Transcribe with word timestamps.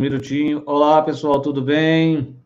minutinho. 0.00 0.62
Olá, 0.66 1.02
pessoal, 1.02 1.40
tudo 1.40 1.62
bem? 1.62 2.36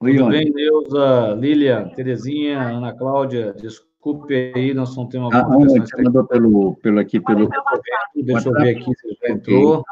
Oi, 0.00 0.12
tudo 0.12 0.24
Ione. 0.24 0.30
bem, 0.44 0.52
Neuza, 0.52 1.34
Lilian, 1.38 1.88
Terezinha, 1.90 2.60
Ana 2.60 2.92
Cláudia? 2.92 3.52
Desculpe 3.54 4.52
aí, 4.54 4.74
nós 4.74 4.94
não 4.96 5.06
temos 5.08 5.34
Ah, 5.34 5.46
uma 5.46 5.62
questões 5.66 5.92
que 5.92 6.02
mandou 6.02 6.24
pelo, 6.26 6.76
pelo 6.76 6.98
aqui, 7.00 7.20
pelo. 7.20 7.48
Deixa 8.14 8.48
eu 8.48 8.52
ver 8.52 8.76
aqui 8.76 8.92
se 8.94 9.18
já 9.22 9.32
entrou. 9.32 9.84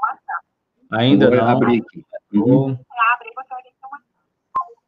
Ainda 0.90 1.28
Vou 1.28 1.36
não. 1.38 1.48
abrir 1.48 1.82
aqui. 1.82 2.04
Uhum. 2.32 2.78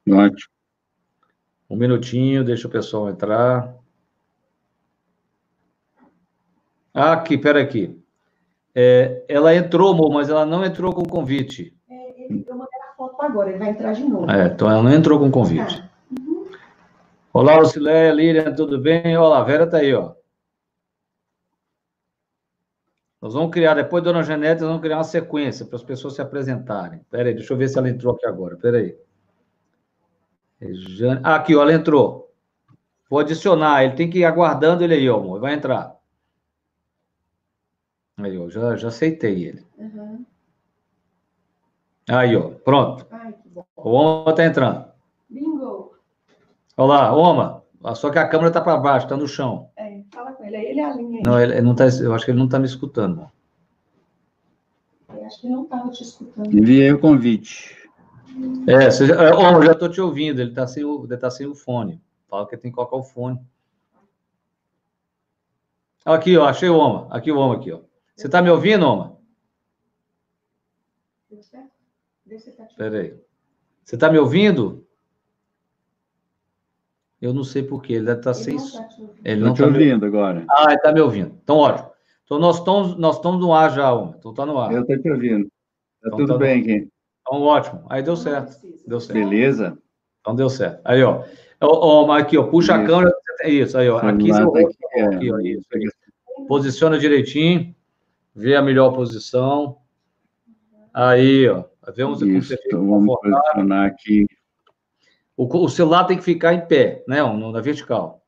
Entrou. 0.07 0.19
Ótimo. 0.27 0.51
Um 1.69 1.77
minutinho, 1.77 2.45
deixa 2.45 2.69
o 2.69 2.71
pessoal 2.71 3.09
entrar. 3.09 3.75
Ah, 6.95 7.13
aqui, 7.13 7.37
pera 7.37 7.61
aqui. 7.61 8.01
É, 8.75 9.25
ela 9.29 9.55
entrou, 9.55 9.93
amor, 9.93 10.13
mas 10.13 10.29
ela 10.29 10.47
não 10.47 10.65
entrou 10.65 10.93
com 10.93 11.03
convite. 11.03 11.76
É, 12.29 12.33
ele- 12.33 12.45
eu 12.47 12.57
mandei 12.57 12.81
a 12.81 12.95
foto 12.97 13.23
agora, 13.23 13.51
ele 13.51 13.59
vai 13.59 13.71
entrar 13.71 13.93
de 13.93 14.05
novo. 14.05 14.31
É, 14.31 14.47
então 14.47 14.71
ela 14.71 14.83
não 14.83 14.93
entrou 14.93 15.19
com 15.19 15.31
convite. 15.31 15.81
Tá. 15.81 15.89
Olá, 17.33 17.57
Lucileia, 17.57 18.13
Lilian, 18.13 18.55
tudo 18.55 18.81
bem? 18.81 19.17
Olá, 19.17 19.41
a 19.41 19.45
Vera 19.45 19.67
tá 19.69 19.79
aí, 19.79 19.93
ó. 19.95 20.15
Nós 23.21 23.35
vamos 23.35 23.51
criar, 23.51 23.75
depois 23.75 24.03
Dona 24.05 24.23
Janete, 24.23 24.61
nós 24.61 24.69
vamos 24.69 24.83
criar 24.83 24.99
uma 24.99 25.05
sequência 25.05 25.67
para 25.67 25.77
as 25.77 25.83
pessoas 25.83 26.15
se 26.15 26.23
apresentarem. 26.23 27.01
Espera 27.01 27.29
aí, 27.29 27.35
deixa 27.35 27.53
eu 27.53 27.57
ver 27.57 27.69
se 27.69 27.79
ela 27.79 27.89
entrou 27.89 28.15
aqui 28.15 28.27
agora. 28.27 28.55
Espera 28.55 28.79
aí. 28.79 28.97
Rejane- 30.61 31.21
Ah, 31.25 31.37
aqui, 31.37 31.55
ó, 31.55 31.63
ela 31.63 31.73
entrou. 31.73 32.33
Vou 33.11 33.19
adicionar, 33.21 33.85
ele 33.85 33.95
tem 33.95 34.09
que 34.09 34.19
ir 34.21 34.25
aguardando 34.25 34.83
ele 34.83 34.95
aí, 34.95 35.09
ó, 35.09 35.19
amor. 35.19 35.41
Vai 35.41 35.55
entrar. 35.55 35.95
Aí, 38.19 38.39
ó, 38.39 38.49
já, 38.49 38.77
já 38.77 38.89
aceitei 38.89 39.45
ele. 39.45 39.67
Uhum. 39.77 40.25
Aí, 42.09 42.37
ó, 42.37 42.51
pronto. 42.51 43.07
Ai, 43.11 43.33
que 43.33 43.49
bom. 43.49 43.65
O 43.77 43.91
Oma 43.91 44.35
tá 44.35 44.45
entrando. 44.45 44.87
Bingo! 45.29 45.97
Olá, 46.77 47.13
Oma. 47.13 47.65
Só 47.95 48.11
que 48.11 48.19
a 48.19 48.29
câmera 48.29 48.51
tá 48.51 48.61
para 48.61 48.77
baixo, 48.77 49.09
tá 49.09 49.17
no 49.17 49.27
chão. 49.29 49.71
É, 49.77 50.03
fala 50.13 50.33
com 50.33 50.45
ele, 50.45 50.57
aí 50.57 50.67
ele 50.67 50.81
alinha 50.81 51.19
aí. 51.19 51.23
Não, 51.25 51.41
ele 51.41 51.53
ele 51.55 51.63
não 51.63 51.75
tá, 51.75 51.85
eu 51.87 52.15
acho 52.15 52.25
que 52.25 52.31
ele 52.31 52.39
não 52.39 52.49
tá 52.49 52.59
me 52.59 52.67
escutando. 52.67 53.31
Eu 55.09 55.25
acho 55.25 55.41
que 55.41 55.49
não 55.49 55.65
estava 55.65 55.91
te 55.91 56.03
escutando. 56.03 56.57
Enviei 56.57 56.93
o 56.93 57.01
convite. 57.01 57.77
É, 58.69 58.91
você 58.91 59.07
já, 59.07 59.15
é, 59.23 59.35
Oma, 59.35 59.59
eu 59.59 59.63
já 59.65 59.75
tô 59.75 59.89
te 59.89 60.01
ouvindo, 60.01 60.41
ele 60.41 60.53
tá 60.53 60.67
sem 60.67 60.85
o, 60.85 61.05
ele 61.05 61.17
tá 61.17 61.31
sem 61.31 61.47
o 61.47 61.55
fone. 61.55 62.01
Fala 62.29 62.47
que 62.47 62.57
tem 62.57 62.71
que 62.71 62.75
colocar 62.75 62.97
o 62.97 63.03
fone. 63.03 63.41
Aqui, 66.05 66.37
ó, 66.37 66.47
achei 66.47 66.69
o 66.69 66.77
Oma. 66.77 67.09
Aqui 67.11 67.33
o 67.33 67.39
Oma 67.39 67.57
aqui, 67.57 67.73
ó. 67.73 67.81
Você 68.15 68.29
tá 68.29 68.41
me 68.41 68.51
ouvindo, 68.51 68.87
Oma? 68.87 69.17
Deu 71.31 71.43
certo? 71.43 71.71
Vê 71.71 71.83
se 71.91 72.03
tá 72.03 72.11
te 72.11 72.16
Espera 72.29 73.01
aí. 73.01 73.15
Você 73.85 73.97
tá 73.97 74.11
me 74.11 74.19
ouvindo? 74.19 74.85
Eu 77.21 77.33
não 77.33 77.45
sei 77.45 77.63
por 77.63 77.83
quê, 77.83 77.95
ele 77.95 78.07
deve 78.07 78.19
estar 78.19 78.33
Ele 78.33 78.41
sem 78.43 78.55
não 78.57 78.71
tá. 78.71 78.89
Ele 79.25 79.35
Estou 79.35 79.37
não 79.37 79.55
te 79.55 79.63
tá 79.63 79.67
me 79.67 79.73
ouvindo 79.79 80.07
agora. 80.07 80.45
Ah, 80.51 80.67
ele 80.69 80.81
tá 80.81 80.93
me 80.93 81.01
ouvindo. 81.01 81.39
Então, 81.43 81.57
ótimo. 81.57 81.91
Então, 82.25 82.39
nós 82.39 82.59
estamos, 82.59 82.97
nós 82.97 83.17
estamos 83.17 83.41
no 83.41 83.55
ar 83.55 83.73
já, 83.73 83.95
Oma. 83.95 84.17
Então, 84.19 84.35
tá 84.35 84.45
no 84.45 84.59
ar. 84.59 84.73
Eu 84.73 84.83
estou 84.83 84.99
te 84.99 85.11
ouvindo. 85.11 85.45
Tá 85.47 86.09
Então, 86.09 86.19
tudo 86.19 86.33
tá 86.33 86.39
bem 86.39 86.61
aqui. 86.61 86.89
Então, 87.21 87.43
ótimo. 87.43 87.85
Aí 87.89 88.03
deu 88.03 88.17
certo. 88.17 88.57
Deu 88.87 89.01
certo. 89.01 89.15
Beleza? 89.19 89.79
Então 90.21 90.35
deu 90.35 90.51
certo. 90.51 90.81
Aí, 90.85 91.03
ó. 91.03 91.23
Ó, 91.61 92.05
ó, 92.07 92.13
aqui, 92.13 92.37
ó. 92.37 92.45
Puxa 92.45 92.75
a 92.75 92.79
Isso. 92.79 92.87
câmera. 92.87 93.17
Isso, 93.45 93.79
aí, 93.79 93.89
ó. 93.89 93.99
Aqui, 93.99 94.33
Celular 94.33 94.37
seu 94.37 94.51
tá 94.53 94.61
rosto, 94.61 94.79
aqui, 94.87 94.99
é. 94.99 95.07
aqui, 95.07 95.33
ó. 95.33 95.39
Isso, 95.39 95.69
isso. 95.77 95.97
Posiciona 96.49 96.99
direitinho. 96.99 97.75
Vê 98.35 98.57
a 98.57 98.63
melhor 98.63 98.93
posição. 98.93 99.79
Aí, 100.93 101.49
ó. 101.49 101.65
Como 101.95 102.39
Isso. 102.39 102.55
Então, 102.67 102.87
vamos 102.87 103.17
posicionar 103.21 103.87
aqui. 103.87 104.27
O, 105.37 105.45
o 105.65 105.69
celular 105.69 106.05
tem 106.05 106.17
que 106.17 106.25
ficar 106.25 106.55
em 106.55 106.67
pé, 106.67 107.05
né? 107.07 107.23
Na 107.23 107.61
vertical. 107.61 108.25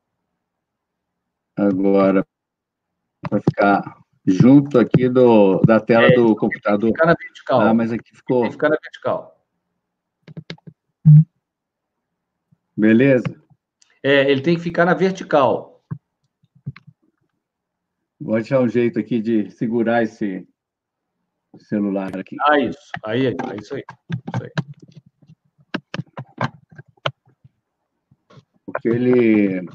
Agora, 1.57 2.25
para 3.29 3.41
ficar 3.41 3.97
junto 4.25 4.79
aqui 4.79 5.09
do, 5.09 5.59
da 5.61 5.79
tela 5.79 6.07
É, 6.07 6.15
do 6.15 6.35
computador. 6.35 6.91
Ficar 6.91 7.07
na 7.07 7.15
vertical. 7.15 7.61
Ah, 7.61 7.73
mas 7.73 7.91
aqui 7.91 8.15
ficou. 8.15 8.41
Tem 8.41 8.49
que 8.49 8.53
ficar 8.53 8.69
na 8.69 8.77
vertical. 8.81 9.45
Beleza? 12.77 13.43
É, 14.01 14.31
ele 14.31 14.41
tem 14.41 14.55
que 14.55 14.61
ficar 14.61 14.85
na 14.85 14.93
vertical. 14.93 15.83
Vou 18.21 18.35
achar 18.35 18.61
um 18.61 18.69
jeito 18.69 18.99
aqui 18.99 19.21
de 19.21 19.49
segurar 19.51 20.03
esse 20.03 20.47
celular 21.57 22.15
aqui. 22.17 22.35
Ah, 22.47 22.59
isso. 22.59 22.91
Aí, 23.03 23.27
aí, 23.27 23.35
é 23.35 23.55
isso 23.55 23.75
aí. 23.75 23.83
Isso 24.33 24.43
aí. 24.43 24.51
Porque 28.65 28.87
ele. 28.89 29.65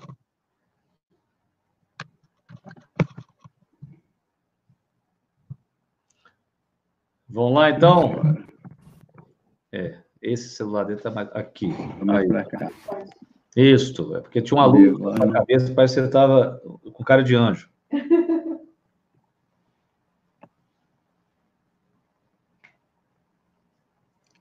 Vamos 7.29 7.55
lá, 7.55 7.71
então? 7.71 8.23
É. 9.73 10.05
Esse 10.23 10.51
celular 10.51 10.85
dele 10.85 11.01
tá 11.01 11.11
mais 11.11 11.29
aqui. 11.35 11.67
Mais 12.03 12.23
Aí. 12.23 12.29
para 12.29 12.45
cá. 12.45 12.71
Isso, 13.57 14.17
é 14.17 14.21
porque 14.21 14.41
tinha 14.41 14.59
uma 14.59 14.67
luz 14.67 14.99
Beleza. 14.99 15.19
na 15.27 15.33
cabeça, 15.33 15.75
parece 15.75 15.95
que 15.95 16.01
você 16.01 16.07
estava 16.07 16.61
com 16.93 17.05
cara 17.05 17.23
de 17.23 17.37
anjo. 17.37 17.69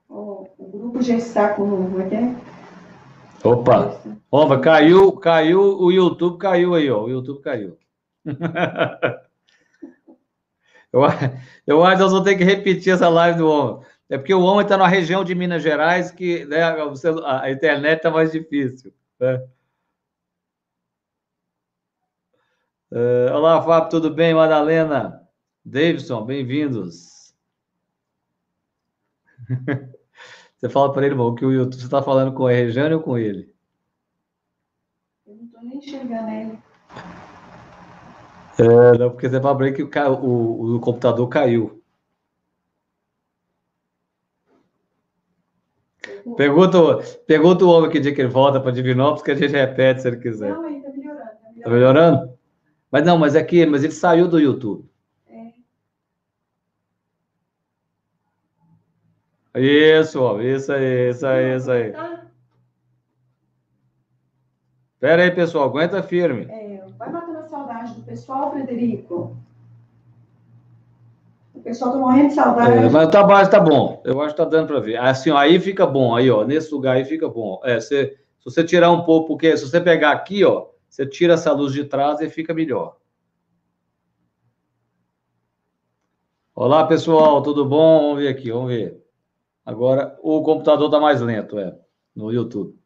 Ó, 0.09 0.45
o 0.57 0.82
grupo 0.93 1.01
já 1.01 1.15
está 1.15 1.49
com. 1.55 1.69
Como 1.69 2.01
é? 2.01 2.35
Opa! 3.43 3.99
Opa, 4.31 4.59
caiu, 4.59 5.11
caiu, 5.13 5.59
o 5.79 5.91
YouTube 5.91 6.37
caiu 6.37 6.75
aí, 6.75 6.89
ó. 6.89 7.03
O 7.03 7.09
YouTube 7.09 7.41
caiu. 7.41 7.77
eu, 10.93 11.01
eu 11.67 11.83
acho 11.83 11.97
que 11.97 12.03
nós 12.03 12.11
vamos 12.11 12.23
ter 12.23 12.37
que 12.37 12.43
repetir 12.43 12.93
essa 12.93 13.09
live 13.09 13.39
do 13.39 13.49
homem. 13.49 13.85
É 14.09 14.17
porque 14.17 14.33
o 14.33 14.41
homem 14.41 14.63
está 14.63 14.77
na 14.77 14.87
região 14.87 15.23
de 15.23 15.35
Minas 15.35 15.63
Gerais 15.63 16.11
que 16.11 16.45
né, 16.45 16.61
a 17.25 17.51
internet 17.51 17.97
está 17.97 18.11
mais 18.11 18.31
difícil. 18.31 18.93
né? 19.19 19.43
Eh, 22.91 23.31
olá, 23.33 23.61
Fábio, 23.61 23.89
tudo 23.89 24.13
bem? 24.13 24.33
Madalena, 24.35 25.27
Davidson, 25.65 26.23
bem-vindos. 26.25 27.33
Você 30.63 30.69
fala 30.69 30.93
para 30.93 31.01
ele, 31.05 31.13
irmão, 31.13 31.35
que 31.35 31.45
o 31.45 31.51
YouTube, 31.51 31.75
você 31.75 31.83
está 31.83 32.01
falando 32.01 32.33
com 32.33 32.47
a 32.47 32.51
Rejane 32.51 32.95
ou 32.95 33.01
com 33.01 33.17
ele? 33.17 33.53
Eu 35.27 35.35
não 35.35 35.43
estou 35.43 35.61
nem 35.61 35.77
enxergando 35.77 36.29
ele. 36.29 36.57
É, 38.57 38.97
não, 38.97 39.09
porque 39.11 39.29
você 39.29 39.41
fala 39.41 39.57
para 39.57 39.67
ele 39.67 39.75
que 39.75 39.83
o, 39.83 40.13
o, 40.21 40.75
o 40.77 40.79
computador 40.79 41.27
caiu. 41.27 41.83
Pergunta, 46.37 46.79
o- 46.79 47.03
pergunta 47.27 47.65
o 47.65 47.69
homem 47.69 47.91
que 47.91 47.99
dia 47.99 48.15
que 48.15 48.21
ele 48.21 48.29
volta 48.29 48.57
para 48.61 48.71
Divinópolis, 48.71 49.21
que 49.21 49.31
a 49.31 49.35
gente 49.35 49.51
repete 49.51 50.01
se 50.01 50.07
ele 50.07 50.17
quiser. 50.17 50.53
Não, 50.53 50.65
ele 50.65 50.77
está 50.77 50.89
melhorando. 50.91 51.19
Tá 51.19 51.33
Tá 51.35 51.69
melhorando. 51.69 51.73
melhorando? 51.75 52.33
Mas 52.89 53.05
não, 53.05 53.17
mas 53.17 53.35
é 53.35 53.43
que 53.43 53.65
mas 53.65 53.83
ele 53.83 53.91
saiu 53.91 54.29
do 54.29 54.39
YouTube. 54.39 54.89
Isso, 59.55 60.41
isso 60.41 60.71
aí, 60.73 61.09
isso 61.09 61.25
aí, 61.27 61.55
isso 61.55 61.71
aí. 61.71 61.91
Tá? 61.91 62.25
Pera 64.99 65.23
aí, 65.23 65.31
pessoal, 65.31 65.65
aguenta 65.65 66.01
firme. 66.01 66.45
É, 66.49 66.81
vai 66.97 67.11
matando 67.11 67.37
a 67.39 67.43
saudade 67.43 67.93
do 67.93 68.01
pessoal, 68.01 68.51
Frederico. 68.51 69.37
O 71.53 71.59
pessoal 71.61 71.91
está 71.91 72.01
morrendo 72.01 72.29
de 72.29 72.33
saudade. 72.33 72.77
É, 72.77 72.89
mas 72.89 73.09
tá 73.11 73.23
baixo, 73.23 73.51
tá 73.51 73.59
bom. 73.59 74.01
Eu 74.03 74.21
acho 74.21 74.33
que 74.33 74.41
tá 74.41 74.45
dando 74.45 74.67
para 74.67 74.79
ver. 74.79 74.97
Assim, 74.97 75.29
ó, 75.29 75.37
aí 75.37 75.59
fica 75.59 75.85
bom, 75.85 76.15
aí, 76.15 76.31
ó, 76.31 76.43
nesse 76.43 76.73
lugar 76.73 76.95
aí 76.95 77.05
fica 77.05 77.29
bom. 77.29 77.61
É, 77.63 77.79
você, 77.79 78.17
se 78.39 78.45
você 78.45 78.63
tirar 78.63 78.91
um 78.91 79.03
pouco, 79.03 79.27
porque 79.27 79.55
se 79.55 79.69
você 79.69 79.79
pegar 79.79 80.11
aqui, 80.11 80.43
ó, 80.43 80.67
você 80.89 81.05
tira 81.05 81.33
essa 81.35 81.51
luz 81.51 81.73
de 81.73 81.83
trás 81.85 82.21
e 82.21 82.29
fica 82.29 82.53
melhor. 82.53 82.97
Olá, 86.55 86.85
pessoal, 86.87 87.41
tudo 87.43 87.65
bom? 87.65 88.01
Vamos 88.09 88.19
ver 88.23 88.29
aqui, 88.29 88.51
vamos 88.51 88.69
ver. 88.69 89.02
Agora, 89.65 90.17
o 90.21 90.43
computador 90.43 90.89
tá 90.89 90.99
mais 90.99 91.21
lento, 91.21 91.57
é, 91.57 91.77
no 92.15 92.31
YouTube. 92.31 92.77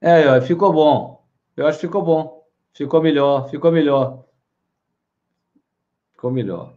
É, 0.00 0.40
ficou 0.40 0.72
bom. 0.72 1.24
Eu 1.56 1.66
acho 1.66 1.78
que 1.78 1.86
ficou 1.86 2.02
bom. 2.02 2.46
Ficou 2.72 3.02
melhor, 3.02 3.48
ficou 3.50 3.72
melhor. 3.72 4.24
Ficou 6.12 6.30
melhor. 6.30 6.76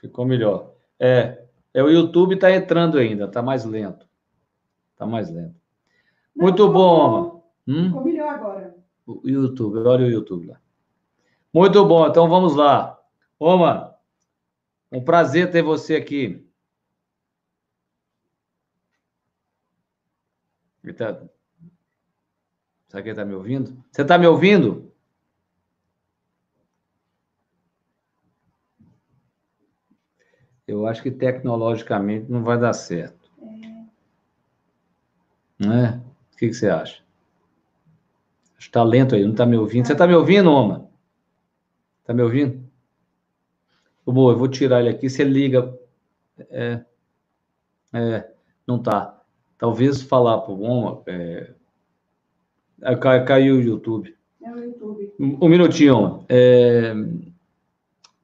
Ficou 0.00 0.24
melhor. 0.24 0.74
É, 0.98 1.46
é 1.72 1.82
o 1.82 1.88
YouTube 1.88 2.34
está 2.34 2.50
entrando 2.52 2.98
ainda, 2.98 3.24
está 3.26 3.42
mais 3.42 3.64
lento. 3.64 4.06
Está 4.92 5.06
mais 5.06 5.30
lento. 5.30 5.63
Muito 6.34 6.68
bom. 6.70 7.44
Hum? 7.66 7.86
Ficou 7.86 8.04
melhor 8.04 8.34
agora. 8.34 8.76
O 9.06 9.20
YouTube, 9.24 9.78
olha 9.78 10.06
o 10.06 10.10
YouTube 10.10 10.46
lá. 10.48 10.60
Muito 11.52 11.84
bom, 11.86 12.06
então 12.06 12.28
vamos 12.28 12.54
lá. 12.54 12.98
Oma, 13.38 13.96
um 14.90 15.02
prazer 15.02 15.50
ter 15.50 15.62
você 15.62 15.96
aqui. 15.96 16.44
Ele 20.82 20.92
tá... 20.92 21.20
Será 22.88 23.02
que 23.02 23.08
ele 23.08 23.10
está 23.10 23.24
me 23.24 23.34
ouvindo? 23.34 23.84
Você 23.90 24.02
está 24.02 24.18
me 24.18 24.26
ouvindo? 24.26 24.92
Eu 30.66 30.86
acho 30.86 31.02
que 31.02 31.10
tecnologicamente 31.10 32.30
não 32.30 32.42
vai 32.42 32.58
dar 32.58 32.72
certo. 32.72 33.30
É. 33.40 33.84
Não 35.58 35.72
é? 35.72 36.00
O 36.10 36.13
que, 36.44 36.50
que 36.50 36.54
você 36.54 36.68
acha? 36.68 37.02
Acho 38.56 38.58
que 38.58 38.62
está 38.64 38.82
lento 38.82 39.14
aí, 39.14 39.22
não 39.22 39.32
está 39.32 39.46
me 39.46 39.56
ouvindo. 39.56 39.86
Você 39.86 39.92
está 39.92 40.06
me 40.06 40.14
ouvindo, 40.14 40.50
Oma? 40.50 40.88
Está 42.00 42.12
me 42.12 42.22
ouvindo? 42.22 42.62
Bom, 44.06 44.30
eu 44.30 44.36
vou 44.36 44.48
tirar 44.48 44.80
ele 44.80 44.90
aqui. 44.90 45.08
Você 45.08 45.24
liga. 45.24 45.76
É, 46.50 46.84
é, 47.92 48.30
não 48.66 48.78
tá. 48.78 49.22
Talvez 49.58 50.02
falar 50.02 50.38
para 50.38 50.52
o 50.52 50.62
Oma. 50.62 51.02
É, 51.06 51.54
caiu 53.26 53.56
o 53.56 53.62
YouTube. 53.62 54.14
É 54.42 54.52
o 54.52 54.58
YouTube. 54.58 55.12
Um, 55.18 55.48
minutinho, 55.48 55.96
Oma. 55.96 56.24
É, 56.28 56.94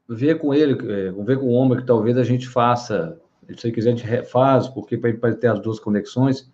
ver 0.08 0.38
com 0.38 0.52
ele, 0.52 0.72
é, 0.92 1.10
ver 1.10 1.38
com 1.38 1.46
o 1.46 1.52
homem 1.52 1.78
que 1.78 1.86
talvez 1.86 2.18
a 2.18 2.24
gente 2.24 2.48
faça, 2.48 3.18
se 3.48 3.54
você 3.54 3.72
quiser, 3.72 3.92
a 3.92 3.96
gente 3.96 4.06
refaz, 4.06 4.68
porque 4.68 4.98
para 4.98 5.34
ter 5.34 5.46
as 5.48 5.60
duas 5.60 5.78
conexões, 5.78 6.50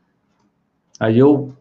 aí 1.00 1.18
eu 1.18 1.56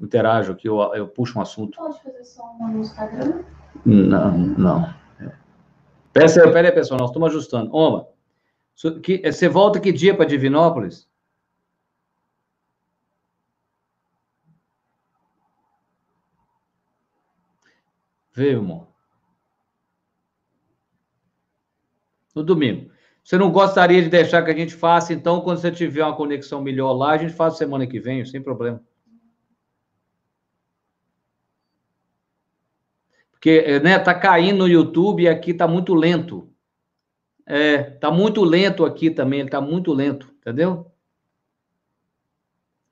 interajo 0.00 0.52
aqui, 0.52 0.68
eu, 0.68 0.78
eu 0.94 1.08
puxo 1.08 1.38
um 1.38 1.42
assunto. 1.42 1.76
Pode 1.76 2.02
fazer 2.02 2.24
só 2.24 2.42
uma 2.52 2.68
no 2.68 2.80
Instagram? 2.80 3.44
Não, 3.84 4.36
não. 4.36 4.94
Aí, 6.12 6.52
pera 6.52 6.68
aí, 6.68 6.72
pessoal, 6.72 6.98
nós 6.98 7.10
estamos 7.10 7.28
ajustando. 7.28 7.74
Oma, 7.74 8.08
você 8.74 9.48
volta 9.48 9.80
que 9.80 9.92
dia 9.92 10.16
para 10.16 10.26
Divinópolis? 10.26 11.08
Veio, 18.32 18.58
irmão. 18.58 18.90
no 22.34 22.44
domingo. 22.44 22.90
Você 23.22 23.38
não 23.38 23.50
gostaria 23.50 24.02
de 24.02 24.08
deixar 24.08 24.42
que 24.42 24.50
a 24.50 24.56
gente 24.56 24.74
faça, 24.74 25.12
então, 25.12 25.40
quando 25.40 25.58
você 25.58 25.70
tiver 25.70 26.04
uma 26.04 26.16
conexão 26.16 26.62
melhor 26.62 26.92
lá, 26.92 27.12
a 27.12 27.18
gente 27.18 27.32
faz 27.32 27.56
semana 27.56 27.86
que 27.86 28.00
vem, 28.00 28.24
sem 28.24 28.42
problema. 28.42 28.82
Porque, 33.30 33.78
né, 33.80 33.98
tá 33.98 34.14
caindo 34.14 34.58
no 34.58 34.68
YouTube 34.68 35.22
e 35.22 35.28
aqui 35.28 35.54
tá 35.54 35.66
muito 35.66 35.94
lento. 35.94 36.50
É, 37.46 37.82
tá 37.82 38.10
muito 38.10 38.44
lento 38.44 38.84
aqui 38.84 39.10
também, 39.10 39.40
ele 39.40 39.50
tá 39.50 39.60
muito 39.60 39.92
lento, 39.92 40.32
entendeu? 40.40 40.90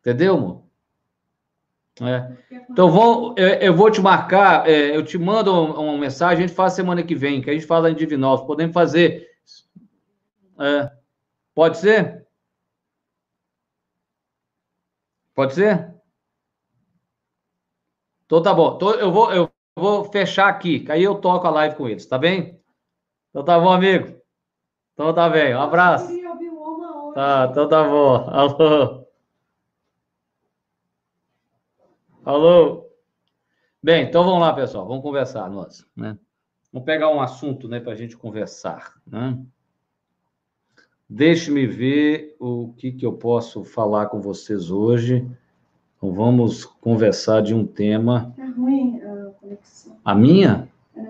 Entendeu, 0.00 0.36
amor? 0.36 0.62
É. 2.00 2.32
Então, 2.70 2.90
vou, 2.90 3.34
eu, 3.36 3.48
eu, 3.48 3.74
vou 3.74 3.90
te 3.90 4.00
marcar, 4.00 4.68
é, 4.68 4.96
eu 4.96 5.04
te 5.04 5.18
mando 5.18 5.52
uma, 5.52 5.98
mensagem, 5.98 6.44
a 6.44 6.46
gente 6.46 6.56
faz 6.56 6.72
semana 6.72 7.02
que 7.02 7.14
vem, 7.14 7.42
que 7.42 7.50
a 7.50 7.52
gente 7.52 7.66
fala 7.66 7.90
em 7.90 7.94
Divinópolis. 7.94 8.46
Podemos 8.46 8.72
fazer 8.72 9.27
é. 10.58 10.90
Pode 11.54 11.78
ser? 11.78 12.26
Pode 15.34 15.54
ser? 15.54 15.94
Então 18.26 18.42
tá 18.42 18.52
bom. 18.52 18.76
Então, 18.76 18.90
eu, 18.94 19.12
vou, 19.12 19.32
eu 19.32 19.50
vou 19.76 20.04
fechar 20.04 20.48
aqui, 20.48 20.80
que 20.80 20.92
aí 20.92 21.02
eu 21.02 21.20
toco 21.20 21.46
a 21.46 21.50
live 21.50 21.76
com 21.76 21.88
eles, 21.88 22.06
tá 22.06 22.18
bem? 22.18 22.60
Então 23.30 23.44
tá 23.44 23.58
bom, 23.58 23.70
amigo. 23.70 24.20
Então 24.92 25.14
tá 25.14 25.28
bem. 25.28 25.54
Um 25.54 25.62
abraço. 25.62 26.08
Tá, 27.14 27.48
então 27.50 27.68
tá 27.68 27.84
bom. 27.84 28.28
Alô. 28.28 29.08
Alô. 32.24 32.90
Bem, 33.82 34.04
então 34.04 34.24
vamos 34.24 34.40
lá, 34.40 34.52
pessoal. 34.52 34.86
Vamos 34.86 35.02
conversar, 35.02 35.48
nós, 35.48 35.86
né? 35.96 36.18
Vamos 36.72 36.84
pegar 36.84 37.08
um 37.08 37.20
assunto, 37.20 37.66
né, 37.68 37.80
para 37.80 37.92
a 37.92 37.96
gente 37.96 38.16
conversar, 38.16 38.92
né? 39.06 39.38
Deixe-me 41.08 41.66
ver 41.66 42.36
o 42.38 42.74
que, 42.76 42.92
que 42.92 43.06
eu 43.06 43.14
posso 43.14 43.64
falar 43.64 44.06
com 44.06 44.20
vocês 44.20 44.70
hoje. 44.70 45.26
Então, 45.96 46.12
vamos 46.12 46.64
conversar 46.64 47.40
de 47.40 47.54
um 47.54 47.66
tema. 47.66 48.34
É 48.36 48.44
ruim 48.44 49.00
a 49.02 49.30
conexão. 49.40 49.96
A 50.04 50.14
minha? 50.14 50.68
É. 50.94 51.00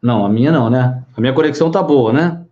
Não, 0.00 0.24
a 0.24 0.28
minha 0.28 0.50
não, 0.50 0.70
né? 0.70 1.04
A 1.14 1.20
minha 1.20 1.34
conexão 1.34 1.70
tá 1.70 1.82
boa, 1.82 2.12
né? 2.12 2.46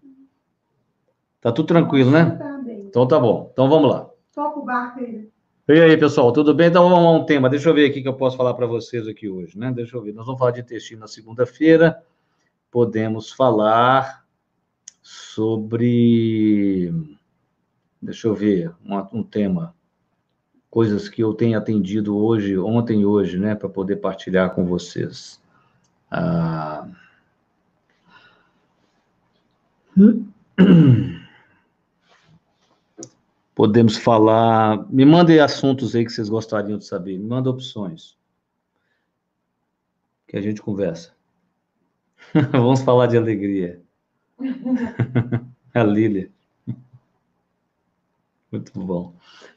Tá 1.40 1.50
tudo 1.50 1.66
tranquilo, 1.66 2.10
né? 2.10 2.31
Tá 2.32 2.58
bem. 2.58 2.81
Então 2.81 3.08
tá 3.08 3.19
bom. 3.19 3.48
Então 3.52 3.69
vamos 3.69 3.90
lá. 3.90 4.10
Toca 4.34 4.58
o 4.58 4.64
barco 4.64 5.00
aí. 5.00 5.28
E 5.66 5.81
aí, 5.81 5.96
pessoal, 5.96 6.31
tudo 6.32 6.52
bem? 6.52 6.69
Então 6.69 6.88
vamos 6.90 7.06
a 7.06 7.10
um 7.12 7.25
tema. 7.25 7.48
Deixa 7.48 7.70
eu 7.70 7.75
ver 7.75 7.88
aqui 7.88 8.02
que 8.02 8.08
eu 8.08 8.14
posso 8.14 8.36
falar 8.36 8.52
para 8.52 8.66
vocês 8.66 9.08
aqui 9.08 9.31
hoje, 9.31 9.58
né? 9.58 9.72
Deixa 9.72 9.96
eu 9.96 10.02
ver. 10.02 10.12
Nós 10.12 10.26
vamos 10.26 10.38
falar 10.38 10.50
de 10.50 10.60
intestino 10.60 11.00
na 11.00 11.08
segunda-feira. 11.08 12.02
Podemos 12.70 13.32
falar 13.32 14.23
sobre. 15.04 16.92
Deixa 18.00 18.26
eu 18.26 18.34
ver, 18.34 18.74
um, 18.84 19.18
um 19.18 19.22
tema. 19.22 19.76
Coisas 20.70 21.08
que 21.08 21.22
eu 21.22 21.34
tenho 21.34 21.56
atendido 21.56 22.16
hoje, 22.16 22.58
ontem 22.58 23.02
e 23.02 23.06
hoje, 23.06 23.38
né, 23.38 23.54
para 23.54 23.68
poder 23.68 23.96
partilhar 23.96 24.54
com 24.54 24.64
vocês. 24.64 25.40
Ah... 26.10 26.88
Podemos 33.54 33.96
falar. 33.96 34.84
Me 34.90 35.04
mandem 35.04 35.38
assuntos 35.38 35.94
aí 35.94 36.04
que 36.04 36.10
vocês 36.10 36.28
gostariam 36.28 36.76
de 36.76 36.84
saber. 36.84 37.16
Me 37.18 37.24
manda 37.24 37.48
opções. 37.48 38.16
Que 40.26 40.36
a 40.36 40.40
gente 40.40 40.60
conversa. 40.60 41.14
Vamos 42.50 42.80
falar 42.80 43.06
de 43.06 43.16
alegria. 43.16 43.83
a 45.75 45.82
Lília. 45.82 46.31
Muito 48.52 48.79
bom. 48.79 49.12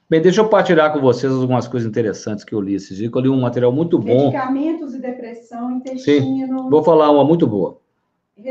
Bem, 0.10 0.22
deixa 0.22 0.42
eu 0.42 0.50
partilhar 0.50 0.92
com 0.94 1.00
vocês 1.00 1.31
algumas 1.31 1.68
coisas 1.68 1.88
interessantes 1.88 2.44
que 2.44 2.56
eu 2.56 2.62
li 2.62 2.74
esses 2.75 2.98
dias. 2.98 3.12
Eu 3.13 3.22
li 3.22 3.30
um 3.30 3.42
material 3.42 3.72
muito 3.72 4.00
bom. 4.00 4.31
Medicamentos 4.31 4.96
e 4.96 5.01
depressão, 5.01 5.72
intestino. 5.72 6.48
Sim, 6.48 6.70
vou 6.70 6.84
falar 6.84 7.12
uma 7.12 7.24
muito 7.24 7.46
boa. 7.46 7.79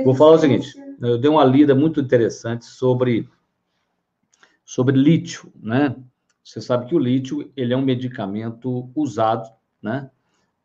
Vou 0.05 0.14
falar 0.14 0.33
o 0.33 0.38
seguinte: 0.38 0.75
eu 1.00 1.19
dei 1.19 1.31
uma 1.31 1.45
lida 1.45 1.75
muito 1.75 2.00
interessante 2.00 2.64
sobre, 2.66 3.28
sobre 4.64 4.97
lítio, 4.97 5.52
né? 5.61 5.97
Você 6.45 6.61
sabe 6.61 6.87
que 6.87 6.95
o 6.95 6.99
lítio 6.99 7.50
ele 7.57 7.75
é 7.75 7.76
um 7.76 7.83
medicamento 7.83 8.88
usado, 8.95 9.50
né, 9.83 10.09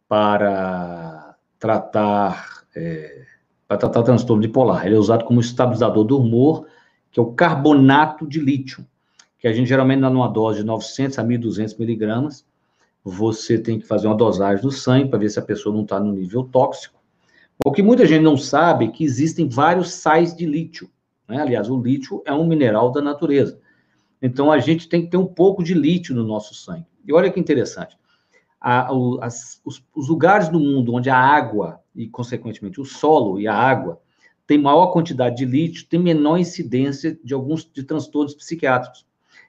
para 0.08 1.36
tratar 1.58 2.66
é, 2.76 3.26
para 3.72 3.78
tratar 3.78 4.04
transtorno 4.04 4.42
bipolar. 4.42 4.86
Ele 4.86 4.96
é 4.96 5.00
usado 5.00 5.24
como 5.24 5.40
estabilizador 5.40 6.04
do 6.04 6.20
humor, 6.20 6.68
que 7.10 7.22
é 7.22 7.24
o 7.24 7.32
carbonato 7.32 8.28
de 8.28 8.38
lítio, 8.38 8.86
que 9.40 9.48
a 9.48 9.54
gente 9.54 9.70
geralmente 9.70 10.02
dá 10.02 10.10
numa 10.10 10.28
dose 10.28 10.60
de 10.60 10.66
900 10.66 11.18
a 11.18 11.24
1.200 11.24 11.80
miligramas. 11.80 12.46
Você 13.02 13.58
tem 13.58 13.80
que 13.80 13.88
fazer 13.88 14.08
uma 14.08 14.18
dosagem 14.18 14.62
do 14.62 14.74
sangue 14.74 15.08
para 15.08 15.20
ver 15.20 15.30
se 15.30 15.40
a 15.40 15.42
pessoa 15.42 15.74
não 15.74 15.84
está 15.84 16.02
no 16.02 16.12
nível 16.12 16.44
tóxico. 16.44 17.00
O 17.66 17.72
que 17.72 17.82
muita 17.82 18.06
gente 18.06 18.22
não 18.22 18.36
sabe 18.36 18.86
é 18.86 18.88
que 18.90 19.06
existem 19.06 19.48
vários 19.48 19.94
sais 19.94 20.36
de 20.36 20.46
lítio. 20.46 20.90
Né? 21.26 21.42
Aliás, 21.42 21.70
o 21.70 21.82
lítio 21.82 22.22
é 22.26 22.34
um 22.34 22.46
mineral 22.46 22.92
da 22.92 23.02
natureza. 23.02 23.58
Então, 24.22 24.52
a 24.52 24.60
gente 24.60 24.90
tem 24.90 25.04
que 25.04 25.12
ter 25.12 25.18
um 25.18 25.28
pouco 25.28 25.64
de 25.64 25.74
lítio 25.74 26.14
no 26.14 26.26
nosso 26.26 26.54
sangue. 26.54 26.86
E 27.08 27.14
olha 27.14 27.32
que 27.32 27.40
interessante. 27.40 27.98
A, 28.60 28.94
o, 28.94 29.18
as, 29.22 29.62
os, 29.64 29.82
os 29.96 30.10
lugares 30.10 30.50
do 30.50 30.60
mundo 30.60 30.94
onde 30.94 31.10
a 31.10 31.18
água 31.18 31.81
e, 31.96 32.08
consequentemente, 32.08 32.80
o 32.80 32.86
solo 32.86 33.40
e 33.40 33.48
a 33.48 33.56
água 33.56 34.02
tem 34.48 34.58
maior 34.58 34.88
quantidade 34.88 35.38
de 35.38 35.46
lítio, 35.46 35.88
tem 35.88 36.00
menor 36.00 36.38
incidência 36.38 37.18
de 37.24 37.34
alguns 37.34 37.64
de 37.64 37.84
transtornos 37.84 38.34
psiquiátricos. 38.34 39.06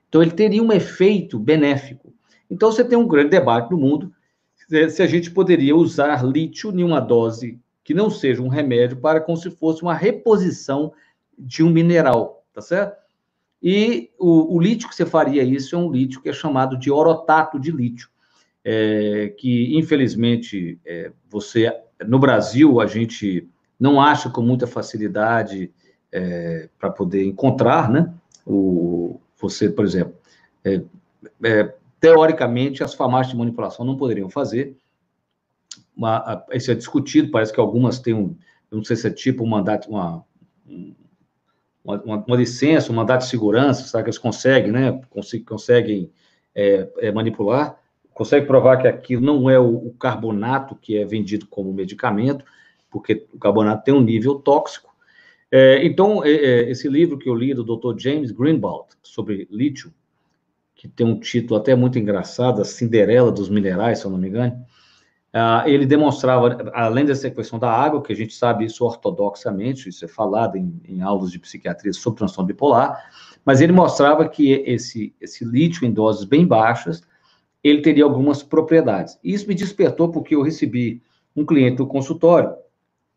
Então, 0.09 0.23
ele 0.23 0.31
teria 0.31 0.63
um 0.63 0.73
efeito 0.73 1.39
benéfico. 1.39 2.13
Então, 2.51 2.71
você 2.71 2.85
tem 2.85 2.99
um 2.99 3.09
grande 3.09 3.31
debate 3.31 3.71
no 3.71 3.79
mundo 3.79 4.13
se 4.89 5.03
a 5.03 5.07
gente 5.07 5.31
poderia 5.31 5.77
usar 5.77 6.25
lítio 6.25 6.71
em 6.71 6.83
uma 6.83 7.01
dose 7.01 7.61
que 7.85 7.93
não 7.93 8.09
seja 8.09 8.41
um 8.41 8.49
remédio 8.49 8.97
para 8.97 9.21
como 9.21 9.37
se 9.37 9.51
fosse 9.51 9.83
uma 9.83 9.95
reposição 9.95 10.93
de 11.39 11.63
um 11.63 11.71
mineral, 11.71 12.45
tá 12.53 12.61
certo? 12.61 12.97
E 13.63 14.11
o, 14.19 14.57
o 14.57 14.61
lítio 14.61 14.89
que 14.89 14.95
você 14.95 15.07
faria 15.07 15.43
isso 15.43 15.75
é 15.75 15.79
um 15.79 15.91
lítio 15.91 16.21
que 16.21 16.29
é 16.29 16.33
chamado 16.33 16.77
de 16.77 16.91
orotato 16.91 17.61
de 17.61 17.71
lítio, 17.71 18.09
é, 18.65 19.35
que 19.39 19.77
infelizmente 19.77 20.81
é, 20.85 21.13
você 21.29 21.73
no 22.05 22.19
Brasil, 22.19 22.81
a 22.81 22.87
gente 22.87 23.49
não 23.79 24.01
acha 24.01 24.31
com 24.31 24.43
muita 24.43 24.67
facilidade 24.67 25.73
é, 26.11 26.69
para 26.79 26.91
poder 26.91 27.25
encontrar, 27.25 27.91
né? 27.91 28.13
O, 28.47 29.21
você, 29.41 29.69
por 29.69 29.85
exemplo, 29.85 30.15
é, 30.65 30.83
é, 31.43 31.75
teoricamente, 32.01 32.83
as 32.83 32.95
farmácias 32.95 33.33
de 33.33 33.39
manipulação 33.39 33.85
não 33.85 33.97
poderiam 33.97 34.29
fazer. 34.29 34.77
Uma, 35.97 36.45
isso 36.53 36.71
é 36.71 36.75
discutido, 36.75 37.31
parece 37.31 37.53
que 37.53 37.61
algumas 37.61 37.99
têm 37.99 38.15
um, 38.15 38.37
não 38.71 38.83
sei 38.83 38.97
se 38.97 39.07
é 39.07 39.11
tipo 39.11 39.45
um 39.45 39.49
mandato, 39.49 39.89
uma, 39.91 40.25
uma, 41.85 42.25
uma, 42.27 42.37
licença, 42.37 42.91
um 42.91 42.95
mandato 42.95 43.23
de 43.23 43.29
segurança, 43.29 43.85
sabe 43.85 44.05
que 44.05 44.11
eles 44.11 44.19
conseguem, 44.19 44.73
né? 44.73 45.01
conseguem 45.45 46.11
é, 46.55 46.89
é, 46.99 47.13
manipular, 47.13 47.79
conseguem 48.15 48.47
provar 48.47 48.79
que 48.79 48.89
aquilo 48.89 49.23
não 49.23 49.49
é 49.49 49.59
o, 49.59 49.91
carbonato 49.99 50.77
que 50.77 50.97
é 50.97 51.05
vendido 51.05 51.47
como 51.47 51.73
medicamento, 51.73 52.45
porque 52.91 53.27
o 53.33 53.39
carbonato 53.39 53.85
tem 53.85 53.95
um 53.95 54.03
nível 54.03 54.37
tóxico. 54.37 54.95
É, 55.51 55.85
então, 55.85 56.25
é, 56.25 56.31
é, 56.31 56.71
esse 56.71 56.89
livro 56.89 57.19
que 57.19 57.29
eu 57.29 57.35
li 57.35 57.55
do 57.55 57.65
Dr. 57.65 57.99
James 57.99 58.31
Greenwald 58.31 58.89
sobre 59.03 59.47
lítio, 59.51 59.93
que 60.75 60.89
tem 60.89 61.07
um 61.07 61.19
título 61.19 61.61
até 61.61 61.75
muito 61.75 61.99
engraçado, 61.99 62.61
A 62.61 62.65
Cinderela 62.65 63.31
dos 63.31 63.49
Minerais, 63.49 63.99
se 63.99 64.05
eu 64.05 64.11
não 64.11 64.19
me 64.19 64.29
engano, 64.29 64.65
Uh, 65.33 65.67
ele 65.67 65.87
demonstrava, 65.87 66.71
além 66.75 67.07
dessa 67.07 67.31
questão 67.31 67.59
da 67.59 67.73
água, 67.73 68.03
que 68.03 68.13
a 68.13 68.17
gente 68.17 68.35
sabe 68.35 68.67
isso 68.67 68.85
ortodoxamente, 68.85 69.89
isso 69.89 70.05
é 70.05 70.09
falado 70.09 70.57
em, 70.57 70.79
em 70.85 71.01
aulas 71.01 71.31
de 71.31 71.39
psiquiatria 71.39 71.91
sobre 71.95 72.19
transtorno 72.19 72.49
bipolar, 72.49 73.03
mas 73.43 73.63
ele 73.63 73.73
mostrava 73.73 74.29
que 74.29 74.53
esse, 74.67 75.15
esse 75.19 75.43
lítio 75.43 75.87
em 75.87 75.91
doses 75.91 76.27
bem 76.27 76.47
baixas, 76.47 77.03
ele 77.63 77.81
teria 77.81 78.05
algumas 78.05 78.43
propriedades. 78.43 79.19
Isso 79.23 79.47
me 79.47 79.55
despertou 79.55 80.11
porque 80.11 80.35
eu 80.35 80.43
recebi 80.43 81.03
um 81.35 81.47
cliente 81.47 81.77
do 81.77 81.87
consultório 81.87 82.55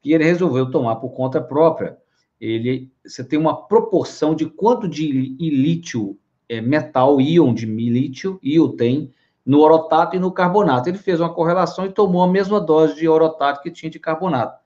que 0.01 0.13
ele 0.13 0.23
resolveu 0.23 0.69
tomar 0.69 0.97
por 0.97 1.09
conta 1.09 1.41
própria. 1.41 1.97
Ele, 2.39 2.91
você 3.03 3.23
tem 3.23 3.39
uma 3.39 3.65
proporção 3.65 4.35
de 4.35 4.45
quanto 4.45 4.87
de 4.87 5.07
lítio 5.07 6.17
é, 6.47 6.61
metal, 6.61 7.19
íon 7.19 7.53
de 7.53 7.65
lítio, 7.65 8.39
íon 8.43 8.69
tem 8.75 9.11
no 9.43 9.61
orotato 9.61 10.15
e 10.15 10.19
no 10.19 10.31
carbonato. 10.31 10.89
Ele 10.89 10.97
fez 10.97 11.19
uma 11.19 11.33
correlação 11.33 11.85
e 11.85 11.91
tomou 11.91 12.21
a 12.21 12.27
mesma 12.27 12.59
dose 12.59 12.95
de 12.95 13.07
orotato 13.07 13.61
que 13.61 13.71
tinha 13.71 13.89
de 13.89 13.99
carbonato. 13.99 14.59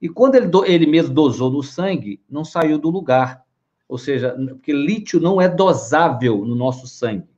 E 0.00 0.08
quando 0.08 0.36
ele, 0.36 0.48
ele 0.66 0.86
mesmo 0.86 1.12
dosou 1.12 1.50
no 1.50 1.62
sangue, 1.62 2.20
não 2.30 2.44
saiu 2.44 2.78
do 2.78 2.88
lugar. 2.88 3.42
Ou 3.88 3.98
seja, 3.98 4.36
porque 4.50 4.72
lítio 4.72 5.18
não 5.18 5.40
é 5.40 5.48
dosável 5.48 6.44
no 6.44 6.54
nosso 6.54 6.86
sangue. 6.86 7.28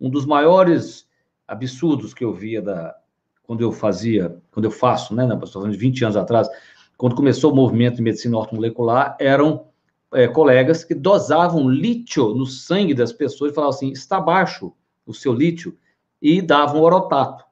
Um 0.00 0.08
dos 0.08 0.24
maiores 0.24 1.06
absurdos 1.50 2.14
que 2.14 2.24
eu 2.24 2.32
via 2.32 2.62
da, 2.62 2.96
quando 3.42 3.60
eu 3.62 3.72
fazia, 3.72 4.40
quando 4.52 4.66
eu 4.66 4.70
faço, 4.70 5.14
né, 5.14 5.24
estou 5.24 5.48
falando 5.48 5.72
de 5.72 5.78
20 5.78 6.04
anos 6.04 6.16
atrás, 6.16 6.48
quando 6.96 7.16
começou 7.16 7.52
o 7.52 7.56
movimento 7.56 7.96
de 7.96 8.02
medicina 8.02 8.38
ortomolecular, 8.38 9.16
eram 9.18 9.66
é, 10.12 10.28
colegas 10.28 10.84
que 10.84 10.94
dosavam 10.94 11.68
lítio 11.68 12.34
no 12.34 12.46
sangue 12.46 12.94
das 12.94 13.12
pessoas 13.12 13.50
e 13.50 13.54
falavam 13.54 13.74
assim: 13.74 13.90
está 13.90 14.20
baixo 14.20 14.72
o 15.04 15.12
seu 15.12 15.32
lítio 15.32 15.76
e 16.22 16.40
davam 16.40 16.80
orotato. 16.80 17.44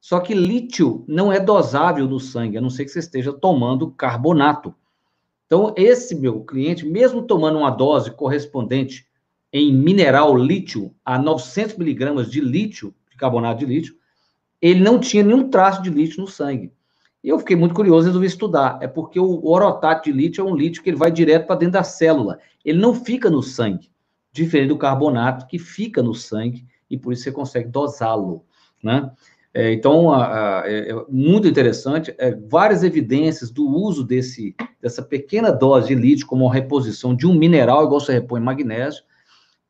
Só 0.00 0.20
que 0.20 0.32
lítio 0.32 1.04
não 1.06 1.32
é 1.32 1.40
dosável 1.40 2.06
no 2.06 2.20
sangue, 2.20 2.56
a 2.56 2.60
não 2.60 2.70
ser 2.70 2.84
que 2.84 2.90
você 2.90 2.98
esteja 2.98 3.32
tomando 3.32 3.90
carbonato. 3.90 4.74
Então, 5.46 5.74
esse 5.76 6.14
meu 6.14 6.40
cliente, 6.42 6.86
mesmo 6.86 7.22
tomando 7.22 7.58
uma 7.58 7.70
dose 7.70 8.10
correspondente 8.10 9.06
em 9.52 9.72
mineral 9.72 10.36
lítio 10.36 10.94
a 11.04 11.18
900 11.18 11.76
miligramas 11.76 12.30
de 12.30 12.40
lítio, 12.40 12.94
carbonato 13.24 13.60
de 13.60 13.66
lítio, 13.66 13.94
ele 14.60 14.80
não 14.80 14.98
tinha 14.98 15.22
nenhum 15.22 15.48
traço 15.48 15.82
de 15.82 15.90
lítio 15.90 16.20
no 16.20 16.26
sangue. 16.26 16.72
E 17.22 17.28
eu 17.28 17.38
fiquei 17.38 17.56
muito 17.56 17.74
curioso 17.74 18.06
e 18.06 18.08
resolvi 18.08 18.26
estudar. 18.26 18.78
É 18.82 18.86
porque 18.86 19.18
o 19.18 19.46
orotato 19.46 20.04
de 20.04 20.12
lítio 20.12 20.46
é 20.46 20.50
um 20.50 20.54
lítio 20.54 20.82
que 20.82 20.90
ele 20.90 20.96
vai 20.96 21.10
direto 21.10 21.46
para 21.46 21.56
dentro 21.56 21.72
da 21.72 21.82
célula. 21.82 22.38
Ele 22.64 22.78
não 22.78 22.94
fica 22.94 23.30
no 23.30 23.42
sangue, 23.42 23.90
diferente 24.30 24.68
do 24.68 24.76
carbonato 24.76 25.46
que 25.46 25.58
fica 25.58 26.02
no 26.02 26.14
sangue 26.14 26.66
e 26.90 26.98
por 26.98 27.12
isso 27.12 27.22
você 27.22 27.32
consegue 27.32 27.68
dosá-lo, 27.68 28.44
né? 28.82 29.10
É, 29.54 29.72
então, 29.72 30.12
a, 30.12 30.62
a, 30.62 30.68
é, 30.68 30.90
é 30.90 31.04
muito 31.08 31.46
interessante, 31.46 32.12
é, 32.18 32.34
várias 32.34 32.82
evidências 32.82 33.52
do 33.52 33.68
uso 33.68 34.02
desse, 34.02 34.56
dessa 34.82 35.00
pequena 35.00 35.52
dose 35.52 35.88
de 35.88 35.94
lítio 35.94 36.26
como 36.26 36.44
uma 36.44 36.52
reposição 36.52 37.14
de 37.14 37.24
um 37.24 37.34
mineral, 37.34 37.84
igual 37.84 38.00
você 38.00 38.12
repõe 38.12 38.40
magnésio, 38.40 39.04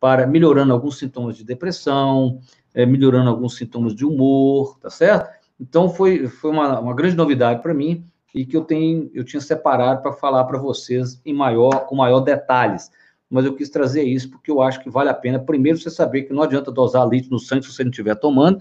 para 0.01 0.27
melhorando 0.27 0.73
alguns 0.73 0.99
sintomas 0.99 1.37
de 1.37 1.45
depressão, 1.45 2.41
é, 2.75 2.85
melhorando 2.85 3.31
alguns 3.31 3.57
sintomas 3.57 3.95
de 3.95 4.05
humor, 4.05 4.79
tá 4.81 4.91
certo? 4.91 5.31
Então, 5.59 5.89
foi, 5.89 6.27
foi 6.27 6.51
uma, 6.51 6.81
uma 6.81 6.95
grande 6.95 7.17
novidade 7.17 7.63
para 7.63 7.73
mim 7.73 8.05
e 8.35 8.45
que 8.45 8.57
eu, 8.57 8.65
tenho, 8.65 9.11
eu 9.15 9.25
tinha 9.25 9.41
separado 9.41 10.03
para 10.03 10.13
falar 10.13 10.45
para 10.45 10.59
vocês 10.59 11.21
em 11.25 11.33
maior, 11.33 11.87
com 11.87 11.95
maior 11.97 12.21
detalhes 12.21 12.91
mas 13.35 13.45
eu 13.45 13.55
quis 13.57 13.69
trazer 13.69 14.05
isso 14.05 14.31
porque 14.31 14.49
eu 14.49 14.63
acho 14.63 14.81
que 14.81 14.89
vale 14.89 15.09
a 15.09 15.15
pena, 15.15 15.41
primeiro, 15.41 15.77
você 15.77 15.91
saber 15.91 16.23
que 16.23 16.33
não 16.33 16.45
adianta 16.45 16.71
dosar 16.71 17.09
lítio 17.09 17.33
no 17.33 17.39
sangue 17.41 17.65
se 17.65 17.73
você 17.73 17.83
não 17.83 17.91
estiver 17.91 18.15
tomando. 18.15 18.61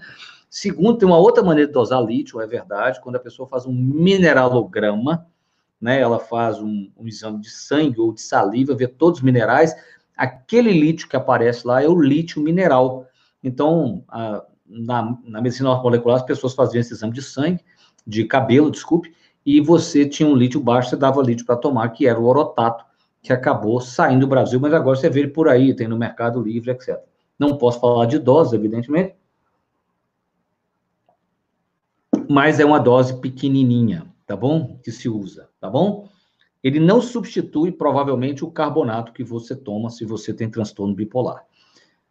Segundo, 0.50 0.98
tem 0.98 1.06
uma 1.06 1.16
outra 1.16 1.44
maneira 1.44 1.68
de 1.68 1.72
dosar 1.72 2.02
lítio, 2.02 2.40
é 2.40 2.46
verdade, 2.46 3.00
quando 3.00 3.14
a 3.14 3.20
pessoa 3.20 3.48
faz 3.48 3.66
um 3.66 3.72
mineralograma, 3.72 5.28
né, 5.80 6.00
ela 6.00 6.18
faz 6.18 6.58
um, 6.58 6.90
um 6.96 7.06
exame 7.06 7.40
de 7.40 7.50
sangue 7.50 8.00
ou 8.00 8.12
de 8.12 8.20
saliva, 8.20 8.74
vê 8.74 8.88
todos 8.88 9.20
os 9.20 9.24
minerais, 9.24 9.76
aquele 10.16 10.72
lítio 10.72 11.08
que 11.08 11.16
aparece 11.16 11.66
lá 11.66 11.82
é 11.82 11.88
o 11.88 12.00
lítio 12.00 12.42
mineral. 12.42 13.06
Então, 13.42 14.04
a, 14.08 14.42
na, 14.66 15.18
na 15.24 15.40
medicina 15.40 15.74
molecular, 15.76 16.16
as 16.16 16.26
pessoas 16.26 16.54
faziam 16.54 16.80
esse 16.80 16.92
exame 16.92 17.12
de 17.12 17.22
sangue, 17.22 17.64
de 18.06 18.24
cabelo, 18.24 18.70
desculpe, 18.70 19.14
e 19.44 19.60
você 19.60 20.08
tinha 20.08 20.28
um 20.28 20.36
lítio 20.36 20.60
baixo, 20.60 20.90
você 20.90 20.96
dava 20.96 21.22
lítio 21.22 21.44
para 21.44 21.56
tomar, 21.56 21.88
que 21.90 22.06
era 22.06 22.18
o 22.18 22.24
orotato, 22.24 22.84
que 23.22 23.32
acabou 23.32 23.80
saindo 23.80 24.20
do 24.20 24.26
Brasil, 24.26 24.60
mas 24.60 24.72
agora 24.72 24.96
você 24.96 25.08
vê 25.08 25.20
ele 25.20 25.28
por 25.28 25.48
aí, 25.48 25.74
tem 25.74 25.88
no 25.88 25.98
Mercado 25.98 26.40
Livre, 26.40 26.70
etc. 26.70 26.98
Não 27.38 27.56
posso 27.56 27.80
falar 27.80 28.06
de 28.06 28.18
dose, 28.18 28.54
evidentemente, 28.54 29.14
mas 32.28 32.60
é 32.60 32.64
uma 32.64 32.78
dose 32.78 33.20
pequenininha, 33.20 34.06
tá 34.26 34.36
bom? 34.36 34.78
Que 34.82 34.90
se 34.90 35.08
usa, 35.08 35.48
tá 35.60 35.68
bom? 35.68 36.08
Ele 36.64 36.80
não 36.80 37.02
substitui, 37.02 37.70
provavelmente, 37.70 38.42
o 38.42 38.50
carbonato 38.50 39.12
que 39.12 39.22
você 39.22 39.54
toma 39.54 39.90
se 39.90 40.06
você 40.06 40.32
tem 40.32 40.48
transtorno 40.48 40.94
bipolar. 40.94 41.44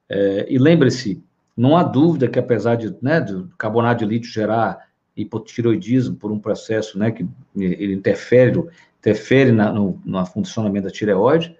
É, 0.07 0.45
e 0.47 0.59
lembre-se, 0.59 1.23
não 1.57 1.75
há 1.75 1.81
dúvida 1.81 2.27
que, 2.27 2.37
apesar 2.37 2.75
de, 2.75 2.95
né, 3.01 3.19
do 3.19 3.49
carbonato 3.57 4.05
de 4.05 4.13
lítio 4.13 4.31
gerar 4.31 4.87
hipotiroidismo 5.17 6.15
por 6.15 6.31
um 6.31 6.39
processo 6.39 6.97
né, 6.99 7.11
que 7.11 7.27
ele 7.55 7.93
interfere 7.93 8.63
interfere 8.99 9.51
na, 9.51 9.71
no, 9.71 10.01
no 10.05 10.25
funcionamento 10.25 10.87
da 10.87 10.93
tireoide. 10.93 11.57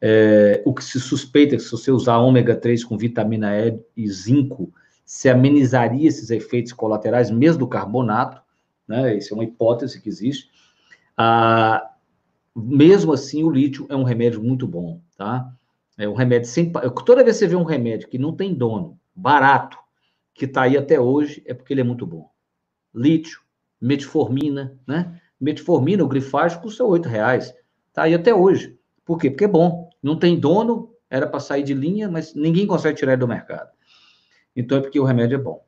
É, 0.00 0.62
o 0.64 0.72
que 0.72 0.84
se 0.84 1.00
suspeita 1.00 1.54
é 1.54 1.58
que 1.58 1.64
se 1.64 1.70
você 1.70 1.90
usar 1.90 2.18
ômega 2.18 2.54
3 2.54 2.84
com 2.84 2.96
vitamina 2.96 3.58
E 3.58 3.78
e 3.96 4.08
zinco, 4.08 4.72
se 5.04 5.28
amenizaria 5.28 6.06
esses 6.06 6.30
efeitos 6.30 6.72
colaterais, 6.72 7.30
mesmo 7.30 7.60
do 7.60 7.66
carbonato, 7.66 8.40
né? 8.86 9.16
Isso 9.16 9.32
é 9.32 9.36
uma 9.36 9.44
hipótese 9.44 10.00
que 10.00 10.08
existe. 10.08 10.48
Ah, 11.16 11.90
mesmo 12.56 13.12
assim, 13.12 13.44
o 13.44 13.50
lítio 13.50 13.86
é 13.90 13.94
um 13.94 14.02
remédio 14.02 14.42
muito 14.42 14.66
bom, 14.66 15.00
tá? 15.16 15.52
É 15.98 16.08
um 16.08 16.14
remédio 16.14 16.48
sem. 16.48 16.72
Toda 17.04 17.22
vez 17.22 17.36
que 17.36 17.40
você 17.40 17.46
vê 17.48 17.56
um 17.56 17.64
remédio 17.64 18.08
que 18.08 18.18
não 18.18 18.34
tem 18.34 18.54
dono, 18.54 18.98
barato, 19.14 19.78
que 20.34 20.46
está 20.46 20.62
aí 20.62 20.76
até 20.76 20.98
hoje, 20.98 21.42
é 21.46 21.52
porque 21.52 21.72
ele 21.72 21.82
é 21.82 21.84
muito 21.84 22.06
bom. 22.06 22.30
Lítio, 22.94 23.40
metformina, 23.80 24.78
né? 24.86 25.20
Metformina, 25.38 26.02
o 26.02 26.08
grifagem, 26.08 26.60
custa 26.60 26.84
R$ 26.84 27.00
reais. 27.06 27.54
Tá 27.92 28.04
aí 28.04 28.14
até 28.14 28.34
hoje. 28.34 28.78
Por 29.04 29.18
quê? 29.18 29.30
Porque 29.30 29.44
é 29.44 29.48
bom. 29.48 29.90
Não 30.02 30.18
tem 30.18 30.38
dono, 30.38 30.94
era 31.10 31.26
para 31.26 31.40
sair 31.40 31.62
de 31.62 31.74
linha, 31.74 32.08
mas 32.10 32.34
ninguém 32.34 32.66
consegue 32.66 32.98
tirar 32.98 33.16
do 33.16 33.28
mercado. 33.28 33.70
Então 34.54 34.78
é 34.78 34.80
porque 34.80 34.98
o 34.98 35.04
remédio 35.04 35.36
é 35.36 35.42
bom. 35.42 35.62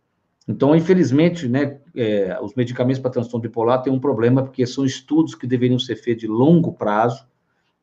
Então, 0.49 0.75
infelizmente, 0.75 1.47
né, 1.47 1.79
é, 1.95 2.39
os 2.41 2.55
medicamentos 2.55 3.01
para 3.01 3.11
transtorno 3.11 3.43
bipolar 3.43 3.83
têm 3.83 3.93
um 3.93 4.01
problema, 4.01 4.43
porque 4.43 4.67
são 4.67 4.85
estudos 4.85 5.35
que 5.35 5.47
deveriam 5.47 5.79
ser 5.79 5.97
feitos 5.97 6.23
de 6.23 6.27
longo 6.27 6.73
prazo, 6.73 7.27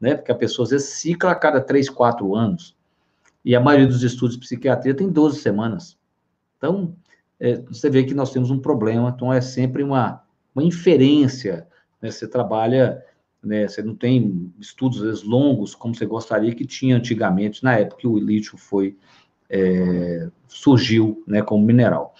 né, 0.01 0.15
porque 0.15 0.31
a 0.31 0.36
pessoa 0.36 0.63
às 0.63 0.72
vezes 0.72 0.89
cicla 0.89 1.31
a 1.31 1.36
cada 1.36 1.62
3, 1.62 1.89
4 1.89 2.36
anos. 2.36 2.75
E 3.43 3.55
a 3.55 3.60
maioria 3.60 3.88
dos 3.88 4.01
estudos 4.01 4.36
de 4.36 4.41
psiquiatria 4.41 4.95
tem 4.95 5.07
12 5.07 5.39
semanas. 5.39 5.95
Então, 6.57 6.95
é, 7.39 7.57
você 7.57 7.89
vê 7.89 8.03
que 8.03 8.15
nós 8.15 8.31
temos 8.31 8.50
um 8.50 8.57
problema, 8.57 9.13
então 9.15 9.31
é 9.31 9.39
sempre 9.39 9.84
uma, 9.84 10.24
uma 10.55 10.63
inferência 10.63 11.67
né? 12.05 12.12
Você 12.12 12.27
trabalha, 12.27 13.03
né? 13.43 13.67
Você 13.67 13.81
não 13.81 13.95
tem 13.95 14.53
estudos 14.60 15.01
vezes, 15.01 15.24
longos 15.24 15.74
como 15.74 15.95
você 15.95 16.05
gostaria 16.05 16.53
que 16.53 16.65
tinha 16.65 16.98
antigamente, 16.98 17.63
na 17.63 17.79
época 17.79 18.01
que 18.01 18.07
o 18.07 18.17
lítio 18.17 18.57
foi 18.57 18.95
é, 19.50 20.29
surgiu, 20.48 21.24
né, 21.27 21.41
como 21.41 21.63
mineral. 21.63 22.13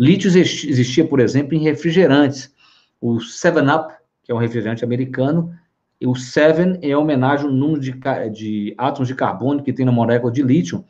Lítio 0.00 0.28
existia, 0.28 1.06
por 1.06 1.20
exemplo, 1.20 1.54
em 1.54 1.58
refrigerantes. 1.58 2.50
O 2.98 3.16
7-Up, 3.16 3.94
que 4.22 4.32
é 4.32 4.34
um 4.34 4.38
refrigerante 4.38 4.82
americano, 4.82 5.54
e 6.00 6.06
o 6.06 6.14
7 6.14 6.78
é 6.80 6.96
homenagem 6.96 7.44
ao 7.44 7.52
número 7.52 7.78
de, 7.78 7.92
de, 8.32 8.74
átomos 8.78 9.08
de 9.08 9.14
carbono 9.14 9.62
que 9.62 9.74
tem 9.74 9.84
na 9.84 9.92
molécula 9.92 10.32
de 10.32 10.42
lítio, 10.42 10.86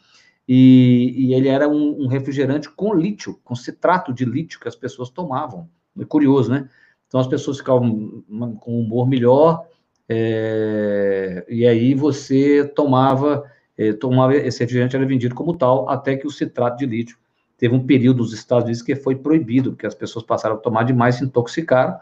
e, 0.47 1.13
e 1.17 1.35
ele 1.35 1.49
era 1.49 1.69
um, 1.69 2.05
um, 2.05 2.07
refrigerante 2.07 2.71
com 2.71 2.95
lítio, 2.95 3.41
com 3.43 3.57
citrato 3.57 4.13
de 4.13 4.25
lítio 4.25 4.61
que 4.61 4.69
as 4.69 4.77
pessoas 4.77 5.11
tomavam. 5.11 5.69
É 5.99 6.05
curioso, 6.05 6.49
né? 6.49 6.69
Então 7.09 7.19
as 7.19 7.27
pessoas 7.27 7.59
ficavam 7.59 8.23
com 8.61 8.75
um 8.75 8.81
humor 8.81 9.09
melhor, 9.09 9.67
é, 10.09 11.45
e 11.49 11.67
aí 11.67 11.95
você 11.95 12.65
tomava, 12.65 13.43
é, 13.77 13.93
tomava 13.93 14.37
esse 14.37 14.61
refrigerante 14.61 14.95
era 14.95 15.05
vendido 15.05 15.35
como 15.35 15.57
tal, 15.57 15.89
até 15.91 16.15
que 16.15 16.29
o 16.29 16.31
citrato 16.31 16.79
de 16.79 16.87
lítio 16.87 17.19
teve 17.61 17.75
um 17.75 17.87
período 17.87 18.23
nos 18.23 18.33
Estados 18.33 18.65
Unidos 18.65 18.81
que 18.81 18.97
foi 18.97 19.15
proibido, 19.15 19.73
porque 19.73 19.87
as 19.87 19.95
pessoas 19.95 20.25
passaram 20.25 20.57
a 20.57 20.59
tomar 20.59 20.83
demais, 20.83 21.17
se 21.17 21.25
intoxicaram, 21.25 21.99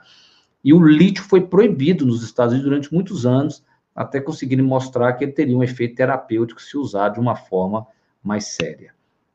e 0.65 0.73
o 0.73 0.81
lítio 0.81 1.25
foi 1.25 1.41
proibido 1.41 2.07
nos 2.07 2.23
Estados 2.23 2.55
Unidos 2.55 2.71
durante 2.71 2.95
muitos 2.95 3.27
anos, 3.27 3.65
até 3.95 4.21
conseguirem 4.21 4.65
mostrar 4.65 5.13
que 5.15 5.25
ele 5.25 5.33
teria 5.33 5.57
um 5.57 5.63
efeito 5.63 5.97
terapêutico 5.97 6.63
se 6.63 6.77
usado 6.77 7.15
de 7.15 7.21
uma 7.21 7.35
forma 7.35 7.85
mais 8.23 8.47
séria. 8.47 8.95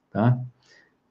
Tá? 0.10 0.40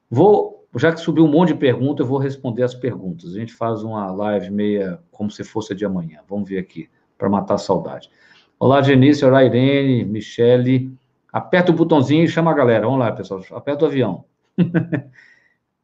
Vou, 0.09 0.65
já 0.75 0.91
que 0.91 0.99
subiu 0.99 1.25
um 1.25 1.31
monte 1.31 1.49
de 1.49 1.59
perguntas, 1.59 1.99
eu 1.99 2.07
vou 2.07 2.17
responder 2.17 2.63
as 2.63 2.73
perguntas. 2.73 3.35
A 3.35 3.39
gente 3.39 3.53
faz 3.53 3.83
uma 3.83 4.11
live 4.11 4.49
meia 4.49 4.99
como 5.11 5.29
se 5.29 5.43
fosse 5.43 5.75
de 5.75 5.85
amanhã. 5.85 6.21
Vamos 6.27 6.49
ver 6.49 6.57
aqui, 6.57 6.89
para 7.19 7.29
matar 7.29 7.53
a 7.53 7.59
saudade. 7.59 8.09
Olá, 8.57 8.81
Genice, 8.81 9.23
olá, 9.23 9.43
Irene, 9.43 10.05
Michele. 10.05 10.91
Aperta 11.31 11.71
o 11.71 11.75
botãozinho 11.75 12.23
e 12.23 12.27
chama 12.27 12.49
a 12.49 12.55
galera. 12.55 12.85
Vamos 12.85 12.99
lá, 12.99 13.11
pessoal. 13.11 13.43
Aperta 13.51 13.85
o 13.85 13.87
avião. 13.87 14.25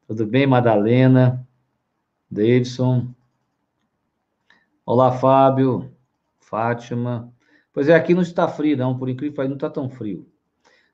Tudo 0.07 0.25
bem, 0.25 0.45
Madalena? 0.45 1.45
Davidson. 2.29 3.07
Olá, 4.85 5.11
Fábio. 5.11 5.91
Fátima. 6.39 7.31
Pois 7.73 7.89
é, 7.89 7.95
aqui 7.95 8.13
não 8.13 8.21
está 8.21 8.47
frio, 8.47 8.77
não. 8.77 8.97
Por 8.97 9.09
incrível 9.09 9.31
que 9.31 9.35
pareça, 9.35 9.49
não 9.49 9.57
está 9.57 9.69
tão 9.69 9.89
frio. 9.89 10.27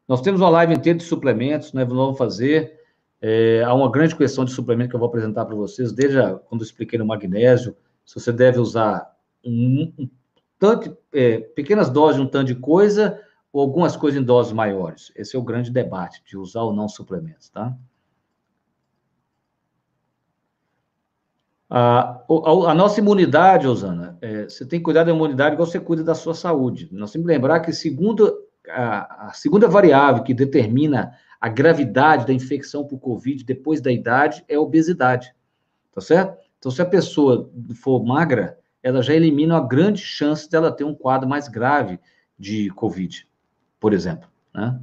Nós 0.08 0.22
temos 0.22 0.42
uma 0.42 0.50
live 0.50 0.74
inteira 0.74 0.98
de 0.98 1.06
suplementos, 1.06 1.74
né? 1.74 1.84
Vamos 1.84 2.18
fazer. 2.18 2.80
É, 3.22 3.64
há 3.64 3.74
uma 3.74 3.90
grande 3.90 4.16
questão 4.16 4.46
de 4.46 4.52
suplemento 4.52 4.90
que 4.90 4.96
eu 4.96 5.00
vou 5.00 5.08
apresentar 5.08 5.46
para 5.46 5.56
vocês, 5.56 5.92
desde 5.92 6.18
quando 6.48 6.62
eu 6.62 6.66
expliquei 6.66 7.00
no 7.00 7.06
magnésio, 7.06 7.76
se 8.06 8.20
você 8.20 8.32
deve 8.32 8.60
usar 8.60 9.16
um, 9.44 9.92
um 9.98 10.10
tanto, 10.60 10.96
é, 11.12 11.40
pequenas 11.40 11.90
doses 11.90 12.18
de 12.18 12.22
um 12.22 12.28
tanto 12.28 12.48
de 12.48 12.56
coisa 12.56 13.20
ou 13.56 13.62
algumas 13.62 13.96
coisas 13.96 14.22
em 14.22 14.24
doses 14.26 14.52
maiores. 14.52 15.14
Esse 15.16 15.38
é 15.38 15.40
o 15.40 15.42
grande 15.42 15.72
debate, 15.72 16.22
de 16.26 16.38
usar 16.38 16.64
ou 16.64 16.74
não 16.74 16.90
suplementos, 16.90 17.48
tá? 17.48 17.74
A, 21.70 22.22
a, 22.28 22.72
a 22.72 22.74
nossa 22.74 23.00
imunidade, 23.00 23.66
Osana, 23.66 24.18
é, 24.22 24.44
você 24.44 24.66
tem 24.66 24.78
que 24.78 24.84
cuidar 24.84 25.06
da 25.06 25.12
imunidade 25.12 25.54
igual 25.54 25.66
você 25.66 25.80
cuida 25.80 26.04
da 26.04 26.14
sua 26.14 26.34
saúde. 26.34 26.90
Nós 26.92 27.14
temos 27.14 27.26
que 27.26 27.34
lembrar 27.34 27.62
que 27.62 27.72
segundo, 27.72 28.30
a, 28.68 29.28
a 29.28 29.32
segunda 29.32 29.70
variável 29.70 30.22
que 30.22 30.34
determina 30.34 31.14
a 31.40 31.48
gravidade 31.48 32.28
da 32.28 32.34
infecção 32.34 32.86
por 32.86 33.00
Covid 33.00 33.42
depois 33.46 33.80
da 33.80 33.90
idade 33.90 34.44
é 34.50 34.56
a 34.56 34.62
obesidade, 34.62 35.34
tá 35.94 36.02
certo? 36.02 36.38
Então, 36.60 36.70
se 36.70 36.82
a 36.82 36.86
pessoa 36.86 37.50
for 37.82 38.04
magra, 38.04 38.60
ela 38.84 39.02
já 39.02 39.14
elimina 39.14 39.56
a 39.56 39.62
grande 39.62 40.02
chance 40.02 40.50
dela 40.50 40.74
ter 40.74 40.84
um 40.84 40.94
quadro 40.94 41.30
mais 41.30 41.48
grave 41.48 41.98
de 42.38 42.70
Covid 42.72 43.26
por 43.80 43.94
exemplo. 43.94 44.28
Né? 44.54 44.80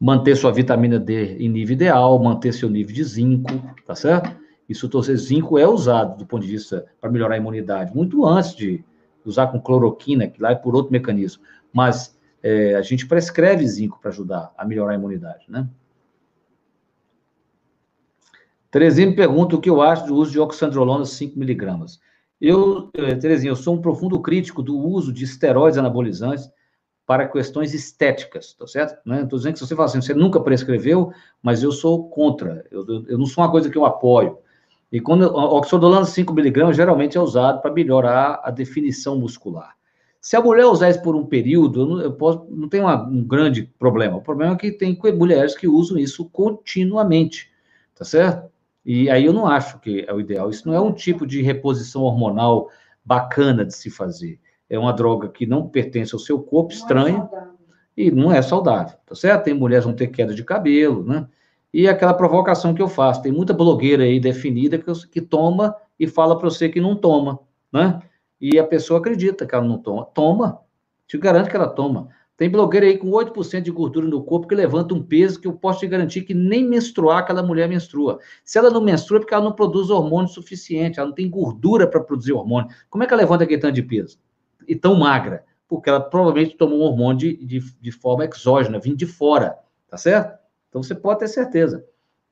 Manter 0.00 0.36
sua 0.36 0.52
vitamina 0.52 0.98
D 0.98 1.36
em 1.38 1.48
nível 1.48 1.74
ideal, 1.74 2.18
manter 2.18 2.52
seu 2.52 2.70
nível 2.70 2.94
de 2.94 3.04
zinco, 3.04 3.52
tá 3.86 3.94
certo? 3.94 4.36
Isso, 4.68 4.88
torcer 4.88 5.16
zinco 5.16 5.58
é 5.58 5.66
usado 5.66 6.18
do 6.18 6.26
ponto 6.26 6.44
de 6.44 6.52
vista 6.52 6.86
para 7.00 7.10
melhorar 7.10 7.34
a 7.34 7.38
imunidade, 7.38 7.94
muito 7.94 8.24
antes 8.26 8.54
de 8.54 8.84
usar 9.24 9.48
com 9.48 9.60
cloroquina, 9.60 10.28
que 10.28 10.40
lá 10.40 10.50
é 10.50 10.54
por 10.54 10.74
outro 10.74 10.92
mecanismo. 10.92 11.42
Mas 11.72 12.16
é, 12.42 12.74
a 12.74 12.82
gente 12.82 13.06
prescreve 13.06 13.66
zinco 13.66 13.98
para 14.00 14.10
ajudar 14.10 14.52
a 14.56 14.64
melhorar 14.64 14.92
a 14.92 14.96
imunidade, 14.96 15.46
né? 15.48 15.68
Terezinha 18.70 19.06
me 19.06 19.16
pergunta 19.16 19.56
o 19.56 19.60
que 19.60 19.70
eu 19.70 19.80
acho 19.80 20.06
do 20.06 20.14
uso 20.14 20.30
de 20.30 20.38
oxandrolona 20.38 21.06
5 21.06 21.38
miligramas. 21.38 21.98
Eu, 22.38 22.88
Terezinha, 22.92 23.50
eu 23.50 23.56
sou 23.56 23.74
um 23.74 23.80
profundo 23.80 24.20
crítico 24.20 24.62
do 24.62 24.78
uso 24.78 25.12
de 25.12 25.24
esteroides 25.24 25.78
anabolizantes 25.78 26.50
para 27.08 27.26
questões 27.26 27.72
estéticas, 27.72 28.52
tá 28.52 28.66
certo? 28.66 29.00
Não 29.02 29.22
estou 29.22 29.38
dizendo 29.38 29.54
que 29.54 29.60
se 29.60 29.66
você 29.66 29.74
fala 29.74 29.86
assim, 29.88 30.02
você 30.02 30.12
nunca 30.12 30.38
prescreveu, 30.40 31.10
mas 31.42 31.62
eu 31.62 31.72
sou 31.72 32.06
contra, 32.10 32.66
eu, 32.70 32.84
eu 33.08 33.16
não 33.16 33.24
sou 33.24 33.42
uma 33.42 33.50
coisa 33.50 33.70
que 33.70 33.78
eu 33.78 33.86
apoio. 33.86 34.36
E 34.92 35.00
quando 35.00 35.22
o 35.22 35.56
oxodolano 35.56 36.04
5mg 36.04 36.74
geralmente 36.74 37.16
é 37.16 37.20
usado 37.20 37.62
para 37.62 37.72
melhorar 37.72 38.42
a 38.44 38.50
definição 38.50 39.18
muscular. 39.18 39.74
Se 40.20 40.36
a 40.36 40.42
mulher 40.42 40.66
usar 40.66 40.90
isso 40.90 41.00
por 41.00 41.16
um 41.16 41.24
período, 41.24 41.80
eu 41.80 41.86
não, 41.86 42.00
eu 42.02 42.12
posso, 42.12 42.46
não 42.50 42.68
tem 42.68 42.82
uma, 42.82 43.02
um 43.02 43.24
grande 43.24 43.62
problema. 43.78 44.18
O 44.18 44.22
problema 44.22 44.52
é 44.52 44.58
que 44.58 44.70
tem 44.70 44.98
mulheres 45.16 45.56
que 45.56 45.66
usam 45.66 45.96
isso 45.96 46.28
continuamente, 46.28 47.50
tá 47.94 48.04
certo? 48.04 48.50
E 48.84 49.08
aí 49.08 49.24
eu 49.24 49.32
não 49.32 49.46
acho 49.46 49.80
que 49.80 50.04
é 50.06 50.12
o 50.12 50.20
ideal. 50.20 50.50
Isso 50.50 50.68
não 50.68 50.74
é 50.74 50.80
um 50.80 50.92
tipo 50.92 51.26
de 51.26 51.40
reposição 51.40 52.02
hormonal 52.02 52.68
bacana 53.02 53.64
de 53.64 53.74
se 53.74 53.88
fazer 53.88 54.38
é 54.68 54.78
uma 54.78 54.92
droga 54.92 55.28
que 55.28 55.46
não 55.46 55.68
pertence 55.68 56.14
ao 56.14 56.18
seu 56.18 56.40
corpo, 56.40 56.72
estranha, 56.72 57.28
é 57.32 57.58
e 57.96 58.10
não 58.12 58.30
é 58.30 58.40
saudável, 58.40 58.96
tá 59.04 59.14
certo? 59.14 59.44
Tem 59.44 59.54
mulheres 59.54 59.84
que 59.84 59.88
vão 59.88 59.96
ter 59.96 60.06
queda 60.06 60.32
de 60.32 60.44
cabelo, 60.44 61.02
né? 61.02 61.26
E 61.74 61.88
aquela 61.88 62.14
provocação 62.14 62.72
que 62.72 62.80
eu 62.80 62.88
faço, 62.88 63.22
tem 63.22 63.32
muita 63.32 63.52
blogueira 63.52 64.04
aí 64.04 64.20
definida 64.20 64.78
que, 64.78 65.08
que 65.08 65.20
toma 65.20 65.74
e 65.98 66.06
fala 66.06 66.38
para 66.38 66.48
você 66.48 66.68
que 66.68 66.80
não 66.80 66.94
toma, 66.94 67.40
né? 67.72 68.00
E 68.40 68.56
a 68.58 68.64
pessoa 68.64 69.00
acredita 69.00 69.44
que 69.44 69.54
ela 69.54 69.64
não 69.64 69.78
toma. 69.78 70.04
Toma, 70.06 70.60
te 71.08 71.18
garanto 71.18 71.50
que 71.50 71.56
ela 71.56 71.68
toma. 71.68 72.08
Tem 72.36 72.48
blogueira 72.48 72.86
aí 72.86 72.96
com 72.96 73.10
8% 73.10 73.62
de 73.62 73.70
gordura 73.72 74.06
no 74.06 74.22
corpo 74.22 74.46
que 74.46 74.54
levanta 74.54 74.94
um 74.94 75.02
peso 75.02 75.40
que 75.40 75.48
eu 75.48 75.54
posso 75.54 75.80
te 75.80 75.88
garantir 75.88 76.22
que 76.22 76.32
nem 76.32 76.64
menstruar 76.64 77.18
aquela 77.18 77.42
mulher 77.42 77.68
menstrua. 77.68 78.20
Se 78.44 78.58
ela 78.58 78.70
não 78.70 78.80
menstrua 78.80 79.18
é 79.18 79.20
porque 79.20 79.34
ela 79.34 79.42
não 79.42 79.52
produz 79.52 79.90
hormônio 79.90 80.30
suficiente, 80.30 81.00
ela 81.00 81.08
não 81.08 81.14
tem 81.16 81.28
gordura 81.28 81.84
para 81.84 82.00
produzir 82.00 82.32
hormônio. 82.32 82.70
Como 82.88 83.02
é 83.02 83.08
que 83.08 83.12
ela 83.12 83.22
levanta 83.22 83.42
aquele 83.42 83.60
tanto 83.60 83.74
de 83.74 83.82
peso? 83.82 84.20
E 84.68 84.76
tão 84.76 84.94
magra? 84.94 85.44
Porque 85.66 85.88
ela 85.88 86.00
provavelmente 86.00 86.56
tomou 86.56 86.78
um 86.78 86.82
hormônio 86.82 87.18
de, 87.18 87.36
de, 87.44 87.60
de 87.80 87.92
forma 87.92 88.24
exógena, 88.24 88.78
vindo 88.78 88.96
de 88.96 89.06
fora, 89.06 89.58
tá 89.88 89.96
certo? 89.96 90.38
Então 90.68 90.82
você 90.82 90.94
pode 90.94 91.20
ter 91.20 91.28
certeza. 91.28 91.84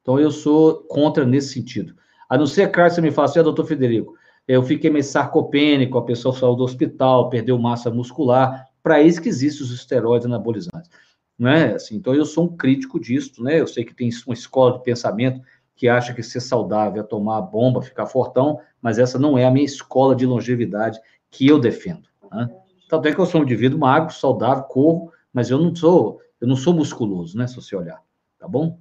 Então 0.03 0.21
eu 0.21 0.31
sou 0.31 0.85
contra 0.85 1.25
nesse 1.25 1.53
sentido. 1.53 1.95
A 2.29 2.37
não 2.37 2.47
ser, 2.47 2.71
claro, 2.71 2.93
você 2.93 3.01
me 3.01 3.11
fala 3.11 3.29
assim, 3.29 3.39
ah, 3.39 3.43
doutor 3.43 3.67
Federico, 3.67 4.15
eu 4.47 4.63
fiquei 4.63 4.91
meio 4.91 5.05
sarcopênico, 5.05 5.99
a 5.99 6.05
pessoa 6.05 6.35
saiu 6.35 6.55
do 6.55 6.65
hospital, 6.65 7.29
perdeu 7.29 7.59
massa 7.59 7.91
muscular, 7.91 8.69
para 8.83 9.03
isso 9.03 9.21
que 9.21 9.29
existem 9.29 9.65
os 9.67 9.73
esteroides 9.73 10.27
anabolizantes. 10.27 10.91
Né? 11.39 11.75
Assim, 11.75 11.97
então 11.97 12.15
eu 12.15 12.25
sou 12.25 12.45
um 12.45 12.57
crítico 12.57 13.01
disso, 13.01 13.43
né? 13.43 13.61
Eu 13.61 13.67
sei 13.67 13.85
que 13.85 13.95
tem 13.95 14.09
uma 14.27 14.35
escola 14.35 14.79
de 14.79 14.85
pensamento 14.85 15.41
que 15.75 15.89
acha 15.89 16.15
que 16.15 16.23
ser 16.23 16.41
saudável 16.41 17.03
é 17.03 17.05
tomar 17.05 17.43
bomba, 17.43 17.83
ficar 17.83 18.07
fortão, 18.07 18.59
mas 18.81 18.99
essa 18.99 19.19
não 19.19 19.37
é 19.37 19.45
a 19.45 19.51
minha 19.51 19.67
escola 19.67 20.17
de 20.17 20.25
longevidade 20.25 20.99
que 21.31 21.47
eu 21.47 21.59
defendo. 21.59 22.09
Né? 22.37 22.49
Tanto 22.89 23.09
é 23.09 23.15
que 23.15 23.21
eu 23.21 23.27
sou 23.27 23.41
um 23.41 23.45
indivíduo 23.45 23.79
magro, 23.79 24.13
saudável, 24.13 24.65
corro, 24.65 25.11
mas 25.33 25.51
eu 25.51 25.59
não 25.59 25.75
sou, 25.75 26.21
eu 26.41 26.47
não 26.47 26.57
sou 26.57 26.75
musculoso, 26.75 27.37
né? 27.37 27.47
Se 27.47 27.57
você 27.57 27.75
olhar, 27.75 28.03
tá 28.39 28.47
bom? 28.47 28.79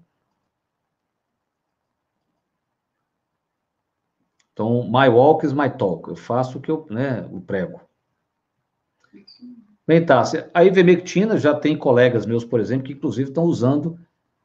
Então, 4.51 4.83
my 4.89 5.09
walk 5.09 5.45
is 5.45 5.53
my 5.53 5.69
talk. 5.69 6.07
Eu 6.09 6.15
faço 6.15 6.57
o 6.57 6.61
que 6.61 6.71
eu, 6.71 6.85
né, 6.89 7.27
o 7.31 7.41
prego. 7.41 7.81
Bem, 9.87 10.05
tá. 10.05 10.23
A 10.53 10.63
ivermectina 10.63 11.37
já 11.37 11.53
tem 11.53 11.77
colegas 11.77 12.25
meus, 12.25 12.43
por 12.43 12.59
exemplo, 12.59 12.85
que 12.85 12.93
inclusive 12.93 13.29
estão 13.29 13.43
usando 13.43 13.99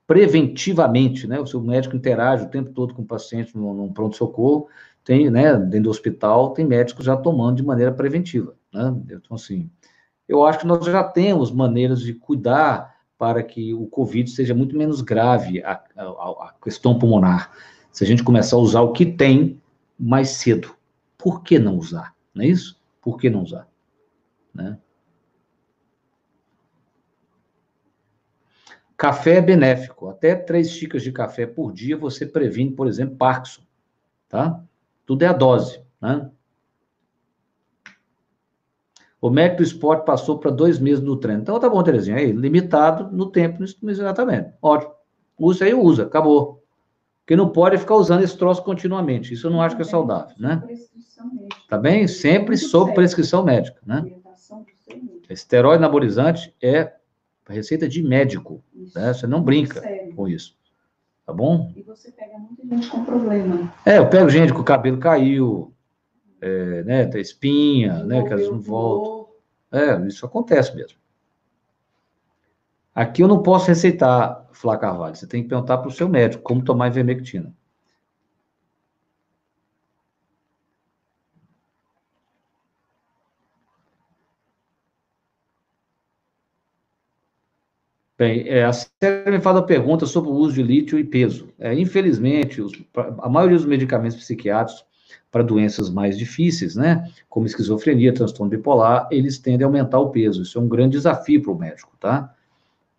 preventivamente, 0.07 1.27
né? 1.27 1.39
O 1.39 1.47
seu 1.47 1.61
médico 1.61 1.97
interage 1.97 2.45
o 2.45 2.51
tempo 2.51 2.71
todo 2.73 2.95
com 2.95 3.03
o 3.03 3.07
paciente 3.07 3.57
num, 3.57 3.73
num 3.73 3.93
pronto-socorro, 3.93 4.69
tem, 5.05 5.31
né, 5.31 5.57
dentro 5.57 5.85
do 5.85 5.91
hospital, 5.91 6.51
tem 6.53 6.65
médicos 6.65 7.05
já 7.05 7.17
tomando 7.17 7.57
de 7.57 7.65
maneira 7.65 7.93
preventiva. 7.93 8.55
Né? 8.73 8.95
Então, 9.11 9.35
assim, 9.35 9.71
eu 10.29 10.45
acho 10.45 10.61
que 10.61 10.67
nós 10.67 10.85
já 10.85 11.03
temos 11.05 11.51
maneiras 11.51 12.01
de 12.01 12.15
cuidar 12.15 12.95
para 13.19 13.43
que 13.43 13.75
o 13.75 13.87
Covid 13.87 14.31
seja 14.31 14.55
muito 14.55 14.77
menos 14.77 15.01
grave, 15.01 15.63
a, 15.63 15.83
a, 15.97 16.03
a 16.03 16.55
questão 16.63 16.99
pulmonar. 16.99 17.53
Se 17.93 18.05
a 18.05 18.07
gente 18.07 18.23
começar 18.23 18.57
a 18.57 18.61
usar 18.61 18.81
o 18.81 18.93
que 18.93 19.05
tem 19.05 19.61
mais 19.99 20.31
cedo, 20.31 20.75
por 21.19 21.43
que 21.43 21.59
não 21.59 21.77
usar? 21.77 22.15
Não 22.35 22.45
é 22.45 22.47
isso? 22.49 22.81
Por 23.03 23.19
que 23.19 23.29
não 23.29 23.43
usar? 23.43 23.69
Né? 24.55 24.79
Café 28.97 29.37
é 29.37 29.43
benéfico. 29.43 30.09
Até 30.09 30.35
três 30.35 30.71
xícaras 30.71 31.03
de 31.03 31.11
café 31.11 31.47
por 31.47 31.73
dia 31.73 31.97
você 31.97 32.25
previne, 32.27 32.71
por 32.71 32.87
exemplo, 32.87 33.17
Parkinson. 33.17 33.63
Tá? 34.29 34.63
Tudo 35.05 35.23
é 35.23 35.27
a 35.27 35.33
dose. 35.33 35.83
Né? 36.01 36.31
O 39.21 39.29
médico 39.29 39.59
do 39.59 39.65
esporte 39.65 40.05
passou 40.05 40.39
para 40.39 40.51
dois 40.51 40.79
meses 40.79 41.05
no 41.05 41.17
treino. 41.17 41.43
Então, 41.43 41.59
tá 41.61 41.69
bom, 41.69 41.83
Terezinha, 41.83 42.17
aí, 42.17 42.33
limitado 42.33 43.15
no 43.15 43.27
tempo, 43.27 43.63
exatamente. 43.63 44.53
Ótimo. 44.63 44.93
Usa 45.39 45.65
aí, 45.67 45.75
usa, 45.75 46.05
acabou. 46.05 46.63
Porque 47.21 47.37
não 47.37 47.51
pode 47.51 47.77
ficar 47.79 47.97
usando 47.97 48.23
esse 48.23 48.37
troço 48.37 48.63
continuamente. 48.63 49.35
Isso 49.35 49.47
eu 49.47 49.51
não 49.51 49.61
acho 49.61 49.77
que 49.77 49.83
é 49.83 49.85
saudável, 49.85 50.35
né? 50.39 50.63
Tá 51.69 51.77
bem? 51.79 52.09
Sempre 52.09 52.57
sob 52.57 52.95
prescrição 52.95 53.45
médica, 53.45 53.81
né? 53.87 54.05
Esteroide 55.29 55.77
anabolizante 55.77 56.55
é 56.61 56.93
receita 57.49 57.89
de 57.89 58.03
médico, 58.03 58.63
né? 58.95 59.13
Você 59.13 59.27
não 59.27 59.43
brinca 59.43 59.83
com 60.17 60.27
isso. 60.27 60.57
Tá 61.27 61.33
bom? 61.33 61.73
E 61.77 61.83
você 61.83 62.11
pega 62.11 62.37
muita 62.39 62.67
gente 62.67 62.91
com 62.91 63.05
problema. 63.05 63.73
É, 63.85 63.99
eu 63.99 64.09
pego 64.09 64.29
gente 64.29 64.53
que 64.53 64.61
o 64.61 64.65
cabelo 64.65 64.99
caiu, 64.99 65.70
é, 66.41 66.83
né, 66.85 67.07
tem 67.07 67.21
espinha, 67.21 68.05
né, 68.05 68.23
que 68.23 68.33
elas 68.33 68.49
não 68.49 68.61
voltam. 68.61 69.29
É, 69.73 70.07
isso 70.07 70.25
acontece 70.27 70.75
mesmo. 70.75 70.99
Aqui 72.95 73.23
eu 73.23 73.29
não 73.29 73.43
posso 73.43 73.69
receitar, 73.69 74.49
Flá 74.53 74.77
Carvalho. 74.77 75.15
Você 75.17 75.27
tem 75.27 75.43
que 75.43 75.49
perguntar 75.49 75.79
para 75.79 75.89
o 75.89 75.93
seu 75.93 76.09
médico 76.09 76.43
como 76.43 76.65
tomar 76.65 76.89
ivermectina. 76.89 77.55
Bem, 88.19 88.47
é, 88.47 88.65
a 88.65 88.73
série 88.73 89.31
me 89.31 89.41
faz 89.41 89.57
a 89.57 89.63
pergunta 89.63 90.05
sobre 90.05 90.29
o 90.29 90.35
uso 90.35 90.57
de 90.57 90.63
lítio 90.63 90.99
e 90.99 91.05
peso. 91.05 91.49
É, 91.59 91.73
infelizmente, 91.73 92.61
os, 92.61 92.73
a 92.95 93.31
maioria 93.31 93.57
dos 93.57 93.65
medicamentos 93.65 94.19
psiquiátricos 94.19 94.85
para 95.31 95.43
doenças 95.43 95.91
mais 95.91 96.19
difíceis, 96.19 96.77
né, 96.77 97.11
como 97.29 97.47
esquizofrenia, 97.47 98.13
transtorno 98.13 98.51
bipolar, 98.51 99.09
eles 99.11 99.39
tendem 99.39 99.65
a 99.65 99.69
aumentar 99.69 99.99
o 99.99 100.11
peso. 100.11 100.43
Isso 100.43 100.59
é 100.59 100.61
um 100.61 100.69
grande 100.69 100.97
desafio 100.97 101.43
para 101.43 101.53
o 101.53 101.59
médico, 101.59 101.97
tá? 101.99 102.35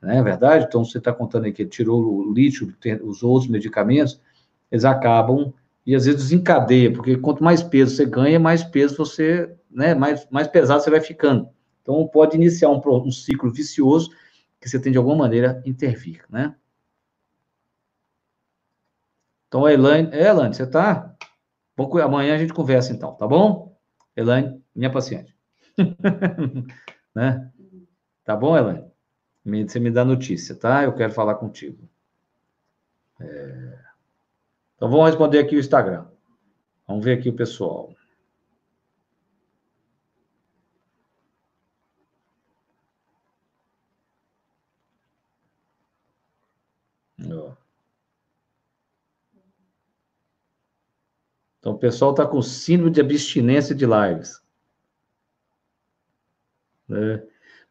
Não 0.01 0.11
é 0.11 0.23
verdade? 0.23 0.65
Então, 0.67 0.83
você 0.83 0.97
está 0.97 1.13
contando 1.13 1.45
aí 1.45 1.51
que 1.51 1.65
tirou 1.65 2.01
o 2.03 2.33
lítio, 2.33 2.73
os 3.03 3.21
outros 3.21 3.49
medicamentos, 3.49 4.19
eles 4.71 4.83
acabam, 4.83 5.53
e 5.85 5.95
às 5.95 6.05
vezes 6.05 6.21
desencadeia, 6.21 6.91
porque 6.91 7.17
quanto 7.17 7.43
mais 7.43 7.61
peso 7.61 7.95
você 7.95 8.05
ganha, 8.05 8.39
mais 8.39 8.63
peso 8.63 8.95
você, 8.97 9.53
né, 9.69 9.93
mais, 9.93 10.27
mais 10.29 10.47
pesado 10.47 10.81
você 10.81 10.89
vai 10.89 11.01
ficando. 11.01 11.49
Então, 11.81 12.07
pode 12.07 12.35
iniciar 12.35 12.69
um, 12.69 12.81
um 12.85 13.11
ciclo 13.11 13.51
vicioso 13.51 14.09
que 14.59 14.69
você 14.69 14.79
tem 14.79 14.91
de 14.91 14.97
alguma 14.97 15.15
maneira 15.15 15.61
intervir, 15.65 16.23
né? 16.29 16.55
Então, 19.47 19.65
a 19.65 19.73
Elaine, 19.73 20.09
é, 20.13 20.29
Elaine, 20.29 20.53
você 20.53 20.65
tá? 20.65 21.13
Amanhã 22.03 22.35
a 22.35 22.37
gente 22.37 22.53
conversa 22.53 22.93
então, 22.93 23.13
tá 23.15 23.27
bom? 23.27 23.77
Elaine, 24.15 24.61
minha 24.75 24.91
paciente. 24.91 25.35
né? 27.15 27.51
Tá 28.23 28.35
bom, 28.35 28.55
Elaine? 28.55 28.91
Você 29.67 29.79
me 29.79 29.89
dá 29.89 30.05
notícia, 30.05 30.55
tá? 30.55 30.83
Eu 30.83 30.93
quero 30.93 31.11
falar 31.11 31.35
contigo. 31.35 31.89
É... 33.19 33.79
Então, 34.75 34.89
vamos 34.89 35.07
responder 35.07 35.39
aqui 35.39 35.55
o 35.55 35.59
Instagram. 35.59 36.05
Vamos 36.87 37.03
ver 37.03 37.17
aqui 37.17 37.29
o 37.29 37.35
pessoal. 37.35 37.93
Então, 51.61 51.73
o 51.73 51.77
pessoal 51.77 52.09
está 52.09 52.25
com 52.25 52.41
síndrome 52.41 52.89
de 52.89 52.99
abstinência 52.99 53.75
de 53.75 53.85
lives. 53.85 54.41
É. 56.89 57.23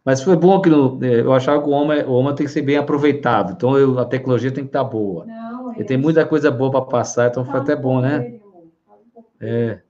Mas 0.05 0.23
foi 0.23 0.37
bom 0.37 0.63
que 0.63 0.71
é, 1.05 1.21
eu 1.21 1.33
achava 1.33 1.61
que 1.61 1.69
o 1.69 1.73
homem, 1.73 2.05
o 2.05 2.13
homem 2.13 2.35
tem 2.37 2.47
que 2.47 2.53
ser 2.53 2.63
bem 2.63 2.77
aproveitado. 2.77 3.53
Então, 3.53 3.77
eu, 3.77 3.99
a 3.99 4.05
tecnologia 4.05 4.53
tem 4.53 4.63
que 4.63 4.69
estar 4.69 4.85
tá 4.85 4.89
boa. 4.89 5.27
Não, 5.27 5.73
é 5.73 5.81
e 5.81 5.85
tem 5.85 5.97
muita 5.97 6.25
coisa 6.25 6.53
boa 6.53 6.71
para 6.71 6.83
passar, 6.83 7.29
então 7.29 7.45
foi 7.45 7.59
até 7.59 7.75
bom, 7.75 8.01
né? 8.01 8.41
É. 9.41 9.81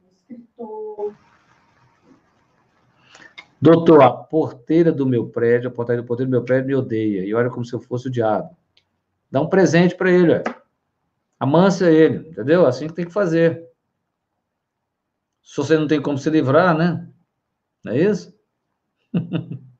Doutor, 3.61 4.03
a 4.03 4.11
porteira 4.11 4.91
do 4.91 5.05
meu 5.05 5.29
prédio, 5.29 5.69
a 5.69 5.71
porteira 5.71 6.01
do 6.01 6.09
porteiro 6.09 6.31
do 6.31 6.33
meu 6.33 6.43
prédio 6.43 6.67
me 6.67 6.75
odeia. 6.75 7.27
E 7.27 7.35
olha 7.35 7.51
como 7.51 7.67
se 7.67 7.75
eu 7.75 7.81
fosse 7.81 8.09
o 8.09 8.11
diabo. 8.11 8.57
Dá 9.31 9.43
um 9.43 9.49
presente 9.49 9.95
para 9.95 10.11
ele. 10.11 10.43
Amansa 11.39 11.91
ele, 11.91 12.31
entendeu? 12.31 12.67
Assim 12.67 12.87
que 12.87 12.95
tem 12.95 13.05
que 13.05 13.13
fazer. 13.13 13.70
Se 15.51 15.57
você 15.57 15.77
não 15.77 15.89
tem 15.89 16.01
como 16.01 16.17
se 16.17 16.31
livrar, 16.31 16.79
né? 16.79 17.11
Não 17.83 17.91
é 17.93 17.99
isso? 17.99 18.33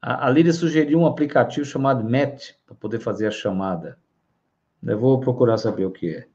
a, 0.00 0.26
a 0.26 0.52
sugeriu 0.54 1.00
um 1.00 1.06
aplicativo 1.06 1.66
chamado 1.66 2.02
MET 2.02 2.58
para 2.64 2.74
poder 2.74 2.98
fazer 2.98 3.26
a 3.26 3.30
chamada. 3.30 3.98
Eu 4.82 4.98
vou 4.98 5.20
procurar 5.20 5.58
saber 5.58 5.84
o 5.84 5.90
que 5.90 6.16
é. 6.16 6.26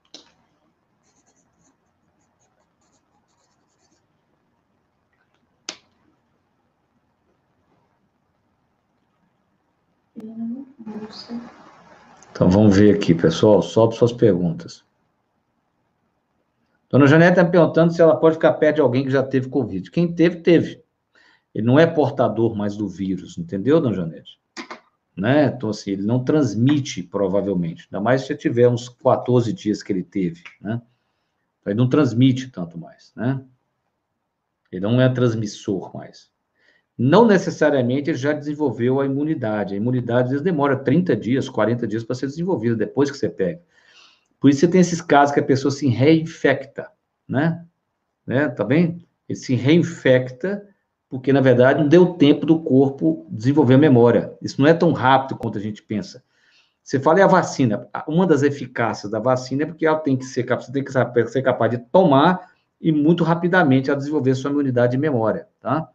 Então 12.39 12.49
vamos 12.49 12.77
ver 12.77 12.95
aqui, 12.95 13.13
pessoal. 13.13 13.61
Sobe 13.61 13.95
suas 13.95 14.13
perguntas. 14.13 14.85
Dona 16.89 17.05
Janete 17.05 17.31
está 17.31 17.43
me 17.43 17.51
perguntando 17.51 17.91
se 17.91 18.01
ela 18.01 18.15
pode 18.15 18.35
ficar 18.35 18.53
perto 18.53 18.75
de 18.75 18.81
alguém 18.81 19.03
que 19.03 19.09
já 19.09 19.21
teve 19.21 19.49
Covid. 19.49 19.91
Quem 19.91 20.15
teve, 20.15 20.37
teve. 20.37 20.81
Ele 21.53 21.67
não 21.67 21.77
é 21.77 21.85
portador 21.85 22.55
mais 22.55 22.77
do 22.77 22.87
vírus, 22.87 23.37
entendeu, 23.37 23.81
Dona 23.81 23.93
Janete? 23.93 24.39
Né? 25.17 25.47
Então, 25.47 25.69
assim, 25.69 25.91
ele 25.91 26.03
não 26.03 26.23
transmite, 26.23 27.03
provavelmente. 27.03 27.89
Ainda 27.91 28.01
mais 28.01 28.21
se 28.21 28.33
tiver 28.37 28.69
uns 28.69 28.87
14 28.87 29.51
dias 29.51 29.83
que 29.83 29.91
ele 29.91 30.03
teve, 30.03 30.41
né? 30.61 30.81
Então, 31.59 31.73
ele 31.73 31.77
não 31.77 31.89
transmite 31.89 32.47
tanto 32.47 32.77
mais, 32.77 33.11
né? 33.17 33.43
Ele 34.71 34.79
não 34.79 35.01
é 35.01 35.09
transmissor 35.09 35.93
mais 35.93 36.31
não 37.01 37.25
necessariamente 37.25 38.09
ele 38.09 38.17
já 38.17 38.33
desenvolveu 38.33 38.99
a 38.99 39.05
imunidade. 39.05 39.73
A 39.73 39.77
imunidade, 39.77 40.23
às 40.23 40.29
vezes, 40.31 40.43
demora 40.43 40.75
30 40.75 41.15
dias, 41.15 41.47
40 41.47 41.87
dias 41.87 42.03
para 42.03 42.13
ser 42.13 42.25
desenvolvida, 42.25 42.75
depois 42.75 43.09
que 43.09 43.17
você 43.17 43.29
pega. 43.29 43.61
Por 44.37 44.49
isso 44.49 44.59
você 44.59 44.67
tem 44.67 44.81
esses 44.81 44.99
casos 44.99 45.33
que 45.33 45.39
a 45.39 45.43
pessoa 45.43 45.71
se 45.71 45.87
reinfecta, 45.87 46.91
né? 47.25 47.65
né? 48.27 48.49
Tá 48.49 48.65
bem? 48.65 49.07
Ele 49.29 49.39
se 49.39 49.55
reinfecta 49.55 50.61
porque, 51.09 51.31
na 51.31 51.39
verdade, 51.39 51.79
não 51.79 51.87
deu 51.87 52.15
tempo 52.15 52.45
do 52.45 52.59
corpo 52.59 53.25
desenvolver 53.31 53.75
a 53.75 53.79
memória. 53.79 54.33
Isso 54.41 54.59
não 54.59 54.67
é 54.67 54.73
tão 54.73 54.91
rápido 54.91 55.37
quanto 55.37 55.57
a 55.57 55.61
gente 55.61 55.81
pensa. 55.81 56.21
Você 56.83 56.99
fala 56.99 57.21
é 57.21 57.23
a 57.23 57.27
vacina. 57.27 57.87
Uma 58.09 58.27
das 58.27 58.43
eficácias 58.43 59.09
da 59.09 59.19
vacina 59.19 59.63
é 59.63 59.65
porque 59.65 59.85
ela 59.85 59.99
tem 59.99 60.17
que 60.17 60.25
ser, 60.25 60.45
você 60.45 60.69
tem 60.69 60.83
que 60.83 60.91
ser 60.91 61.41
capaz 61.43 61.71
de 61.71 61.77
tomar 61.77 62.51
e 62.81 62.91
muito 62.91 63.23
rapidamente 63.23 63.89
ela 63.89 63.97
desenvolver 63.97 64.35
sua 64.35 64.51
imunidade 64.51 64.97
e 64.97 64.99
memória, 64.99 65.47
tá? 65.61 65.89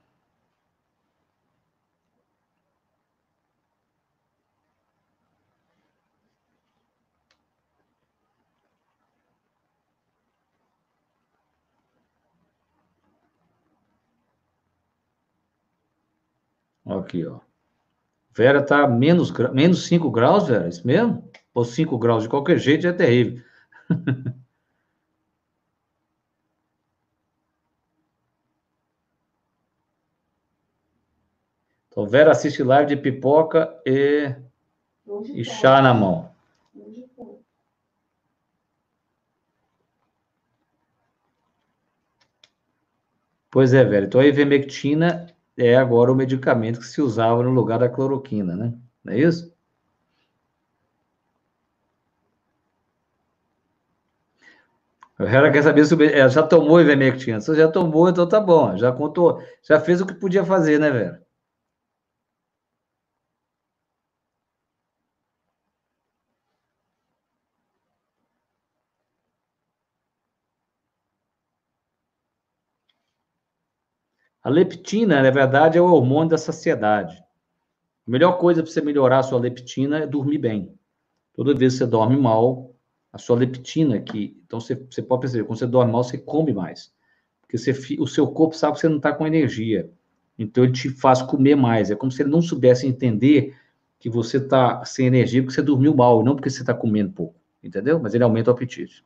Aqui, 17.04 17.26
ó. 17.26 17.40
Vera 18.34 18.64
tá 18.64 18.88
menos, 18.88 19.30
menos 19.52 19.86
5 19.86 20.10
graus, 20.10 20.48
Vera, 20.48 20.68
isso 20.68 20.86
mesmo? 20.86 21.30
Ou 21.52 21.64
5 21.64 21.98
graus, 21.98 22.22
de 22.24 22.28
qualquer 22.30 22.58
jeito, 22.58 22.86
é 22.86 22.92
terrível. 22.92 23.42
então, 31.88 32.06
Vera 32.06 32.32
assiste 32.32 32.62
live 32.62 32.88
de 32.88 32.96
pipoca 32.96 33.78
e, 33.86 34.34
e 35.34 35.44
chá 35.44 35.80
na 35.82 35.92
mão. 35.94 36.32
Pois 43.50 43.72
é, 43.72 43.84
Vera. 43.84 44.06
Então, 44.06 44.20
a 44.20 44.26
ivermectina 44.26 45.32
é 45.56 45.76
agora 45.76 46.12
o 46.12 46.14
medicamento 46.16 46.80
que 46.80 46.86
se 46.86 47.00
usava 47.02 47.42
no 47.42 47.50
lugar 47.50 47.78
da 47.78 47.88
cloroquina, 47.88 48.56
né? 48.56 48.74
Não 49.04 49.12
é 49.12 49.18
isso? 49.20 49.54
O 55.18 55.24
Hera 55.24 55.50
quer 55.50 55.62
saber 55.62 55.84
se 55.86 55.94
é, 56.04 56.28
já 56.28 56.42
tomou 56.42 56.80
ivermectina. 56.80 57.40
Se 57.40 57.54
já 57.54 57.68
tomou, 57.68 58.08
então 58.08 58.28
tá 58.28 58.40
bom. 58.40 58.76
Já 58.76 58.92
contou, 58.92 59.40
já 59.62 59.80
fez 59.80 60.00
o 60.00 60.06
que 60.06 60.14
podia 60.14 60.44
fazer, 60.44 60.78
né, 60.78 60.90
Vera? 60.90 61.23
A 74.44 74.50
leptina, 74.50 75.22
na 75.22 75.30
verdade, 75.30 75.78
é 75.78 75.80
o 75.80 75.86
hormônio 75.86 76.28
da 76.28 76.36
saciedade. 76.36 77.16
A 78.06 78.10
melhor 78.10 78.32
coisa 78.36 78.62
para 78.62 78.70
você 78.70 78.82
melhorar 78.82 79.20
a 79.20 79.22
sua 79.22 79.40
leptina 79.40 80.00
é 80.00 80.06
dormir 80.06 80.36
bem. 80.36 80.78
Toda 81.32 81.54
vez 81.54 81.72
que 81.72 81.78
você 81.78 81.86
dorme 81.86 82.14
mal, 82.14 82.74
a 83.10 83.16
sua 83.16 83.36
leptina, 83.36 83.98
que 83.98 84.36
então 84.44 84.60
você, 84.60 84.74
você 84.74 85.00
pode 85.00 85.22
perceber, 85.22 85.44
quando 85.44 85.58
você 85.58 85.66
dorme 85.66 85.90
mal, 85.90 86.04
você 86.04 86.18
come 86.18 86.52
mais. 86.52 86.92
Porque 87.40 87.56
você, 87.56 87.70
o 87.98 88.06
seu 88.06 88.26
corpo 88.26 88.54
sabe 88.54 88.74
que 88.74 88.80
você 88.80 88.88
não 88.88 88.98
está 88.98 89.14
com 89.14 89.26
energia. 89.26 89.90
Então 90.38 90.62
ele 90.62 90.74
te 90.74 90.90
faz 90.90 91.22
comer 91.22 91.54
mais. 91.54 91.90
É 91.90 91.96
como 91.96 92.12
se 92.12 92.20
ele 92.20 92.30
não 92.30 92.42
soubesse 92.42 92.86
entender 92.86 93.56
que 93.98 94.10
você 94.10 94.36
está 94.36 94.84
sem 94.84 95.06
energia 95.06 95.42
porque 95.42 95.54
você 95.54 95.62
dormiu 95.62 95.94
mal, 95.94 96.22
não 96.22 96.36
porque 96.36 96.50
você 96.50 96.60
está 96.60 96.74
comendo 96.74 97.12
pouco. 97.12 97.40
Entendeu? 97.62 97.98
Mas 97.98 98.14
ele 98.14 98.24
aumenta 98.24 98.50
o 98.50 98.54
apetite. 98.54 99.02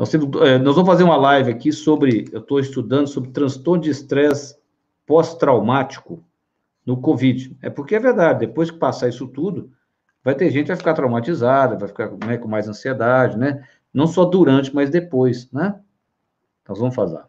Nós, 0.00 0.08
temos, 0.08 0.30
é, 0.40 0.56
nós 0.56 0.74
vamos 0.74 0.88
fazer 0.88 1.04
uma 1.04 1.18
live 1.18 1.50
aqui 1.50 1.70
sobre, 1.70 2.24
eu 2.32 2.40
estou 2.40 2.58
estudando 2.58 3.06
sobre 3.06 3.32
transtorno 3.32 3.82
de 3.82 3.90
estresse 3.90 4.56
pós-traumático 5.06 6.24
no 6.86 6.98
Covid. 6.98 7.54
É 7.60 7.68
porque 7.68 7.94
é 7.94 8.00
verdade, 8.00 8.46
depois 8.46 8.70
que 8.70 8.78
passar 8.78 9.10
isso 9.10 9.28
tudo, 9.28 9.70
vai 10.24 10.34
ter 10.34 10.50
gente 10.50 10.62
que 10.62 10.68
vai 10.68 10.78
ficar 10.78 10.94
traumatizada, 10.94 11.76
vai 11.76 11.86
ficar 11.86 12.12
né, 12.26 12.38
com 12.38 12.48
mais 12.48 12.66
ansiedade, 12.66 13.36
né? 13.36 13.62
Não 13.92 14.06
só 14.06 14.24
durante, 14.24 14.74
mas 14.74 14.88
depois, 14.88 15.52
né? 15.52 15.78
Nós 16.66 16.78
vamos 16.78 16.94
fazer. 16.94 17.20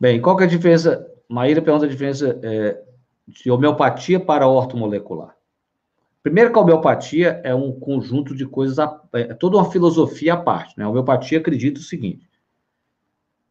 Bem, 0.00 0.18
qual 0.18 0.34
que 0.34 0.44
é 0.44 0.46
a 0.46 0.48
diferença? 0.48 1.06
Maíra 1.28 1.60
pergunta 1.60 1.84
a 1.84 1.90
diferença 1.90 2.40
é, 2.42 2.82
de 3.28 3.50
homeopatia 3.50 4.18
para 4.18 4.48
ortomolecular. 4.48 5.36
Primeiro 6.24 6.50
que 6.50 6.58
a 6.58 6.62
homeopatia 6.62 7.42
é 7.44 7.54
um 7.54 7.70
conjunto 7.70 8.34
de 8.34 8.46
coisas, 8.46 8.78
é 9.12 9.34
toda 9.34 9.58
uma 9.58 9.70
filosofia 9.70 10.32
à 10.32 10.36
parte. 10.38 10.72
Né? 10.78 10.82
A 10.82 10.88
homeopatia 10.88 11.38
acredita 11.38 11.80
o 11.80 11.82
seguinte: 11.82 12.26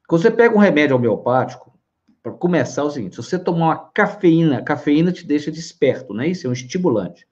quando 0.07 0.23
você 0.23 0.31
pega 0.31 0.55
um 0.55 0.59
remédio 0.59 0.95
homeopático, 0.95 1.71
para 2.23 2.31
começar 2.31 2.81
é 2.81 2.85
o 2.85 2.89
seguinte, 2.89 3.15
se 3.15 3.21
você 3.21 3.37
tomar 3.37 3.65
uma 3.65 3.91
cafeína, 3.91 4.63
cafeína 4.63 5.11
te 5.11 5.23
deixa 5.23 5.51
desperto, 5.51 6.15
não 6.15 6.23
é 6.23 6.29
isso? 6.29 6.47
É 6.47 6.49
um 6.49 6.53
estimulante. 6.53 7.27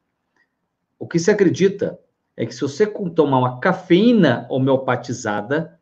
O 0.99 1.08
que 1.08 1.17
se 1.17 1.32
acredita 1.32 1.99
é 2.38 2.45
que 2.45 2.54
se 2.54 2.62
você 2.62 2.86
tomar 2.86 3.39
uma 3.39 3.60
cafeína 3.60 4.45
homeopatizada, 4.47 5.80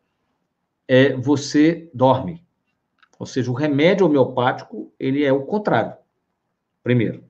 é, 0.88 1.18
você 1.18 1.90
dorme. 1.94 2.46
Ou 3.20 3.26
seja, 3.26 3.52
o 3.52 3.54
remédio 3.54 4.06
homeopático, 4.06 4.94
ele 4.98 5.26
é 5.26 5.34
o 5.34 5.44
contrário. 5.44 5.96
Primeiro. 6.82 7.29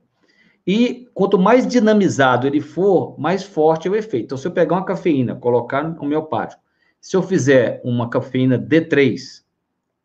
E 0.71 1.09
quanto 1.15 1.39
mais 1.39 1.65
dinamizado 1.65 2.45
ele 2.45 2.61
for, 2.61 3.19
mais 3.19 3.43
forte 3.43 3.87
é 3.87 3.91
o 3.91 3.95
efeito. 3.95 4.25
Então, 4.25 4.37
se 4.37 4.47
eu 4.47 4.51
pegar 4.51 4.75
uma 4.75 4.85
cafeína, 4.85 5.35
colocar 5.35 5.81
no 5.81 5.99
homeopático, 5.99 6.61
se 7.01 7.17
eu 7.17 7.23
fizer 7.23 7.81
uma 7.83 8.07
cafeína 8.07 8.59
D3, 8.59 9.43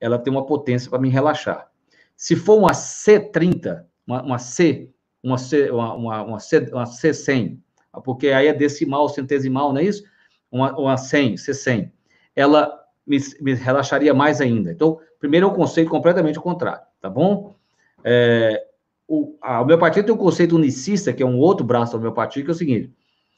ela 0.01 0.19
tem 0.19 0.33
uma 0.33 0.47
potência 0.47 0.89
para 0.89 0.99
me 0.99 1.11
relaxar. 1.11 1.69
Se 2.17 2.35
for 2.35 2.57
uma 2.57 2.71
C30, 2.71 3.85
uma, 4.07 4.23
uma 4.23 4.39
C, 4.39 4.89
uma 5.23 5.37
C, 5.37 5.71
uma, 5.71 5.93
uma, 5.93 6.23
uma, 6.23 6.41
C, 6.41 6.61
uma 6.73 6.85
C100, 6.85 7.59
porque 8.03 8.29
aí 8.29 8.47
é 8.47 8.55
decimal, 8.55 9.11
centesimal, 9.11 9.71
não 9.71 9.83
é 9.83 9.85
isso? 9.85 10.03
Uma, 10.51 10.75
uma 10.79 10.97
100, 10.97 11.35
C100, 11.35 11.91
ela 12.35 12.73
me, 13.07 13.19
me 13.39 13.53
relaxaria 13.53 14.15
mais 14.15 14.41
ainda. 14.41 14.73
Então, 14.73 14.99
primeiro 15.21 15.47
é 15.47 15.51
um 15.51 15.55
conceito 15.55 15.91
completamente 15.91 16.41
contrário, 16.41 16.87
tá 17.03 17.11
bom? 17.11 17.55
É, 18.03 18.65
o, 19.07 19.37
a 19.41 19.61
homeopatia 19.61 20.03
tem 20.03 20.15
um 20.15 20.19
conceito 20.19 20.57
unicista, 20.57 21.13
que 21.13 21.23
é 21.23 21.27
um 21.27 21.39
outro 21.39 21.65
braço 21.65 21.93
da 21.93 21.99
homeopatia, 21.99 22.43
que 22.43 22.51
é 22.51 22.53
o 22.53 22.57
seguinte: 22.57 22.93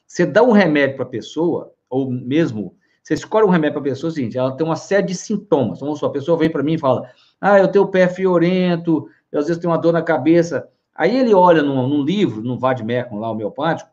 você 0.07 0.25
dá 0.25 0.43
um 0.43 0.53
remédio 0.53 0.97
para 0.97 1.05
a 1.05 1.09
pessoa, 1.09 1.73
ou 1.89 2.11
mesmo 2.11 2.77
você 3.03 3.15
escolhe 3.15 3.47
um 3.47 3.51
remédio 3.51 3.75
para 3.75 3.89
a 3.89 3.93
pessoa, 3.93 4.09
é 4.09 4.13
o 4.13 4.15
seguinte, 4.15 4.37
ela 4.37 4.57
tem 4.57 4.67
uma 4.67 4.75
série 4.75 5.07
de 5.07 5.15
sintomas. 5.15 5.79
Vamos 5.79 6.01
supor, 6.01 6.11
a 6.11 6.13
pessoa 6.13 6.37
vem 6.37 6.51
para 6.51 6.63
mim 6.63 6.75
e 6.75 6.79
fala, 6.79 7.09
ah, 7.41 7.57
eu 7.57 7.69
tenho 7.69 7.85
o 7.85 7.89
pé 7.89 8.09
fiorento, 8.09 9.09
eu 9.31 9.39
às 9.39 9.47
vezes 9.47 9.61
tenho 9.61 9.73
uma 9.73 9.79
dor 9.79 9.93
na 9.93 10.03
cabeça. 10.03 10.69
Aí 10.93 11.17
ele 11.17 11.33
olha 11.33 11.63
num, 11.63 11.87
num 11.87 12.03
livro, 12.03 12.43
no 12.43 12.59
Vadmecum 12.59 13.19
lá, 13.19 13.31
homeopático, 13.31 13.91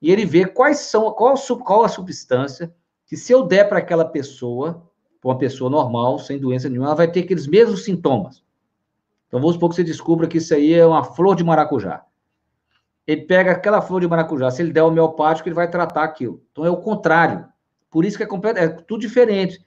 e 0.00 0.10
ele 0.10 0.24
vê 0.24 0.46
quais 0.46 0.78
são, 0.78 1.10
qual, 1.12 1.34
qual 1.62 1.84
a 1.84 1.88
substância 1.88 2.72
que 3.06 3.16
se 3.16 3.32
eu 3.32 3.42
der 3.42 3.68
para 3.68 3.78
aquela 3.78 4.04
pessoa, 4.04 4.82
para 5.20 5.30
uma 5.30 5.38
pessoa 5.38 5.68
normal, 5.68 6.18
sem 6.18 6.38
doença 6.38 6.68
nenhuma, 6.68 6.88
ela 6.88 6.96
vai 6.96 7.10
ter 7.10 7.20
aqueles 7.20 7.46
mesmos 7.46 7.84
sintomas. 7.84 8.43
Então 9.34 9.40
vamos 9.40 9.56
supor 9.56 9.70
que 9.70 9.74
você 9.74 9.82
descubra 9.82 10.28
que 10.28 10.38
isso 10.38 10.54
aí 10.54 10.72
é 10.72 10.86
uma 10.86 11.02
flor 11.02 11.34
de 11.34 11.42
maracujá. 11.42 12.04
Ele 13.04 13.22
pega 13.22 13.50
aquela 13.50 13.82
flor 13.82 14.00
de 14.00 14.06
maracujá, 14.06 14.48
se 14.48 14.62
ele 14.62 14.72
der 14.72 14.84
homeopático, 14.84 15.48
ele 15.48 15.56
vai 15.56 15.68
tratar 15.68 16.04
aquilo. 16.04 16.40
Então 16.52 16.64
é 16.64 16.70
o 16.70 16.76
contrário. 16.76 17.44
Por 17.90 18.04
isso 18.04 18.16
que 18.16 18.22
é, 18.22 18.26
completo, 18.26 18.60
é 18.60 18.68
tudo 18.68 19.00
diferente. 19.00 19.60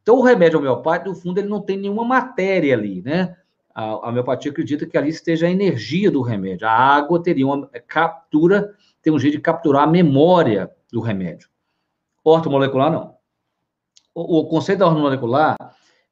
Então, 0.00 0.16
o 0.16 0.22
remédio 0.22 0.58
homeopático, 0.58 1.10
no 1.10 1.14
fundo, 1.14 1.38
ele 1.38 1.48
não 1.48 1.60
tem 1.60 1.76
nenhuma 1.76 2.02
matéria 2.02 2.74
ali, 2.74 3.02
né? 3.02 3.36
A, 3.74 3.82
a 3.82 4.08
homeopatia 4.08 4.50
acredita 4.50 4.86
que 4.86 4.96
ali 4.96 5.10
esteja 5.10 5.46
a 5.46 5.50
energia 5.50 6.10
do 6.10 6.22
remédio. 6.22 6.66
A 6.66 6.72
água 6.72 7.22
teria 7.22 7.46
uma 7.46 7.68
é, 7.74 7.78
captura, 7.78 8.74
tem 9.02 9.12
um 9.12 9.18
jeito 9.18 9.34
de 9.34 9.42
capturar 9.42 9.82
a 9.82 9.86
memória 9.86 10.70
do 10.90 10.98
remédio. 11.02 11.50
Ortomolecular, 12.24 12.90
não. 12.90 13.14
O, 14.14 14.38
o 14.38 14.48
conceito 14.48 14.78
da 14.78 14.86
ortomolecular 14.88 15.56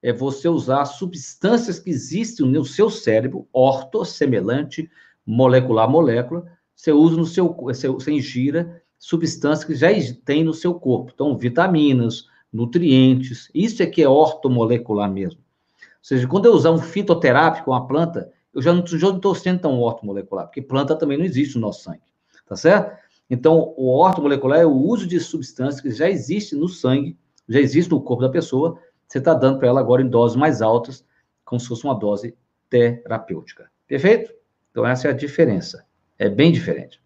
é 0.03 0.13
você 0.13 0.49
usar 0.49 0.85
substâncias 0.85 1.79
que 1.79 1.91
existem 1.91 2.47
no 2.47 2.65
seu 2.65 2.89
cérebro, 2.89 3.47
orto, 3.53 4.05
semelhante, 4.05 4.91
molecular, 5.27 5.89
molécula, 5.89 6.47
você 6.75 6.93
usa 6.93 7.17
no 7.17 7.27
seu, 7.27 7.53
você 7.53 8.11
ingira 8.11 8.83
substâncias 8.99 9.65
que 9.65 9.75
já 9.75 9.89
tem 10.25 10.45
no 10.45 10.55
seu 10.55 10.75
corpo. 10.75 11.11
Então, 11.13 11.37
vitaminas, 11.37 12.27
nutrientes, 12.53 13.51
isso 13.55 13.83
é 13.83 13.87
que 13.87 14.03
é 14.03 14.09
ortomolecular 14.09 15.11
mesmo. 15.11 15.41
Ou 15.41 15.85
seja, 16.03 16.27
quando 16.27 16.47
eu 16.47 16.53
usar 16.53 16.71
um 16.71 16.79
fitoterápico, 16.79 17.71
uma 17.71 17.87
planta, 17.87 18.33
eu 18.55 18.63
já 18.63 18.73
não 18.73 18.83
estou 18.83 19.35
sendo 19.35 19.61
tão 19.61 19.79
ortomolecular, 19.81 20.47
porque 20.47 20.63
planta 20.63 20.97
também 20.97 21.19
não 21.19 21.25
existe 21.25 21.57
no 21.57 21.63
nosso 21.63 21.83
sangue, 21.83 22.01
tá 22.47 22.57
certo? 22.57 22.97
Então, 23.29 23.75
o 23.77 23.91
ortomolecular 23.99 24.61
é 24.61 24.67
o 24.67 24.73
uso 24.73 25.07
de 25.07 25.21
substâncias 25.21 25.81
que 25.81 25.91
já 25.91 26.09
existem 26.09 26.59
no 26.59 26.69
sangue, 26.69 27.17
já 27.49 27.61
existe 27.61 27.91
no 27.91 28.01
corpo 28.01 28.23
da 28.23 28.29
pessoa, 28.29 28.79
você 29.09 29.19
está 29.19 29.35
dando 29.35 29.59
para 29.59 29.69
ela 29.69 29.81
agora 29.81 30.03
em 30.03 30.09
doses 30.09 30.37
mais 30.37 30.63
altas, 30.63 31.05
como 31.45 31.59
se 31.59 31.67
fosse 31.67 31.85
uma 31.85 31.99
dose 31.99 32.37
terapêutica. 32.71 33.71
Perfeito? 33.87 34.33
Então, 34.71 34.87
essa 34.87 35.09
é 35.09 35.11
a 35.11 35.15
diferença. 35.15 35.85
É 36.19 36.29
bem 36.29 36.53
diferente. 36.53 37.01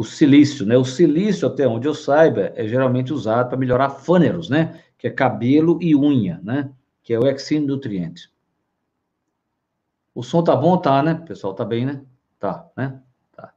o 0.00 0.04
silício, 0.04 0.64
né? 0.64 0.78
O 0.78 0.84
silício, 0.84 1.46
até 1.46 1.68
onde 1.68 1.86
eu 1.86 1.92
saiba, 1.92 2.54
é 2.56 2.66
geralmente 2.66 3.12
usado 3.12 3.50
para 3.50 3.58
melhorar 3.58 3.90
fâneros, 3.90 4.48
né? 4.48 4.82
Que 4.96 5.08
é 5.08 5.10
cabelo 5.10 5.78
e 5.82 5.94
unha, 5.94 6.40
né? 6.42 6.72
Que 7.02 7.12
é 7.12 7.18
o 7.18 7.26
exinonutriente. 7.26 8.32
O 10.14 10.22
som 10.22 10.42
tá 10.42 10.56
bom? 10.56 10.78
Tá, 10.78 11.02
né? 11.02 11.12
O 11.12 11.24
pessoal 11.26 11.52
tá 11.52 11.66
bem, 11.66 11.84
né? 11.84 12.02
Tá, 12.38 12.66
né? 12.74 12.98
Tá. 13.30 13.52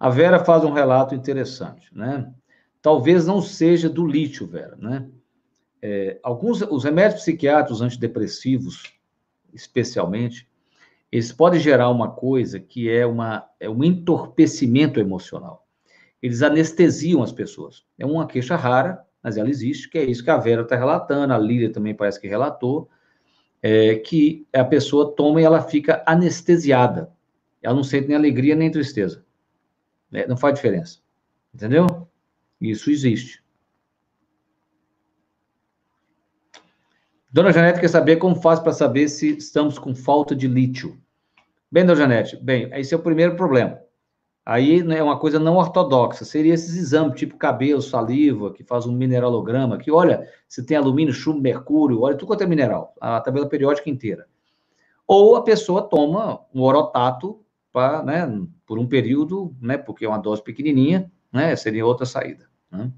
A 0.00 0.08
Vera 0.08 0.42
faz 0.42 0.64
um 0.64 0.72
relato 0.72 1.14
interessante, 1.14 1.94
né? 1.94 2.32
Talvez 2.80 3.26
não 3.26 3.42
seja 3.42 3.86
do 3.86 4.06
lítio, 4.06 4.46
Vera, 4.46 4.74
né? 4.78 5.06
É, 5.82 6.18
alguns, 6.22 6.62
os 6.62 6.84
remédios 6.84 7.20
psiquiátricos 7.20 7.82
antidepressivos, 7.82 8.82
especialmente, 9.52 10.48
eles 11.12 11.30
podem 11.32 11.60
gerar 11.60 11.90
uma 11.90 12.10
coisa 12.10 12.58
que 12.58 12.88
é, 12.88 13.04
uma, 13.04 13.46
é 13.60 13.68
um 13.68 13.84
entorpecimento 13.84 14.98
emocional. 14.98 15.66
Eles 16.22 16.42
anestesiam 16.42 17.22
as 17.22 17.32
pessoas. 17.32 17.84
É 17.98 18.06
uma 18.06 18.26
queixa 18.26 18.56
rara, 18.56 19.04
mas 19.22 19.36
ela 19.36 19.50
existe, 19.50 19.90
que 19.90 19.98
é 19.98 20.04
isso 20.04 20.24
que 20.24 20.30
a 20.30 20.38
Vera 20.38 20.62
está 20.62 20.76
relatando, 20.76 21.34
a 21.34 21.38
Lília 21.38 21.70
também 21.70 21.94
parece 21.94 22.18
que 22.18 22.26
relatou, 22.26 22.88
é, 23.62 23.96
que 23.96 24.46
a 24.50 24.64
pessoa 24.64 25.14
toma 25.14 25.42
e 25.42 25.44
ela 25.44 25.60
fica 25.60 26.02
anestesiada. 26.06 27.12
Ela 27.60 27.74
não 27.74 27.84
sente 27.84 28.08
nem 28.08 28.16
alegria 28.16 28.56
nem 28.56 28.70
tristeza. 28.70 29.26
É, 30.12 30.26
não 30.26 30.36
faz 30.36 30.54
diferença. 30.54 30.98
Entendeu? 31.54 31.86
Isso 32.60 32.90
existe. 32.90 33.42
Dona 37.32 37.52
Janete 37.52 37.80
quer 37.80 37.88
saber 37.88 38.16
como 38.16 38.34
faz 38.34 38.58
para 38.58 38.72
saber 38.72 39.08
se 39.08 39.36
estamos 39.36 39.78
com 39.78 39.94
falta 39.94 40.34
de 40.34 40.48
lítio. 40.48 41.00
Bem, 41.70 41.86
Dona 41.86 42.00
Janete, 42.00 42.36
bem, 42.36 42.68
esse 42.72 42.92
é 42.92 42.96
o 42.96 43.02
primeiro 43.02 43.36
problema. 43.36 43.80
Aí 44.44 44.82
né, 44.82 44.98
é 44.98 45.02
uma 45.02 45.16
coisa 45.16 45.38
não 45.38 45.56
ortodoxa, 45.56 46.24
seria 46.24 46.54
esses 46.54 46.76
exames, 46.76 47.18
tipo 47.18 47.36
cabelo, 47.36 47.80
saliva, 47.80 48.52
que 48.52 48.64
faz 48.64 48.84
um 48.84 48.92
mineralograma, 48.92 49.78
que 49.78 49.92
olha 49.92 50.28
se 50.48 50.64
tem 50.66 50.76
alumínio, 50.76 51.14
chumbo, 51.14 51.40
mercúrio, 51.40 52.00
olha 52.00 52.16
tudo 52.16 52.26
quanto 52.26 52.42
é 52.42 52.46
mineral, 52.46 52.94
a 53.00 53.20
tabela 53.20 53.48
periódica 53.48 53.88
inteira. 53.88 54.26
Ou 55.06 55.36
a 55.36 55.44
pessoa 55.44 55.82
toma 55.82 56.40
um 56.52 56.62
orotato 56.62 57.44
pra, 57.72 58.02
né, 58.02 58.26
por 58.70 58.78
um 58.78 58.86
período, 58.86 59.52
né, 59.60 59.76
porque 59.76 60.04
é 60.04 60.08
uma 60.08 60.16
dose 60.16 60.44
pequenininha, 60.44 61.10
né, 61.32 61.56
seria 61.56 61.84
outra 61.84 62.06
saída. 62.06 62.48
Né? 62.70 62.88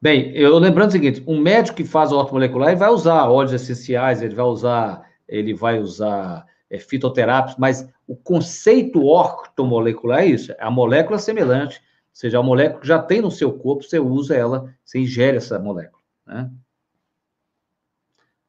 Bem, 0.00 0.34
eu 0.34 0.56
lembrando 0.56 0.88
o 0.88 0.92
seguinte, 0.92 1.22
um 1.26 1.38
médico 1.38 1.76
que 1.76 1.84
faz 1.84 2.10
ortomolecular, 2.10 2.70
ele 2.70 2.78
vai 2.78 2.88
usar 2.88 3.28
óleos 3.28 3.52
essenciais, 3.52 4.22
ele 4.22 4.34
vai 4.34 4.46
usar, 4.46 5.06
ele 5.28 5.52
vai 5.52 5.78
usar 5.78 6.46
é, 6.70 6.78
fitoterápicos, 6.78 7.58
mas 7.58 7.86
o 8.08 8.16
conceito 8.16 9.04
ortomolecular 9.04 10.20
é 10.20 10.28
isso, 10.28 10.52
é 10.52 10.56
a 10.58 10.70
molécula 10.70 11.18
semelhante, 11.18 11.76
ou 11.76 12.14
seja, 12.14 12.38
a 12.38 12.42
molécula 12.42 12.80
que 12.80 12.88
já 12.88 12.98
tem 12.98 13.20
no 13.20 13.30
seu 13.30 13.52
corpo, 13.52 13.84
você 13.84 13.98
usa 13.98 14.34
ela, 14.34 14.74
você 14.82 15.00
ingere 15.00 15.36
essa 15.36 15.58
molécula, 15.58 16.02
né? 16.26 16.50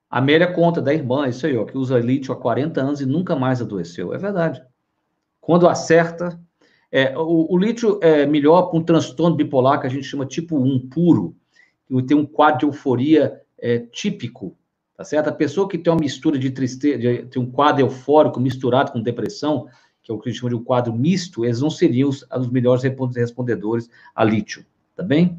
Amélia 0.09 0.51
conta 0.51 0.81
da 0.81 0.93
irmã, 0.93 1.27
isso 1.27 1.45
aí, 1.45 1.57
ó, 1.57 1.65
que 1.65 1.77
usa 1.77 1.99
lítio 1.99 2.33
há 2.33 2.35
40 2.37 2.81
anos 2.81 3.01
e 3.01 3.05
nunca 3.05 3.35
mais 3.35 3.61
adoeceu. 3.61 4.13
É 4.13 4.17
verdade. 4.17 4.63
Quando 5.41 5.67
acerta, 5.67 6.39
é, 6.91 7.17
o, 7.17 7.47
o, 7.53 7.57
lítio 7.57 7.99
é 8.01 8.25
melhor 8.25 8.63
para 8.63 8.79
um 8.79 8.83
transtorno 8.83 9.35
bipolar 9.35 9.81
que 9.81 9.87
a 9.87 9.89
gente 9.89 10.05
chama 10.05 10.25
tipo 10.25 10.57
1 10.57 10.87
puro, 10.89 11.35
tem 12.07 12.15
um 12.15 12.25
quadro 12.25 12.59
de 12.59 12.65
euforia 12.65 13.41
é, 13.57 13.79
típico, 13.79 14.55
tá 14.95 15.03
certo? 15.03 15.27
A 15.27 15.33
pessoa 15.33 15.67
que 15.67 15.77
tem 15.77 15.91
uma 15.91 15.99
mistura 15.99 16.39
de 16.39 16.51
tristeza, 16.51 16.97
de, 16.97 17.25
tem 17.25 17.41
um 17.41 17.51
quadro 17.51 17.81
eufórico 17.81 18.39
misturado 18.39 18.91
com 18.91 19.01
depressão, 19.01 19.67
que 20.01 20.11
é 20.11 20.15
o 20.15 20.19
que 20.19 20.29
a 20.29 20.31
gente 20.31 20.39
chama 20.39 20.51
de 20.51 20.55
um 20.55 20.63
quadro 20.63 20.93
misto, 20.93 21.43
eles 21.43 21.59
não 21.59 21.69
seriam 21.69 22.09
os, 22.09 22.25
os 22.31 22.49
melhores 22.49 22.83
respondedores 22.83 23.89
a 24.15 24.23
lítio, 24.23 24.65
tá 24.95 25.03
bem? 25.03 25.37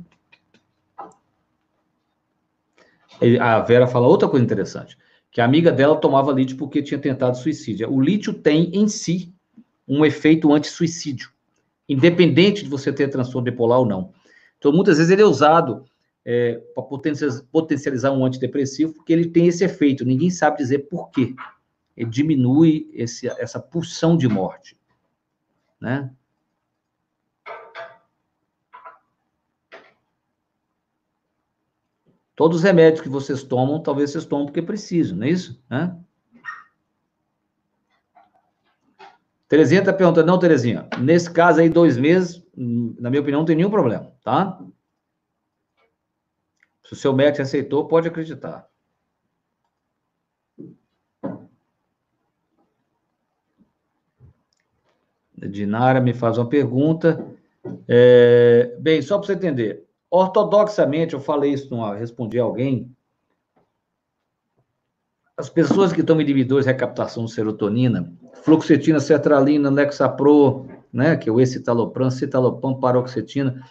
A 3.41 3.61
Vera 3.61 3.87
fala 3.87 4.07
outra 4.07 4.29
coisa 4.29 4.45
interessante, 4.45 4.97
que 5.31 5.41
a 5.41 5.45
amiga 5.45 5.73
dela 5.73 5.97
tomava 5.97 6.33
lítio 6.33 6.57
porque 6.57 6.83
tinha 6.83 6.99
tentado 6.99 7.37
suicídio. 7.37 7.93
O 7.93 8.01
lítio 8.01 8.33
tem 8.33 8.71
em 8.73 8.89
si 8.89 9.35
um 9.87 10.05
efeito 10.05 10.53
anti-suicídio, 10.53 11.31
independente 11.89 12.63
de 12.63 12.69
você 12.69 12.93
ter 12.93 13.09
transtorno 13.09 13.51
bipolar 13.51 13.81
ou 13.81 13.87
não. 13.87 14.13
Então, 14.59 14.73
muitas 14.73 14.99
vezes 14.99 15.11
ele 15.11 15.23
é 15.23 15.27
usado 15.27 15.85
é, 16.25 16.61
para 16.75 16.85
potencializar 17.51 18.13
um 18.13 18.25
antidepressivo, 18.25 18.93
porque 18.93 19.13
ele 19.13 19.31
tem 19.31 19.47
esse 19.47 19.65
efeito. 19.65 20.05
Ninguém 20.05 20.31
sabe 20.31 20.59
dizer 20.59 20.81
por 20.81 21.11
quê. 21.11 21.35
Ele 21.97 22.11
diminui 22.11 22.89
esse, 22.93 23.29
essa 23.29 23.59
pulsão 23.59 24.17
de 24.17 24.29
morte. 24.29 24.77
Né? 25.81 26.11
Todos 32.39 32.59
os 32.59 32.63
remédios 32.63 33.01
que 33.01 33.09
vocês 33.09 33.43
tomam, 33.43 33.83
talvez 33.83 34.13
vocês 34.13 34.25
tomam 34.25 34.47
porque 34.47 34.63
precisam, 34.63 35.17
não 35.17 35.27
é 35.27 35.31
isso? 35.31 35.61
Né? 35.69 35.99
Terezinha 39.49 39.81
está 39.81 39.93
perguntando, 39.93 40.29
não, 40.29 40.39
Terezinha, 40.39 40.89
nesse 41.01 41.29
caso 41.29 41.61
aí, 41.61 41.69
dois 41.69 41.97
meses, 41.97 42.41
na 42.55 43.11
minha 43.11 43.23
opinião, 43.23 43.41
não 43.41 43.45
tem 43.45 43.57
nenhum 43.57 43.71
problema, 43.71 44.13
tá? 44.23 44.65
Se 46.85 46.93
o 46.93 46.97
seu 46.97 47.13
médico 47.13 47.43
aceitou, 47.43 47.89
pode 47.89 48.07
acreditar. 48.07 48.69
Dinara 55.35 56.01
me 56.01 56.15
faz 56.15 56.39
uma 56.39 56.49
pergunta. 56.49 57.37
É, 57.89 58.77
bem, 58.79 59.03
só 59.03 59.19
para 59.19 59.27
você 59.27 59.33
entender, 59.33 59.88
ortodoxamente, 60.11 61.15
eu 61.15 61.21
falei 61.21 61.53
isso, 61.53 61.71
numa, 61.71 61.95
respondi 61.95 62.39
a 62.39 62.43
alguém. 62.43 62.95
As 65.37 65.49
pessoas 65.49 65.93
que 65.93 66.03
tomam 66.03 66.23
inibidores 66.23 66.65
de 66.67 66.73
recaptação 66.73 67.25
de 67.25 67.33
serotonina, 67.33 68.13
fluoxetina, 68.43 68.99
sertralina, 68.99 69.71
Lexapro, 69.71 70.67
né, 70.93 71.17
que 71.17 71.29
é 71.29 71.33
o 71.33 71.41
escitalopram, 71.41 72.11
citalopram, 72.11 72.81
paroxetina, 72.81 73.63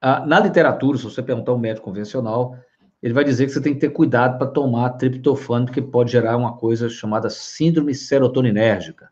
ah, 0.00 0.24
na 0.24 0.40
literatura, 0.40 0.96
se 0.96 1.04
você 1.04 1.22
perguntar 1.22 1.52
um 1.52 1.58
médico 1.58 1.84
convencional, 1.84 2.56
ele 3.02 3.12
vai 3.12 3.22
dizer 3.22 3.46
que 3.46 3.52
você 3.52 3.60
tem 3.60 3.74
que 3.74 3.80
ter 3.80 3.90
cuidado 3.90 4.38
para 4.38 4.46
tomar 4.46 4.90
triptofano, 4.90 5.66
porque 5.66 5.82
pode 5.82 6.12
gerar 6.12 6.36
uma 6.36 6.56
coisa 6.56 6.88
chamada 6.88 7.28
síndrome 7.28 7.94
serotoninérgica. 7.94 9.10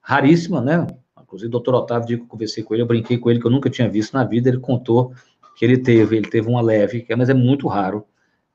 Raríssima, 0.00 0.60
né? 0.60 0.86
Inclusive, 1.28 1.48
o 1.48 1.50
doutor 1.50 1.74
Otávio, 1.74 2.06
dia 2.06 2.16
que 2.16 2.22
eu 2.22 2.26
conversei 2.26 2.64
com 2.64 2.72
ele, 2.72 2.82
eu 2.82 2.86
brinquei 2.86 3.18
com 3.18 3.30
ele, 3.30 3.38
que 3.38 3.46
eu 3.46 3.50
nunca 3.50 3.68
tinha 3.68 3.86
visto 3.86 4.14
na 4.14 4.24
vida, 4.24 4.48
ele 4.48 4.58
contou 4.58 5.12
que 5.54 5.62
ele 5.62 5.76
teve, 5.76 6.16
ele 6.16 6.30
teve 6.30 6.48
uma 6.48 6.62
leve, 6.62 7.06
mas 7.18 7.28
é 7.28 7.34
muito 7.34 7.68
raro. 7.68 8.06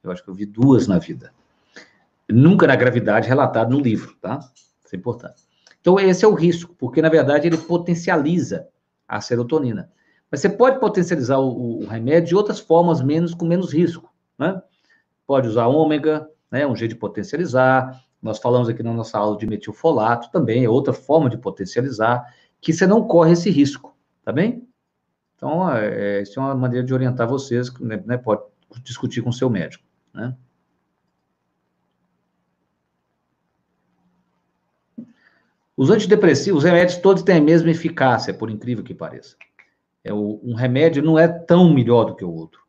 Eu 0.04 0.12
acho 0.12 0.24
que 0.24 0.30
eu 0.30 0.34
vi 0.34 0.44
duas 0.44 0.88
na 0.88 0.98
vida. 0.98 1.32
Nunca 2.28 2.66
na 2.66 2.76
gravidade 2.76 3.30
relatado 3.30 3.70
no 3.70 3.80
livro, 3.80 4.16
tá? 4.20 4.40
Isso 4.84 4.96
é 4.96 4.98
importante. 4.98 5.44
Então, 5.80 6.00
esse 6.00 6.26
é 6.26 6.28
o 6.28 6.34
risco, 6.34 6.74
porque, 6.80 7.00
na 7.00 7.10
verdade, 7.10 7.46
ele 7.46 7.58
potencializa 7.58 8.68
a 9.08 9.22
serotonina. 9.22 9.92
Mas 10.32 10.40
você 10.40 10.50
pode 10.50 10.80
potencializar 10.80 11.38
o, 11.38 11.82
o 11.82 11.86
remédio 11.86 12.30
de 12.30 12.36
outras 12.36 12.60
formas, 12.60 13.04
menos 13.04 13.36
com 13.36 13.46
menos 13.46 13.72
risco, 13.72 14.12
né? 14.40 14.60
Pode 15.28 15.48
usar 15.48 15.68
ômega, 15.68 16.28
né? 16.50 16.66
Um 16.66 16.76
jeito 16.76 16.94
de 16.94 17.00
potencializar. 17.00 18.02
Nós 18.20 18.40
falamos 18.40 18.68
aqui 18.68 18.82
na 18.82 18.94
nossa 18.94 19.20
aula 19.20 19.38
de 19.38 19.46
metilfolato 19.46 20.32
também, 20.32 20.66
é 20.66 20.70
outra 20.70 20.94
forma 20.94 21.30
de 21.30 21.38
potencializar, 21.38 22.26
que 22.64 22.74
você 22.74 22.88
não 22.88 23.06
corre 23.06 23.34
esse 23.34 23.50
risco, 23.50 23.96
tá 24.24 24.32
bem? 24.32 24.68
Então, 25.36 25.70
é, 25.70 26.20
é 26.20 26.22
isso 26.22 26.40
é 26.40 26.44
uma 26.44 26.56
maneira 26.56 26.86
de 26.86 26.94
orientar 26.94 27.28
vocês, 27.28 27.72
né, 27.80 28.02
né? 28.06 28.18
Pode 28.18 28.42
discutir 28.84 29.22
com 29.22 29.30
o 29.30 29.34
seu 29.34 29.50
médico, 29.50 29.84
né? 30.14 30.36
Os 35.76 35.90
antidepressivos, 35.90 36.60
os 36.60 36.64
remédios 36.64 36.98
todos 36.98 37.24
têm 37.24 37.38
a 37.38 37.42
mesma 37.42 37.70
eficácia, 37.70 38.34
por 38.34 38.50
incrível 38.50 38.84
que 38.84 38.94
pareça. 38.94 39.36
É 40.04 40.14
o, 40.14 40.40
um 40.44 40.54
remédio 40.54 41.04
não 41.04 41.20
é 41.20 41.28
tão 41.28 41.74
melhor 41.74 42.06
do 42.06 42.16
que 42.16 42.24
o 42.24 42.32
outro. 42.32 42.62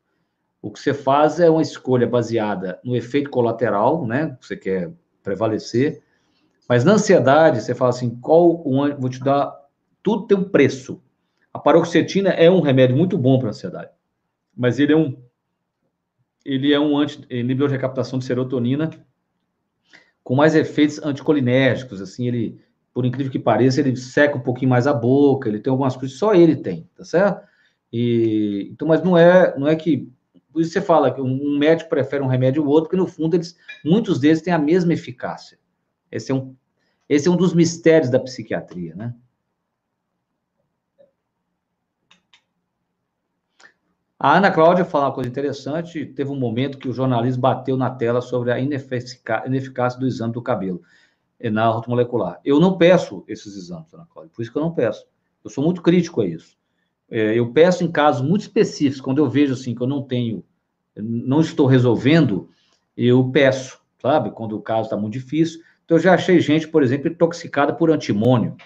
O 0.60 0.70
que 0.70 0.80
você 0.80 0.94
faz 0.94 1.38
é 1.38 1.48
uma 1.48 1.62
escolha 1.62 2.06
baseada 2.06 2.80
no 2.82 2.96
efeito 2.96 3.30
colateral, 3.30 4.06
né? 4.06 4.36
Que 4.40 4.46
você 4.46 4.56
quer 4.56 4.90
prevalecer. 5.22 6.02
Mas 6.68 6.84
na 6.84 6.92
ansiedade, 6.92 7.60
você 7.60 7.74
fala 7.74 7.90
assim: 7.90 8.10
qual 8.16 8.50
o. 8.50 8.96
Vou 8.98 9.10
te 9.10 9.20
dar. 9.20 9.63
Tudo 10.04 10.28
tem 10.28 10.38
um 10.38 10.44
preço. 10.44 11.02
A 11.52 11.58
paroxetina 11.58 12.28
é 12.28 12.48
um 12.48 12.60
remédio 12.60 12.96
muito 12.96 13.18
bom 13.18 13.40
para 13.40 13.48
ansiedade. 13.48 13.90
Mas 14.56 14.78
ele 14.78 14.92
é 14.92 14.96
um. 14.96 15.20
Ele 16.44 16.72
é 16.72 16.78
um 16.78 16.96
anti, 16.96 17.26
inibidor 17.30 17.68
de 17.68 17.74
recaptação 17.74 18.18
de 18.20 18.26
serotonina 18.26 18.90
com 20.22 20.34
mais 20.34 20.54
efeitos 20.54 21.02
anticolinérgicos, 21.02 22.00
assim, 22.00 22.28
ele 22.28 22.62
por 22.94 23.04
incrível 23.04 23.32
que 23.32 23.40
pareça, 23.40 23.80
ele 23.80 23.96
seca 23.96 24.36
um 24.36 24.40
pouquinho 24.40 24.70
mais 24.70 24.86
a 24.86 24.94
boca, 24.94 25.48
ele 25.48 25.58
tem 25.58 25.70
algumas 25.70 25.96
coisas, 25.96 26.16
só 26.16 26.32
ele 26.32 26.54
tem, 26.54 26.88
tá 26.94 27.04
certo? 27.04 27.44
E, 27.92 28.68
então, 28.70 28.86
mas 28.86 29.02
não 29.02 29.18
é, 29.18 29.58
não 29.58 29.66
é 29.66 29.74
que. 29.74 30.08
Por 30.52 30.62
isso 30.62 30.70
você 30.70 30.80
fala 30.80 31.12
que 31.12 31.20
um 31.20 31.58
médico 31.58 31.90
prefere 31.90 32.22
um 32.22 32.28
remédio 32.28 32.62
ou 32.62 32.68
outro, 32.68 32.84
porque 32.84 32.96
no 32.96 33.08
fundo 33.08 33.34
eles, 33.34 33.56
muitos 33.84 34.20
deles 34.20 34.40
têm 34.40 34.54
a 34.54 34.58
mesma 34.58 34.92
eficácia. 34.92 35.58
Esse 36.12 36.30
é 36.30 36.34
um, 36.34 36.54
esse 37.08 37.26
é 37.26 37.30
um 37.30 37.36
dos 37.36 37.52
mistérios 37.52 38.08
da 38.08 38.20
psiquiatria, 38.20 38.94
né? 38.94 39.12
A 44.24 44.38
Ana 44.38 44.50
Cláudia 44.50 44.86
fala 44.86 45.04
uma 45.04 45.12
coisa 45.12 45.28
interessante. 45.28 46.06
Teve 46.06 46.30
um 46.30 46.34
momento 46.34 46.78
que 46.78 46.88
o 46.88 46.94
jornalismo 46.94 47.42
bateu 47.42 47.76
na 47.76 47.90
tela 47.90 48.22
sobre 48.22 48.50
a 48.50 48.58
ineficácia 48.58 50.00
do 50.00 50.06
exame 50.06 50.32
do 50.32 50.40
cabelo 50.40 50.80
na 51.52 51.70
ortomolecular. 51.70 52.40
Eu 52.42 52.58
não 52.58 52.78
peço 52.78 53.22
esses 53.28 53.54
exames, 53.54 53.92
Ana 53.92 54.06
Cláudia, 54.10 54.32
por 54.34 54.40
isso 54.40 54.50
que 54.50 54.56
eu 54.56 54.62
não 54.62 54.72
peço. 54.72 55.04
Eu 55.44 55.50
sou 55.50 55.62
muito 55.62 55.82
crítico 55.82 56.22
a 56.22 56.26
isso. 56.26 56.56
É, 57.10 57.38
eu 57.38 57.52
peço 57.52 57.84
em 57.84 57.92
casos 57.92 58.26
muito 58.26 58.40
específicos, 58.40 59.02
quando 59.02 59.18
eu 59.18 59.28
vejo 59.28 59.52
assim 59.52 59.74
que 59.74 59.82
eu 59.82 59.86
não 59.86 60.00
tenho, 60.00 60.42
não 60.96 61.42
estou 61.42 61.66
resolvendo, 61.66 62.48
eu 62.96 63.28
peço, 63.30 63.78
sabe? 64.00 64.30
Quando 64.30 64.56
o 64.56 64.62
caso 64.62 64.84
está 64.84 64.96
muito 64.96 65.12
difícil. 65.12 65.60
Então, 65.84 65.98
eu 65.98 66.02
já 66.02 66.14
achei 66.14 66.40
gente, 66.40 66.66
por 66.66 66.82
exemplo, 66.82 67.10
intoxicada 67.10 67.74
por 67.74 67.90
antimônio 67.90 68.56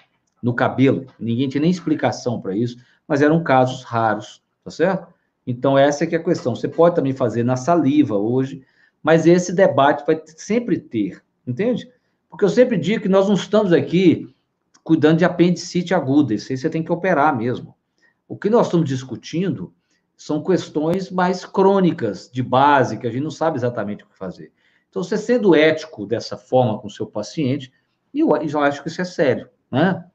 no 0.41 0.53
cabelo. 0.53 1.05
Ninguém 1.19 1.49
tinha 1.49 1.59
nem 1.59 1.69
explicação 1.69 2.39
para 2.39 2.55
isso, 2.55 2.77
mas 3.05 3.21
eram 3.21 3.43
casos 3.43 3.83
raros, 3.83 4.41
tá 4.63 4.71
certo? 4.71 5.18
Então, 5.45 5.77
essa 5.77 6.03
é 6.03 6.07
que 6.07 6.15
é 6.15 6.19
a 6.19 6.23
questão. 6.23 6.55
Você 6.55 6.67
pode 6.67 6.95
também 6.95 7.13
fazer 7.13 7.43
na 7.43 7.55
saliva 7.55 8.15
hoje, 8.15 8.63
mas 9.01 9.25
esse 9.25 9.53
debate 9.53 10.05
vai 10.05 10.21
sempre 10.25 10.79
ter, 10.79 11.21
entende? 11.47 11.89
Porque 12.29 12.45
eu 12.45 12.49
sempre 12.49 12.77
digo 12.77 13.03
que 13.03 13.09
nós 13.09 13.27
não 13.27 13.35
estamos 13.35 13.73
aqui 13.73 14.33
cuidando 14.83 15.19
de 15.19 15.25
apendicite 15.25 15.93
aguda, 15.93 16.33
isso 16.33 16.51
aí 16.51 16.57
você 16.57 16.69
tem 16.69 16.83
que 16.83 16.91
operar 16.91 17.35
mesmo. 17.35 17.75
O 18.27 18.37
que 18.37 18.49
nós 18.49 18.67
estamos 18.67 18.87
discutindo 18.87 19.73
são 20.15 20.43
questões 20.43 21.09
mais 21.09 21.45
crônicas, 21.45 22.29
de 22.31 22.43
base, 22.43 22.97
que 22.97 23.07
a 23.07 23.09
gente 23.09 23.23
não 23.23 23.31
sabe 23.31 23.57
exatamente 23.57 24.03
o 24.03 24.07
que 24.07 24.17
fazer. 24.17 24.51
Então, 24.89 25.03
você 25.03 25.17
sendo 25.17 25.55
ético 25.55 26.05
dessa 26.05 26.37
forma 26.37 26.77
com 26.79 26.87
o 26.87 26.91
seu 26.91 27.07
paciente, 27.07 27.71
eu, 28.13 28.29
eu 28.35 28.59
acho 28.59 28.81
que 28.81 28.89
isso 28.89 29.01
é 29.01 29.05
sério, 29.05 29.49
né? 29.71 30.05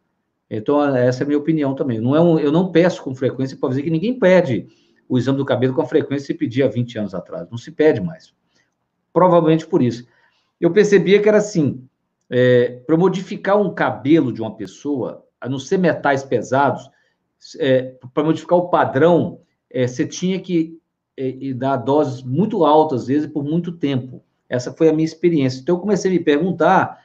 Então, 0.51 0.83
essa 0.95 1.23
é 1.23 1.25
a 1.25 1.27
minha 1.27 1.39
opinião 1.39 1.75
também. 1.75 2.01
Não 2.01 2.15
é 2.15 2.21
um, 2.21 2.39
eu 2.39 2.53
não 2.53 2.71
peço 2.71 3.03
com 3.03 3.15
frequência, 3.15 3.57
para 3.57 3.71
dizer 3.71 3.83
que 3.83 3.91
ninguém 3.91 4.19
pede 4.19 4.67
o 5.09 5.19
exame 5.19 5.39
do 5.39 5.45
cabelo 5.45 5.75
com 5.75 5.87
frequência 5.87 6.27
se 6.27 6.35
pedia 6.35 6.69
20 6.69 6.99
anos 6.99 7.15
atrás. 7.15 7.49
Não 7.51 7.59
se 7.59 7.71
pede 7.71 8.01
mais. 8.01 8.33
Provavelmente 9.13 9.67
por 9.67 9.83
isso. 9.83 10.07
Eu 10.61 10.71
percebia 10.73 11.21
que 11.21 11.29
era 11.29 11.39
assim, 11.39 11.87
é, 12.31 12.81
para 12.87 12.97
modificar 12.97 13.61
um 13.61 13.75
cabelo 13.75 14.33
de 14.33 14.41
uma 14.41 14.57
pessoa, 14.57 15.25
a 15.41 15.49
não 15.49 15.59
ser 15.59 15.79
metais 15.79 16.25
pesados, 16.25 16.89
é, 17.59 17.95
para 18.13 18.25
modificar 18.25 18.59
o 18.59 18.69
padrão, 18.69 19.41
é, 19.71 19.87
você 19.87 20.07
tinha 20.07 20.41
que 20.41 20.79
é, 21.17 21.53
dar 21.55 21.77
doses 21.77 22.23
muito 22.23 22.65
altas, 22.65 23.03
às 23.03 23.07
vezes, 23.09 23.31
por 23.31 23.45
muito 23.45 23.73
tempo. 23.73 24.23
Essa 24.49 24.73
foi 24.73 24.89
a 24.89 24.93
minha 24.93 25.05
experiência. 25.05 25.61
Então, 25.61 25.77
eu 25.77 25.81
comecei 25.81 26.11
a 26.11 26.15
me 26.15 26.21
perguntar 26.21 26.99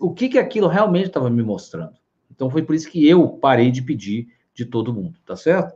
o 0.00 0.12
que, 0.12 0.28
que 0.28 0.38
aquilo 0.38 0.66
realmente 0.66 1.06
estava 1.06 1.30
me 1.30 1.42
mostrando. 1.42 1.94
Então, 2.30 2.50
foi 2.50 2.62
por 2.62 2.74
isso 2.74 2.90
que 2.90 3.08
eu 3.08 3.28
parei 3.28 3.70
de 3.70 3.82
pedir 3.82 4.28
de 4.54 4.64
todo 4.64 4.92
mundo, 4.92 5.18
tá 5.24 5.36
certo? 5.36 5.74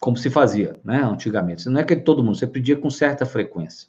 Como 0.00 0.16
se 0.16 0.28
fazia, 0.30 0.78
né, 0.84 1.02
antigamente. 1.02 1.68
Não 1.68 1.80
é 1.80 1.84
que 1.84 1.96
todo 1.96 2.22
mundo, 2.22 2.36
você 2.36 2.46
pedia 2.46 2.76
com 2.76 2.90
certa 2.90 3.24
frequência. 3.24 3.88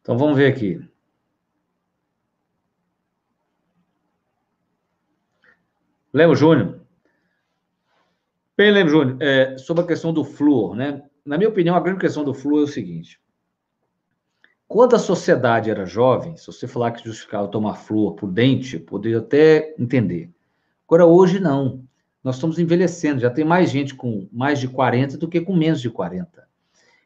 Então 0.00 0.16
vamos 0.16 0.36
ver 0.36 0.52
aqui. 0.52 0.80
Lemos 6.12 6.38
Júnior. 6.38 6.80
Bem, 8.56 8.70
lembro, 8.70 8.90
Júnior, 8.92 9.18
é, 9.20 9.58
sobre 9.58 9.82
a 9.82 9.86
questão 9.86 10.14
do 10.14 10.24
flúor, 10.24 10.74
né? 10.74 11.02
Na 11.24 11.36
minha 11.36 11.50
opinião, 11.50 11.76
a 11.76 11.80
grande 11.80 12.00
questão 12.00 12.24
do 12.24 12.32
flúor 12.32 12.60
é 12.60 12.64
o 12.64 12.68
seguinte: 12.68 13.20
quando 14.68 14.94
a 14.96 14.98
sociedade 14.98 15.70
era 15.70 15.84
jovem, 15.84 16.36
se 16.36 16.46
você 16.46 16.66
falar 16.68 16.92
que 16.92 17.04
justificava 17.04 17.48
tomar 17.48 17.74
flúor 17.74 18.14
por 18.14 18.30
dente, 18.30 18.76
eu 18.76 18.84
poderia 18.84 19.18
até 19.18 19.74
entender. 19.78 20.32
Agora, 20.86 21.06
hoje, 21.06 21.40
não. 21.40 21.84
Nós 22.22 22.36
estamos 22.36 22.58
envelhecendo, 22.58 23.20
já 23.20 23.30
tem 23.30 23.44
mais 23.44 23.70
gente 23.70 23.94
com 23.94 24.28
mais 24.32 24.58
de 24.58 24.66
40 24.66 25.16
do 25.16 25.28
que 25.28 25.40
com 25.40 25.54
menos 25.54 25.80
de 25.80 25.88
40. 25.90 26.46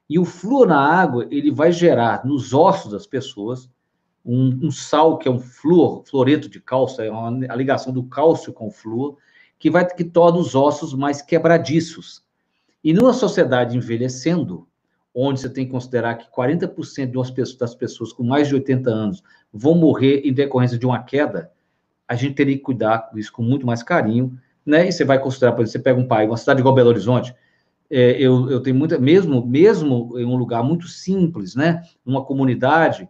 E 0.08 0.18
o 0.18 0.24
flúor 0.24 0.66
na 0.66 0.80
água, 0.80 1.26
ele 1.30 1.50
vai 1.50 1.70
gerar 1.70 2.24
nos 2.24 2.52
ossos 2.52 2.92
das 2.92 3.06
pessoas 3.06 3.70
um, 4.24 4.66
um 4.66 4.70
sal 4.70 5.18
que 5.18 5.28
é 5.28 5.30
um 5.30 5.38
flúor, 5.38 6.04
fluoreto 6.04 6.48
de 6.48 6.60
cálcio, 6.60 7.02
é 7.02 7.10
uma, 7.10 7.28
a 7.52 7.56
ligação 7.56 7.92
do 7.92 8.02
cálcio 8.04 8.52
com 8.52 8.68
o 8.68 8.70
flúor, 8.70 9.16
que 9.58 9.70
vai 9.70 9.86
que 9.86 10.04
torna 10.04 10.38
os 10.38 10.54
ossos 10.54 10.94
mais 10.94 11.22
quebradiços. 11.22 12.24
E 12.82 12.92
numa 12.92 13.12
sociedade 13.12 13.76
envelhecendo, 13.76 14.66
onde 15.14 15.40
você 15.40 15.48
tem 15.48 15.66
que 15.66 15.72
considerar 15.72 16.14
que 16.14 16.30
40% 16.30 17.58
das 17.58 17.74
pessoas 17.74 18.12
com 18.12 18.22
mais 18.22 18.48
de 18.48 18.54
80 18.54 18.90
anos 18.90 19.22
vão 19.52 19.74
morrer 19.74 20.22
em 20.24 20.32
decorrência 20.32 20.78
de 20.78 20.86
uma 20.86 21.02
queda, 21.02 21.50
a 22.10 22.16
gente 22.16 22.34
teria 22.34 22.56
que 22.56 22.62
cuidar 22.62 23.08
disso 23.14 23.32
com 23.32 23.40
muito 23.40 23.64
mais 23.64 23.84
carinho, 23.84 24.36
né? 24.66 24.88
E 24.88 24.90
você 24.90 25.04
vai 25.04 25.20
considerar, 25.20 25.52
por 25.52 25.62
exemplo, 25.62 25.72
você 25.72 25.78
pega 25.78 26.00
um 26.00 26.08
pai, 26.08 26.26
uma 26.26 26.36
cidade 26.36 26.58
igual 26.58 26.74
Belo 26.74 26.88
Horizonte, 26.88 27.32
é, 27.88 28.20
eu, 28.20 28.50
eu 28.50 28.60
tenho 28.60 28.74
muita, 28.74 28.98
mesmo, 28.98 29.46
mesmo 29.46 30.18
em 30.18 30.24
um 30.24 30.34
lugar 30.34 30.64
muito 30.64 30.88
simples, 30.88 31.54
né? 31.54 31.84
Numa 32.04 32.24
comunidade, 32.24 33.08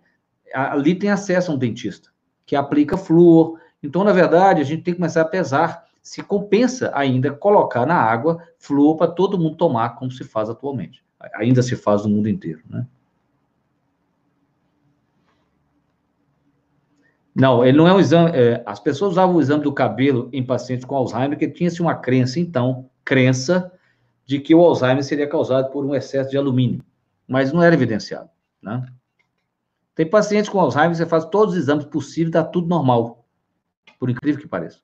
ali 0.53 0.95
tem 0.95 1.09
acesso 1.09 1.51
a 1.51 1.55
um 1.55 1.59
dentista 1.59 2.11
que 2.45 2.55
aplica 2.55 2.99
flúor. 2.99 3.59
Então, 3.83 4.05
na 4.05 4.13
verdade, 4.13 4.61
a 4.61 4.65
gente 4.65 4.83
tem 4.83 4.93
que 4.93 5.01
começar 5.01 5.23
a 5.23 5.25
pesar 5.25 5.87
se 6.03 6.23
compensa 6.23 6.91
ainda 6.95 7.33
colocar 7.33 7.87
na 7.87 7.95
água 7.95 8.43
flúor 8.59 8.97
para 8.99 9.11
todo 9.11 9.39
mundo 9.39 9.57
tomar, 9.57 9.97
como 9.97 10.11
se 10.11 10.25
faz 10.25 10.51
atualmente. 10.51 11.03
Ainda 11.37 11.63
se 11.63 11.75
faz 11.75 12.05
no 12.05 12.11
mundo 12.11 12.29
inteiro, 12.29 12.61
né? 12.69 12.87
Não, 17.35 17.65
ele 17.65 17.77
não 17.77 17.87
é 17.87 17.95
um 17.95 18.01
exame. 18.01 18.31
É, 18.37 18.63
as 18.67 18.81
pessoas 18.81 19.13
usavam 19.13 19.37
o 19.37 19.41
exame 19.41 19.63
do 19.63 19.73
cabelo 19.73 20.29
em 20.33 20.45
pacientes 20.45 20.85
com 20.85 20.97
Alzheimer, 20.97 21.31
porque 21.31 21.49
tinha-se 21.49 21.81
uma 21.81 21.95
crença, 21.95 22.41
então, 22.41 22.91
crença 23.05 23.73
de 24.25 24.41
que 24.41 24.55
o 24.55 24.61
Alzheimer 24.61 25.03
seria 25.03 25.29
causado 25.29 25.71
por 25.71 25.85
um 25.85 25.95
excesso 25.95 26.31
de 26.31 26.37
alumínio, 26.37 26.85
mas 27.27 27.53
não 27.53 27.63
era 27.63 27.75
evidenciado, 27.75 28.31
né? 28.63 28.85
Tem 29.95 30.09
pacientes 30.09 30.49
com 30.49 30.61
Alzheimer, 30.61 30.95
você 30.95 31.07
faz 31.07 31.25
todos 31.25 31.55
os 31.55 31.61
exames 31.61 31.85
possíveis, 31.85 32.31
dá 32.31 32.45
tudo 32.45 32.69
normal, 32.69 33.25
por 33.99 34.09
incrível 34.09 34.41
que 34.41 34.49
pareça. 34.49 34.79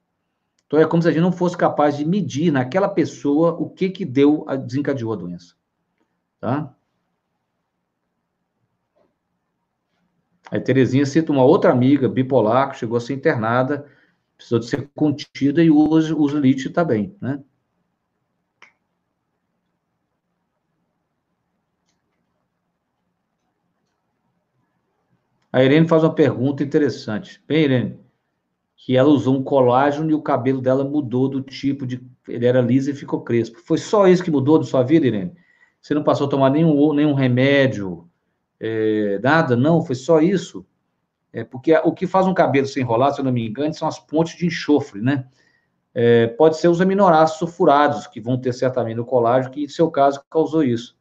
Então, 0.66 0.80
é 0.80 0.84
como 0.84 1.00
se 1.00 1.08
a 1.08 1.12
gente 1.12 1.22
não 1.22 1.30
fosse 1.30 1.56
capaz 1.56 1.96
de 1.96 2.04
medir 2.04 2.50
naquela 2.50 2.88
pessoa 2.88 3.52
o 3.52 3.70
que 3.70 3.88
que 3.88 4.04
deu, 4.04 4.44
desencadeou 4.66 5.12
a 5.12 5.16
doença. 5.16 5.54
Tá? 6.40 6.74
Aí 10.50 10.60
Terezinha 10.60 11.04
cita 11.06 11.32
uma 11.32 11.44
outra 11.44 11.70
amiga 11.72 12.08
bipolar 12.08 12.70
que 12.70 12.78
chegou 12.78 12.96
a 12.96 13.00
ser 13.00 13.14
internada, 13.14 13.86
precisou 14.36 14.58
de 14.58 14.66
ser 14.66 14.88
contida 14.94 15.62
e 15.62 15.70
usa, 15.70 16.14
usa 16.14 16.38
lítio 16.38 16.72
também, 16.72 17.16
né? 17.20 17.42
A 25.52 25.64
Irene 25.64 25.88
faz 25.88 26.02
uma 26.04 26.14
pergunta 26.14 26.62
interessante. 26.62 27.42
Bem, 27.48 27.64
Irene, 27.64 27.98
que 28.76 28.96
ela 28.96 29.08
usou 29.08 29.36
um 29.36 29.42
colágeno 29.42 30.10
e 30.10 30.14
o 30.14 30.20
cabelo 30.20 30.60
dela 30.60 30.84
mudou 30.84 31.28
do 31.28 31.40
tipo 31.40 31.86
de. 31.86 32.00
Ele 32.28 32.46
era 32.46 32.60
liso 32.60 32.90
e 32.90 32.94
ficou 32.94 33.22
crespo. 33.22 33.58
Foi 33.64 33.78
só 33.78 34.06
isso 34.06 34.22
que 34.22 34.30
mudou 34.30 34.58
na 34.58 34.64
sua 34.64 34.82
vida, 34.82 35.06
Irene? 35.06 35.32
Você 35.80 35.94
não 35.94 36.04
passou 36.04 36.26
a 36.26 36.30
tomar 36.30 36.50
nenhum, 36.50 36.92
nenhum 36.92 37.14
remédio, 37.14 38.05
é, 38.60 39.18
nada? 39.22 39.56
Não, 39.56 39.82
foi 39.82 39.94
só 39.94 40.20
isso? 40.20 40.66
É, 41.32 41.44
porque 41.44 41.76
o 41.78 41.92
que 41.92 42.06
faz 42.06 42.26
um 42.26 42.34
cabelo 42.34 42.66
se 42.66 42.80
enrolar, 42.80 43.12
se 43.12 43.20
eu 43.20 43.24
não 43.24 43.32
me 43.32 43.46
engano, 43.46 43.74
são 43.74 43.86
as 43.86 43.98
pontes 43.98 44.36
de 44.36 44.46
enxofre, 44.46 45.00
né? 45.00 45.28
É, 45.94 46.26
pode 46.28 46.58
ser 46.58 46.68
os 46.68 46.80
aminoácidos 46.80 47.38
sulfurados, 47.38 48.06
que 48.06 48.20
vão 48.20 48.38
ter 48.38 48.52
certamente 48.52 48.96
no 48.96 49.04
colágeno, 49.04 49.52
que, 49.52 49.64
em 49.64 49.68
seu 49.68 49.90
caso, 49.90 50.22
causou 50.30 50.62
isso. 50.62 50.96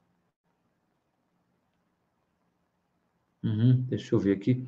Uhum, 3.43 3.85
deixa 3.87 4.15
eu 4.15 4.19
ver 4.19 4.33
aqui. 4.33 4.67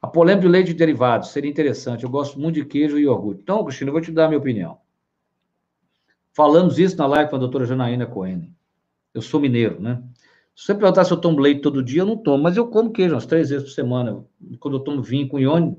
A 0.00 0.08
polêmica 0.08 0.48
do 0.48 0.50
leite 0.50 0.68
de 0.68 0.74
derivados 0.74 1.28
seria 1.28 1.50
interessante. 1.50 2.02
Eu 2.02 2.10
gosto 2.10 2.38
muito 2.40 2.56
de 2.56 2.64
queijo 2.64 2.98
e 2.98 3.02
iogurte. 3.02 3.42
Então, 3.42 3.64
Cristina, 3.64 3.90
eu 3.90 3.92
vou 3.92 4.02
te 4.02 4.10
dar 4.10 4.24
a 4.24 4.28
minha 4.28 4.40
opinião. 4.40 4.80
Falamos 6.32 6.78
isso 6.78 6.96
na 6.96 7.06
live 7.06 7.30
com 7.30 7.36
a 7.36 7.38
doutora 7.38 7.64
Janaína 7.64 8.06
Cohen. 8.06 8.52
Eu 9.14 9.22
sou 9.22 9.40
mineiro, 9.40 9.80
né? 9.80 10.02
Se 10.54 10.66
você 10.66 10.74
perguntar 10.74 11.04
se 11.04 11.12
eu 11.12 11.16
tomo 11.16 11.40
leite 11.40 11.62
todo 11.62 11.82
dia, 11.82 12.02
eu 12.02 12.06
não 12.06 12.16
tomo, 12.16 12.42
mas 12.42 12.56
eu 12.56 12.66
como 12.66 12.92
queijo 12.92 13.14
umas 13.14 13.26
três 13.26 13.50
vezes 13.50 13.64
por 13.64 13.74
semana. 13.74 14.24
Quando 14.60 14.76
eu 14.76 14.80
tomo 14.80 15.02
vinho 15.02 15.28
com 15.28 15.38
ione, 15.38 15.76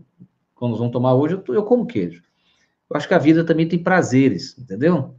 quando 0.55 0.71
nós 0.71 0.79
vamos 0.79 0.93
tomar 0.93 1.13
hoje, 1.13 1.35
eu, 1.35 1.55
eu 1.55 1.63
como 1.63 1.85
queijo. 1.85 2.23
Eu 2.89 2.97
acho 2.97 3.07
que 3.07 3.13
a 3.13 3.19
vida 3.19 3.43
também 3.43 3.67
tem 3.67 3.79
prazeres, 3.79 4.57
entendeu? 4.57 5.15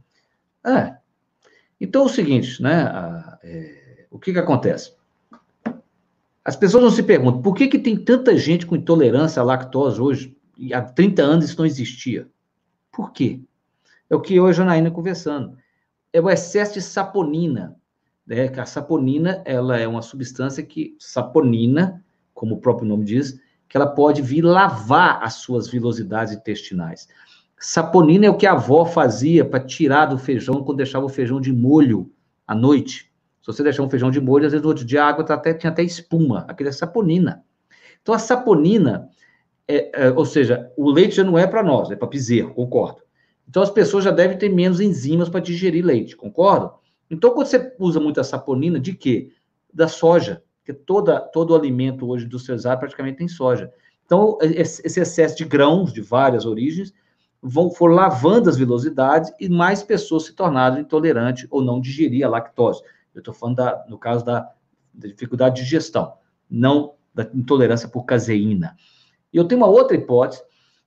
É. 0.65 0.97
Então 1.79 2.03
é 2.03 2.05
o 2.05 2.09
seguinte, 2.09 2.61
né? 2.61 2.83
A, 2.83 3.39
é, 3.43 4.05
o 4.09 4.19
que 4.19 4.33
que 4.33 4.39
acontece? 4.39 4.93
As 6.43 6.55
pessoas 6.55 6.83
não 6.83 6.91
se 6.91 7.01
perguntam 7.03 7.41
por 7.41 7.55
que, 7.55 7.67
que 7.67 7.79
tem 7.79 7.97
tanta 7.97 8.37
gente 8.37 8.65
com 8.65 8.75
intolerância 8.75 9.41
à 9.41 9.45
lactose 9.45 9.99
hoje, 9.99 10.37
e 10.57 10.73
há 10.73 10.81
30 10.81 11.21
anos 11.21 11.45
isso 11.45 11.57
não 11.57 11.65
existia. 11.65 12.27
Por 12.91 13.11
quê? 13.11 13.41
É 14.09 14.15
o 14.15 14.21
que 14.21 14.35
eu 14.35 14.47
e 14.47 14.49
a 14.49 14.53
Janaína 14.53 14.91
conversando. 14.91 15.57
É 16.13 16.21
o 16.21 16.29
excesso 16.29 16.75
de 16.75 16.81
saponina. 16.81 17.75
Né? 18.25 18.51
A 18.57 18.65
saponina 18.65 19.41
ela 19.45 19.77
é 19.77 19.87
uma 19.87 20.01
substância 20.01 20.63
que, 20.63 20.95
saponina, 20.99 22.03
como 22.33 22.55
o 22.55 22.59
próprio 22.59 22.87
nome 22.87 23.05
diz, 23.05 23.39
que 23.67 23.77
ela 23.77 23.87
pode 23.87 24.21
vir 24.21 24.41
lavar 24.41 25.23
as 25.23 25.35
suas 25.35 25.67
vilosidades 25.67 26.33
intestinais. 26.33 27.07
Saponina 27.59 28.25
é 28.25 28.29
o 28.29 28.37
que 28.37 28.45
a 28.45 28.51
avó 28.51 28.85
fazia 28.85 29.45
para 29.45 29.59
tirar 29.59 30.07
do 30.07 30.17
feijão 30.17 30.63
quando 30.63 30.77
deixava 30.77 31.05
o 31.05 31.09
feijão 31.09 31.39
de 31.39 31.51
molho 31.53 32.11
à 32.45 32.53
noite. 32.53 33.11
Se 33.41 33.47
você 33.47 33.63
deixar 33.63 33.83
um 33.83 33.89
feijão 33.89 34.11
de 34.11 34.19
molho, 34.19 34.45
às 34.45 34.51
vezes 34.51 34.63
no 34.63 34.69
outro 34.69 34.85
dia 34.85 35.03
a 35.03 35.07
água 35.07 35.23
tá 35.23 35.35
até, 35.35 35.53
tinha 35.53 35.71
até 35.71 35.83
espuma, 35.83 36.45
aquele 36.47 36.69
é 36.69 36.71
saponina. 36.71 37.43
Então 38.01 38.13
a 38.13 38.19
saponina, 38.19 39.09
é, 39.67 40.07
é, 40.07 40.11
ou 40.11 40.25
seja, 40.25 40.71
o 40.77 40.91
leite 40.91 41.15
já 41.15 41.23
não 41.23 41.37
é 41.37 41.47
para 41.47 41.63
nós, 41.63 41.89
é 41.89 41.95
para 41.95 42.07
bezerro, 42.07 42.53
concordo. 42.53 43.01
Então 43.47 43.63
as 43.63 43.69
pessoas 43.69 44.03
já 44.03 44.11
devem 44.11 44.37
ter 44.37 44.49
menos 44.49 44.79
enzimas 44.79 45.29
para 45.29 45.39
digerir 45.39 45.85
leite, 45.85 46.15
concordo? 46.15 46.71
Então 47.09 47.31
quando 47.33 47.47
você 47.47 47.75
usa 47.79 47.99
muita 47.99 48.23
saponina, 48.23 48.79
de 48.79 48.93
quê? 48.93 49.31
Da 49.73 49.87
soja, 49.87 50.43
porque 50.59 50.73
toda, 50.73 51.19
todo 51.19 51.51
o 51.51 51.55
alimento 51.55 52.09
hoje 52.09 52.25
industrializado 52.25 52.79
praticamente 52.79 53.17
tem 53.17 53.27
soja. 53.27 53.71
Então 54.05 54.37
esse 54.41 54.99
excesso 54.99 55.37
de 55.37 55.45
grãos 55.45 55.93
de 55.93 56.01
várias 56.01 56.45
origens 56.45 56.93
vão 57.41 57.69
for 57.69 57.91
lavando 57.91 58.49
as 58.49 58.57
velocidades 58.57 59.31
e 59.39 59.47
mais 59.47 59.83
pessoas 59.83 60.25
se 60.25 60.33
tornaram 60.33 60.79
intolerantes 60.79 61.47
ou 61.51 61.61
não 61.61 61.79
digerir 61.79 62.25
a 62.25 62.29
lactose. 62.29 62.81
Eu 63.13 63.19
estou 63.19 63.33
falando, 63.33 63.57
da, 63.57 63.85
no 63.87 63.99
caso, 63.99 64.25
da, 64.25 64.51
da, 64.93 65.07
dificuldade 65.07 65.55
de 65.55 65.61
digestão, 65.61 66.13
não 66.49 66.95
da 67.13 67.23
intolerância 67.33 67.87
por 67.87 68.03
caseína. 68.03 68.75
E 69.31 69.37
eu 69.37 69.45
tenho 69.45 69.61
uma 69.61 69.69
outra 69.69 69.95
hipótese, 69.95 70.41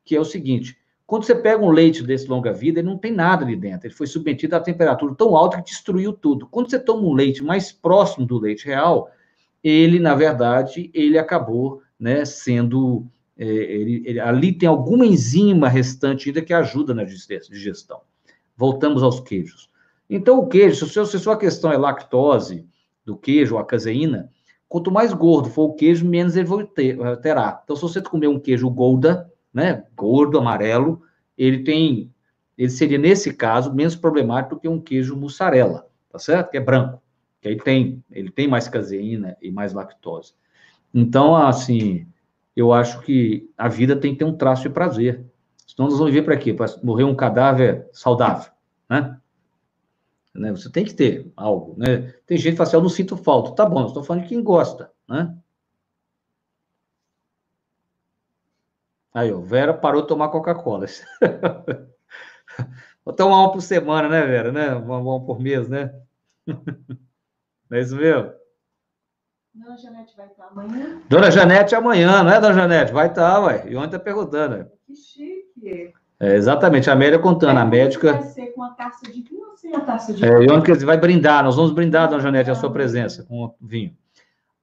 que 0.04 0.16
é 0.16 0.20
o 0.20 0.24
seguinte: 0.24 0.76
quando 1.08 1.24
você 1.24 1.34
pega 1.34 1.64
um 1.64 1.70
leite 1.70 2.02
desse 2.02 2.28
longa-vida, 2.28 2.80
ele 2.80 2.86
não 2.86 2.98
tem 2.98 3.10
nada 3.10 3.42
ali 3.42 3.56
dentro, 3.56 3.86
ele 3.86 3.94
foi 3.94 4.06
submetido 4.06 4.54
a 4.54 4.60
temperatura 4.60 5.14
tão 5.14 5.34
alta 5.34 5.56
que 5.56 5.70
destruiu 5.70 6.12
tudo. 6.12 6.46
Quando 6.46 6.68
você 6.68 6.78
toma 6.78 7.08
um 7.08 7.14
leite 7.14 7.42
mais 7.42 7.72
próximo 7.72 8.26
do 8.26 8.38
leite 8.38 8.66
real, 8.66 9.10
ele, 9.64 9.98
na 9.98 10.14
verdade, 10.14 10.90
ele 10.92 11.16
acabou 11.16 11.80
né, 11.98 12.26
sendo. 12.26 13.06
É, 13.38 13.46
ele, 13.46 14.02
ele, 14.04 14.20
ali 14.20 14.52
tem 14.52 14.68
alguma 14.68 15.06
enzima 15.06 15.66
restante 15.66 16.28
ainda 16.28 16.42
que 16.42 16.52
ajuda 16.52 16.92
na 16.92 17.04
digestão. 17.04 18.02
Voltamos 18.54 19.02
aos 19.02 19.18
queijos. 19.18 19.70
Então, 20.10 20.38
o 20.38 20.46
queijo, 20.46 20.86
se, 20.86 21.06
se 21.06 21.18
sua 21.18 21.38
questão 21.38 21.72
é 21.72 21.78
lactose 21.78 22.66
do 23.02 23.16
queijo, 23.16 23.56
a 23.56 23.64
caseína, 23.64 24.30
quanto 24.68 24.90
mais 24.90 25.14
gordo 25.14 25.48
for 25.48 25.70
o 25.70 25.74
queijo, 25.74 26.04
menos 26.04 26.36
ele 26.36 26.46
eh, 26.76 27.16
terá. 27.16 27.62
Então, 27.64 27.74
se 27.74 27.80
você 27.80 28.02
comer 28.02 28.28
um 28.28 28.38
queijo 28.38 28.68
Golda, 28.68 29.32
né, 29.58 29.82
gordo, 29.96 30.38
amarelo, 30.38 31.02
ele 31.36 31.64
tem, 31.64 32.14
ele 32.56 32.70
seria, 32.70 32.96
nesse 32.96 33.34
caso, 33.34 33.74
menos 33.74 33.96
problemático 33.96 34.54
do 34.54 34.60
que 34.60 34.68
um 34.68 34.80
queijo 34.80 35.16
mussarela, 35.16 35.88
tá 36.08 36.16
certo? 36.16 36.50
Que 36.52 36.58
é 36.58 36.60
branco, 36.60 37.02
que 37.40 37.48
aí 37.48 37.56
tem, 37.56 38.04
ele 38.08 38.30
tem 38.30 38.46
mais 38.46 38.68
caseína 38.68 39.36
e 39.42 39.50
mais 39.50 39.72
lactose. 39.72 40.32
Então, 40.94 41.34
assim, 41.34 42.06
eu 42.54 42.72
acho 42.72 43.00
que 43.00 43.50
a 43.58 43.68
vida 43.68 43.96
tem 43.96 44.12
que 44.12 44.20
ter 44.20 44.24
um 44.24 44.36
traço 44.36 44.62
de 44.62 44.70
prazer. 44.70 45.24
Senão 45.66 45.88
nós 45.88 45.98
vamos 45.98 46.14
viver 46.14 46.24
para 46.24 46.36
quê? 46.36 46.54
Para 46.54 46.66
morrer 46.84 47.02
um 47.02 47.16
cadáver 47.16 47.88
saudável, 47.92 48.52
né? 48.88 49.18
Né? 50.32 50.52
Você 50.52 50.70
tem 50.70 50.84
que 50.84 50.94
ter 50.94 51.32
algo, 51.36 51.74
né? 51.76 52.14
Tem 52.24 52.38
gente 52.38 52.52
que 52.52 52.56
fala 52.58 52.68
assim, 52.68 52.76
eu 52.76 52.82
não 52.82 52.88
sinto 52.88 53.16
falta. 53.16 53.56
Tá 53.56 53.66
bom, 53.66 53.80
eu 53.80 53.86
estou 53.86 54.04
falando 54.04 54.22
de 54.22 54.28
quem 54.28 54.40
gosta, 54.40 54.92
né? 55.08 55.36
Aí, 59.18 59.32
ó, 59.32 59.40
Vera 59.40 59.74
parou 59.74 60.02
de 60.02 60.08
tomar 60.08 60.28
Coca-Cola. 60.28 60.86
Vou 63.04 63.12
tomar 63.12 63.40
uma 63.40 63.50
por 63.50 63.60
semana, 63.60 64.08
né, 64.08 64.24
Vera? 64.24 64.52
Né? 64.52 64.72
Uma, 64.74 64.98
uma 64.98 65.26
por 65.26 65.40
mês, 65.40 65.68
né? 65.68 65.92
Não 66.46 67.76
é 67.76 67.80
isso 67.80 67.96
mesmo? 67.96 68.30
Dona 69.52 69.76
Janete 69.76 70.16
vai 70.16 70.28
estar 70.28 70.46
amanhã? 70.46 71.02
Dona 71.08 71.32
Janete 71.32 71.74
amanhã, 71.74 72.22
não 72.22 72.30
é, 72.30 72.40
Dona 72.40 72.54
Janete? 72.54 72.92
Vai 72.92 73.08
estar, 73.08 73.40
ué. 73.40 73.68
E 73.68 73.76
ontem 73.76 73.90
tá 73.90 73.98
perguntando. 73.98 74.54
Ué. 74.54 74.68
Que 74.86 74.94
chique. 74.94 75.92
É, 76.20 76.36
exatamente, 76.36 76.88
a 76.88 76.92
Amélia 76.92 77.18
contando, 77.18 77.58
a 77.58 77.64
médica. 77.64 78.12
Vai 78.12 78.22
ser 78.22 78.46
com 78.52 78.62
a 78.62 78.70
taça 78.70 79.10
de 79.10 79.20
vinho 79.20 79.48
ou 79.48 79.56
sem 79.56 79.74
a 79.74 79.80
taça 79.80 80.14
de 80.14 80.24
É, 80.24 80.28
e 80.28 80.48
ontem 80.50 80.74
vai 80.74 80.96
brindar, 80.96 81.42
nós 81.42 81.56
vamos 81.56 81.72
brindar, 81.72 82.08
Dona 82.08 82.22
Janete, 82.22 82.52
a 82.52 82.54
sua 82.54 82.72
presença 82.72 83.24
com 83.24 83.52
vinho. 83.60 83.96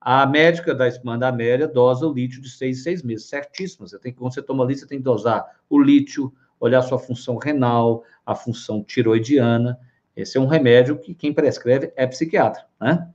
A 0.07 0.23
médica 0.27 0.75
da 0.75 0.85
irmã 0.85 1.17
da 1.17 1.29
Amélia 1.29 1.67
dosa 1.67 2.05
o 2.05 2.13
lítio 2.13 2.39
de 2.39 2.47
seis 2.47 2.77
em 2.77 2.81
seis 2.83 3.01
meses, 3.01 3.27
certíssimo. 3.27 3.87
Você 3.87 3.97
tem 3.97 4.13
quando 4.13 4.31
você 4.31 4.41
toma 4.43 4.63
lítio, 4.63 4.81
você 4.81 4.87
tem 4.87 4.99
que 4.99 5.03
dosar 5.03 5.43
o 5.67 5.81
lítio, 5.81 6.31
olhar 6.59 6.77
a 6.77 6.83
sua 6.83 6.99
função 6.99 7.37
renal, 7.37 8.03
a 8.23 8.35
função 8.35 8.83
tiroidiana. 8.83 9.79
Esse 10.15 10.37
é 10.37 10.39
um 10.39 10.45
remédio 10.45 10.99
que 10.99 11.15
quem 11.15 11.33
prescreve 11.33 11.91
é 11.95 12.05
psiquiatra, 12.05 12.67
né? 12.79 13.11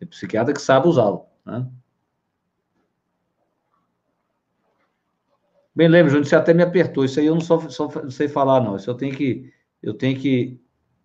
É 0.00 0.04
psiquiatra 0.04 0.52
que 0.52 0.60
sabe 0.60 0.88
usá-lo, 0.88 1.26
né? 1.46 1.64
Bem, 5.72 5.86
lembra, 5.86 6.10
Júnior, 6.10 6.26
você 6.26 6.34
até 6.34 6.52
me 6.52 6.64
apertou. 6.64 7.04
Isso 7.04 7.20
aí 7.20 7.26
eu 7.26 7.34
não, 7.34 7.40
só, 7.40 7.60
só, 7.70 7.88
não 8.02 8.10
sei 8.10 8.26
falar, 8.26 8.60
não. 8.60 8.74
Isso 8.74 8.90
eu 8.90 8.96
tenho 8.96 9.14
que, 9.14 9.52
eu 9.80 9.94
tenho 9.94 10.18
que 10.18 10.60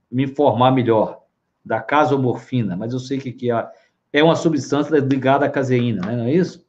me 0.09 0.23
informar 0.23 0.71
melhor 0.71 1.27
da 1.63 1.79
casomorfina, 1.79 2.75
mas 2.75 2.91
eu 2.91 2.99
sei 2.99 3.19
que, 3.19 3.31
que 3.31 3.51
é, 3.51 3.69
é 4.11 4.23
uma 4.23 4.35
substância 4.35 4.97
ligada 4.99 5.45
à 5.45 5.49
caseína, 5.49 6.05
né? 6.05 6.15
não 6.15 6.25
é 6.25 6.33
isso? 6.33 6.65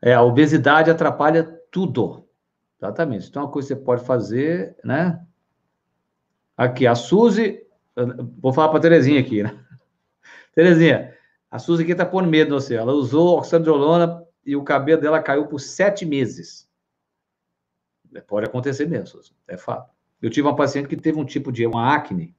É, 0.00 0.14
a 0.14 0.22
obesidade 0.22 0.90
atrapalha 0.90 1.44
tudo. 1.70 2.24
Exatamente. 2.80 3.28
Então, 3.28 3.42
uma 3.42 3.50
coisa 3.50 3.68
que 3.68 3.74
você 3.74 3.80
pode 3.80 4.04
fazer, 4.04 4.76
né? 4.84 5.20
Aqui, 6.56 6.86
a 6.86 6.94
Suzy, 6.94 7.60
vou 8.40 8.52
falar 8.52 8.68
para 8.68 8.78
a 8.78 8.82
Terezinha 8.82 9.20
aqui, 9.20 9.42
né? 9.42 9.58
Terezinha, 10.54 11.14
a 11.50 11.58
Suzy 11.58 11.82
aqui 11.82 11.92
está 11.92 12.06
pondo 12.06 12.28
medo 12.28 12.50
no 12.50 12.60
você. 12.60 12.74
Ela 12.76 12.92
usou 12.92 13.38
oxandrolona 13.38 14.24
e 14.46 14.54
o 14.54 14.62
cabelo 14.62 15.00
dela 15.00 15.22
caiu 15.22 15.46
por 15.46 15.58
sete 15.58 16.06
meses. 16.06 16.67
Pode 18.26 18.46
acontecer 18.46 18.86
mesmo, 18.86 19.20
é 19.46 19.56
fato. 19.56 19.90
Eu 20.20 20.30
tive 20.30 20.46
uma 20.46 20.56
paciente 20.56 20.88
que 20.88 20.96
teve 20.96 21.18
um 21.18 21.24
tipo 21.24 21.52
de 21.52 21.66
uma 21.66 21.94
acne 21.94 22.34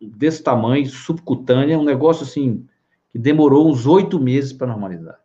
desse 0.00 0.42
tamanho, 0.42 0.86
subcutânea, 0.86 1.78
um 1.78 1.84
negócio 1.84 2.24
assim 2.24 2.66
que 3.10 3.18
demorou 3.18 3.70
uns 3.70 3.86
oito 3.86 4.18
meses 4.18 4.52
para 4.52 4.66
normalizar 4.66 5.18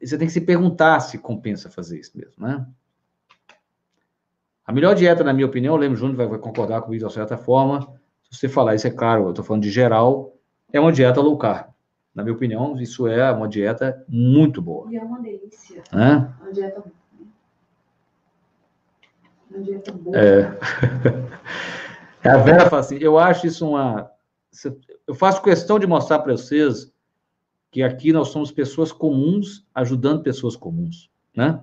você 0.00 0.18
tem 0.18 0.26
que 0.26 0.32
se 0.32 0.40
perguntar 0.40 1.00
se 1.00 1.18
compensa 1.18 1.70
fazer 1.70 1.98
isso 1.98 2.16
mesmo, 2.16 2.34
né? 2.38 2.66
A 4.64 4.72
melhor 4.72 4.94
dieta, 4.94 5.24
na 5.24 5.32
minha 5.32 5.46
opinião, 5.46 5.74
eu 5.74 5.80
lembro, 5.80 5.96
Júnior 5.96 6.16
vai, 6.16 6.26
vai 6.26 6.38
concordar 6.38 6.82
comigo 6.82 7.06
de 7.06 7.12
certa 7.12 7.38
forma, 7.38 7.80
se 8.30 8.38
você 8.38 8.48
falar 8.48 8.74
isso, 8.74 8.86
é 8.86 8.90
claro, 8.90 9.24
eu 9.24 9.30
estou 9.30 9.44
falando 9.44 9.62
de 9.62 9.70
geral, 9.70 10.34
é 10.70 10.78
uma 10.78 10.92
dieta 10.92 11.20
low 11.22 11.38
carb. 11.38 11.68
Na 12.14 12.22
minha 12.22 12.34
opinião, 12.34 12.78
isso 12.78 13.06
é 13.06 13.30
uma 13.32 13.48
dieta 13.48 14.04
muito 14.06 14.60
boa. 14.60 14.92
E 14.92 14.96
é 14.96 15.02
uma 15.02 15.20
delícia. 15.20 15.82
Né? 15.90 16.34
Uma 16.40 16.52
dieta 16.52 16.84
dieta 19.62 19.92
boa. 19.92 20.16
É. 22.24 22.30
A 22.30 22.36
Vera 22.38 22.68
fala 22.68 22.80
assim, 22.80 22.98
eu 23.00 23.16
acho 23.16 23.46
isso 23.46 23.66
uma... 23.66 24.10
Eu 25.06 25.14
faço 25.14 25.40
questão 25.40 25.78
de 25.78 25.86
mostrar 25.86 26.18
para 26.18 26.32
vocês 26.32 26.92
que 27.70 27.82
aqui 27.82 28.12
nós 28.12 28.28
somos 28.28 28.50
pessoas 28.50 28.90
comuns 28.90 29.66
ajudando 29.74 30.22
pessoas 30.22 30.56
comuns, 30.56 31.10
né? 31.34 31.60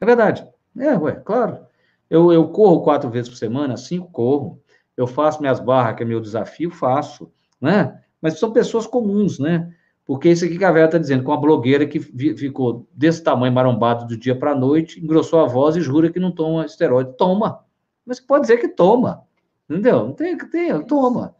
É 0.00 0.06
verdade. 0.06 0.46
É, 0.76 0.96
ué, 0.96 1.12
claro. 1.12 1.66
Eu, 2.10 2.32
eu 2.32 2.48
corro 2.48 2.82
quatro 2.82 3.10
vezes 3.10 3.28
por 3.28 3.36
semana, 3.36 3.76
cinco 3.76 4.10
corro. 4.10 4.62
Eu 4.96 5.06
faço 5.06 5.40
minhas 5.40 5.60
barras, 5.60 5.96
que 5.96 6.02
é 6.02 6.06
meu 6.06 6.20
desafio, 6.20 6.70
faço, 6.70 7.32
né? 7.60 8.02
Mas 8.20 8.38
são 8.38 8.52
pessoas 8.52 8.86
comuns, 8.86 9.38
né? 9.38 9.72
Porque 10.08 10.30
isso 10.30 10.42
aqui 10.42 10.56
que 10.56 10.64
a 10.64 10.72
Vera 10.72 10.86
está 10.86 10.96
dizendo, 10.96 11.22
com 11.22 11.34
a 11.34 11.36
blogueira 11.36 11.86
que 11.86 12.00
ficou 12.00 12.88
desse 12.94 13.22
tamanho 13.22 13.52
marombado 13.52 14.06
do 14.06 14.16
dia 14.16 14.34
para 14.34 14.52
a 14.52 14.54
noite, 14.54 14.98
engrossou 14.98 15.38
a 15.38 15.46
voz 15.46 15.76
e 15.76 15.82
jura 15.82 16.10
que 16.10 16.18
não 16.18 16.32
toma 16.32 16.64
esteroide. 16.64 17.12
Toma. 17.18 17.62
Mas 18.06 18.18
pode 18.18 18.40
dizer 18.40 18.56
que 18.56 18.68
toma. 18.68 19.22
Entendeu? 19.68 20.06
Não 20.06 20.14
tem 20.14 20.38
que 20.38 20.46
ter, 20.46 20.82
toma. 20.86 21.36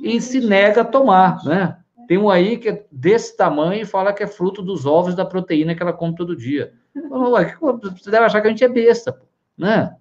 E 0.00 0.20
se 0.20 0.40
nega 0.40 0.82
a 0.82 0.84
tomar, 0.84 1.44
né? 1.44 1.76
Tem 2.06 2.16
um 2.16 2.30
aí 2.30 2.56
que 2.56 2.68
é 2.68 2.86
desse 2.92 3.36
tamanho 3.36 3.82
e 3.82 3.84
fala 3.84 4.12
que 4.12 4.22
é 4.22 4.28
fruto 4.28 4.62
dos 4.62 4.86
ovos 4.86 5.16
da 5.16 5.24
proteína 5.24 5.74
que 5.74 5.82
ela 5.82 5.92
come 5.92 6.14
todo 6.14 6.36
dia. 6.36 6.72
Você 6.94 8.12
deve 8.12 8.26
achar 8.26 8.40
que 8.40 8.46
a 8.46 8.50
gente 8.50 8.62
é 8.62 8.68
besta, 8.68 9.20
né? 9.58 9.96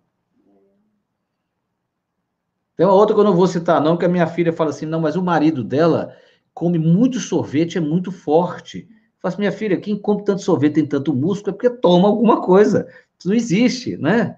Tem 2.78 2.86
uma 2.86 2.94
outra 2.94 3.16
que 3.16 3.20
eu 3.20 3.26
não 3.26 3.36
vou 3.36 3.48
citar, 3.48 3.82
não, 3.82 3.98
que 3.98 4.06
a 4.06 4.10
minha 4.10 4.28
filha 4.28 4.54
fala 4.54 4.70
assim: 4.70 4.86
não, 4.86 5.02
mas 5.02 5.16
o 5.16 5.24
marido 5.24 5.64
dela 5.64 6.16
come 6.54 6.78
muito 6.78 7.20
sorvete, 7.20 7.78
é 7.78 7.82
muito 7.82 8.12
forte. 8.12 8.88
Eu 8.90 8.96
falo 9.20 9.34
assim, 9.34 9.38
minha 9.40 9.52
filha, 9.52 9.78
quem 9.78 9.98
come 9.98 10.24
tanto 10.24 10.42
sorvete 10.42 10.76
tem 10.76 10.86
tanto 10.86 11.14
músculo 11.14 11.50
é 11.50 11.54
porque 11.54 11.70
toma 11.70 12.08
alguma 12.08 12.42
coisa. 12.42 12.88
Isso 13.18 13.28
não 13.28 13.36
existe, 13.36 13.98
né? 13.98 14.38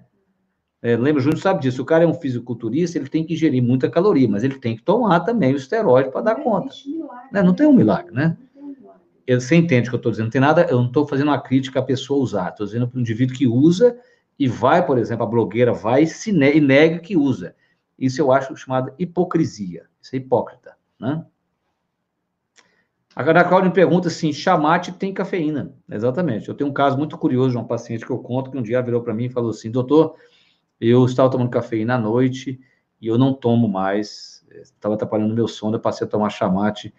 É, 0.82 0.96
lembra, 0.96 1.20
o 1.20 1.22
Júnior 1.22 1.40
sabe 1.40 1.60
disso. 1.60 1.82
O 1.82 1.84
cara 1.84 2.04
é 2.04 2.06
um 2.06 2.14
fisiculturista, 2.14 2.98
ele 2.98 3.08
tem 3.08 3.24
que 3.24 3.34
ingerir 3.34 3.62
muita 3.62 3.90
caloria, 3.90 4.28
mas 4.28 4.44
ele 4.44 4.58
tem 4.58 4.76
que 4.76 4.82
tomar 4.82 5.20
também 5.20 5.52
o 5.52 5.56
esteroide 5.56 6.10
para 6.10 6.20
dar 6.20 6.36
conta. 6.36 6.72
Né? 7.32 7.42
Não 7.42 7.54
tem 7.54 7.66
um 7.66 7.72
milagre, 7.72 8.14
né? 8.14 8.36
Você 9.28 9.56
entende 9.56 9.88
o 9.88 9.90
que 9.90 9.96
eu 9.96 9.98
estou 9.98 10.12
dizendo? 10.12 10.26
Não 10.26 10.30
tem 10.30 10.40
nada, 10.40 10.66
eu 10.70 10.78
não 10.78 10.86
estou 10.86 11.04
fazendo 11.04 11.28
uma 11.28 11.40
crítica 11.40 11.80
à 11.80 11.82
pessoa 11.82 12.22
usar, 12.22 12.50
estou 12.50 12.64
dizendo 12.64 12.86
para 12.86 12.96
o 12.96 13.00
indivíduo 13.00 13.36
que 13.36 13.48
usa 13.48 13.98
e 14.38 14.46
vai, 14.46 14.86
por 14.86 14.98
exemplo, 14.98 15.24
a 15.24 15.28
blogueira 15.28 15.72
vai 15.72 16.04
e, 16.04 16.06
se 16.06 16.30
ne 16.30 16.52
e 16.52 16.60
nega 16.60 17.00
que 17.00 17.16
usa. 17.16 17.56
Isso 17.98 18.20
eu 18.20 18.30
acho 18.30 18.54
chamado 18.54 18.92
hipocrisia. 18.96 19.86
Isso 20.00 20.14
é 20.14 20.18
hipócrita, 20.18 20.76
né? 21.00 21.24
A 23.16 23.22
Ana 23.22 23.44
Cláudia 23.44 23.70
me 23.70 23.74
pergunta 23.74 24.08
assim: 24.08 24.30
chamate 24.30 24.92
tem 24.92 25.14
cafeína? 25.14 25.72
Exatamente. 25.90 26.50
Eu 26.50 26.54
tenho 26.54 26.68
um 26.68 26.72
caso 26.72 26.98
muito 26.98 27.16
curioso 27.16 27.52
de 27.52 27.56
uma 27.56 27.64
paciente 27.64 28.04
que 28.04 28.12
eu 28.12 28.18
conto 28.18 28.50
que 28.50 28.58
um 28.58 28.62
dia 28.62 28.82
virou 28.82 29.00
para 29.00 29.14
mim 29.14 29.24
e 29.24 29.30
falou 29.30 29.50
assim: 29.50 29.70
doutor, 29.70 30.16
eu 30.78 31.02
estava 31.06 31.30
tomando 31.30 31.48
cafeína 31.48 31.94
à 31.94 31.98
noite 31.98 32.60
e 33.00 33.06
eu 33.06 33.16
não 33.16 33.32
tomo 33.32 33.68
mais, 33.68 34.46
estava 34.60 34.96
atrapalhando 34.96 35.34
meu 35.34 35.48
sono, 35.48 35.76
eu 35.76 35.80
passei 35.80 36.06
a 36.06 36.10
tomar 36.10 36.28
chamate 36.28 36.92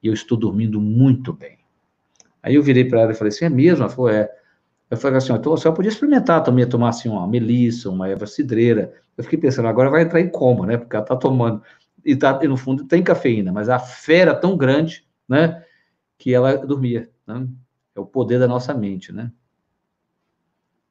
e 0.00 0.06
eu 0.06 0.14
estou 0.14 0.38
dormindo 0.38 0.80
muito 0.80 1.32
bem. 1.32 1.58
Aí 2.40 2.54
eu 2.54 2.62
virei 2.62 2.84
para 2.84 3.00
ela 3.00 3.10
e 3.10 3.14
falei 3.14 3.32
assim, 3.32 3.46
é 3.46 3.48
mesmo? 3.48 3.82
Ela 3.82 3.92
falou, 3.92 4.08
é. 4.08 4.30
Eu 4.88 4.96
falei 4.96 5.18
assim, 5.18 5.32
então 5.32 5.50
você 5.50 5.70
podia 5.72 5.88
experimentar 5.88 6.44
também, 6.44 6.64
tomar 6.68 6.90
assim 6.90 7.08
uma 7.08 7.26
melissa, 7.26 7.90
uma 7.90 8.08
erva 8.08 8.24
cidreira. 8.24 8.94
Eu 9.18 9.24
fiquei 9.24 9.38
pensando, 9.38 9.66
agora 9.66 9.90
vai 9.90 10.02
entrar 10.02 10.20
em 10.20 10.28
coma, 10.28 10.64
né? 10.64 10.76
Porque 10.76 10.94
ela 10.94 11.04
está 11.04 11.16
tomando, 11.16 11.60
e, 12.04 12.14
tá, 12.14 12.38
e 12.40 12.46
no 12.46 12.56
fundo 12.56 12.84
tem 12.84 13.02
cafeína, 13.02 13.50
mas 13.52 13.68
a 13.68 13.80
fera 13.80 14.32
tão 14.32 14.56
grande, 14.56 15.05
né? 15.28 15.64
Que 16.18 16.34
ela 16.34 16.56
dormia, 16.56 17.10
né? 17.26 17.46
É 17.94 18.00
o 18.00 18.06
poder 18.06 18.38
da 18.38 18.46
nossa 18.46 18.74
mente, 18.74 19.12
né? 19.12 19.32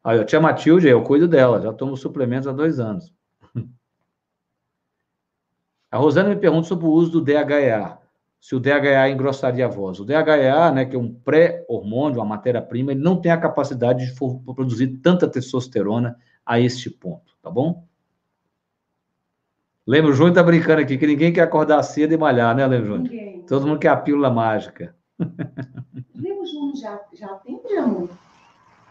Aí, 0.04 0.20
a 0.20 0.26
tia 0.26 0.40
Matilde, 0.40 0.88
eu 0.88 1.02
cuido 1.04 1.28
dela, 1.28 1.60
já 1.60 1.74
tomo 1.74 1.98
suplementos 1.98 2.48
há 2.48 2.52
dois 2.52 2.80
anos. 2.80 3.12
A 5.90 5.98
Rosana 5.98 6.30
me 6.30 6.36
pergunta 6.36 6.68
sobre 6.68 6.86
o 6.86 6.92
uso 6.92 7.12
do 7.12 7.22
DHEA, 7.22 7.98
se 8.40 8.54
o 8.54 8.60
DHEA 8.60 9.10
engrossaria 9.10 9.66
a 9.66 9.68
voz. 9.68 10.00
O 10.00 10.06
DHEA, 10.06 10.72
né, 10.72 10.86
que 10.86 10.96
é 10.96 11.00
um 11.00 11.12
pré-hormônio, 11.12 12.20
uma 12.20 12.26
matéria-prima, 12.26 12.92
ele 12.92 13.02
não 13.02 13.20
tem 13.20 13.32
a 13.32 13.38
capacidade 13.40 14.06
de 14.06 14.14
produzir 14.14 14.98
tanta 14.98 15.28
testosterona 15.28 16.16
a 16.46 16.60
este 16.60 16.90
ponto, 16.92 17.36
tá 17.42 17.50
bom? 17.50 17.88
Lembra, 19.88 20.12
o 20.12 20.14
Júnior 20.14 20.36
tá 20.36 20.44
brincando 20.44 20.82
aqui, 20.82 20.98
que 20.98 21.08
ninguém 21.08 21.34
quer 21.34 21.42
acordar 21.42 21.82
cedo 21.82 22.14
e 22.14 22.18
malhar, 22.18 22.56
né, 22.56 22.68
Lembra, 22.68 22.88
Júnior? 22.88 23.10
Ninguém. 23.10 23.25
Todo 23.48 23.68
mundo 23.68 23.80
quer 23.80 23.90
a 23.90 23.98
pílula 23.98 24.30
mágica. 24.30 24.96
Lembra, 25.20 26.46
Júnior, 26.46 26.76
já, 26.76 27.02
já 27.14 27.28
atende, 27.28 27.78
amor? 27.78 28.10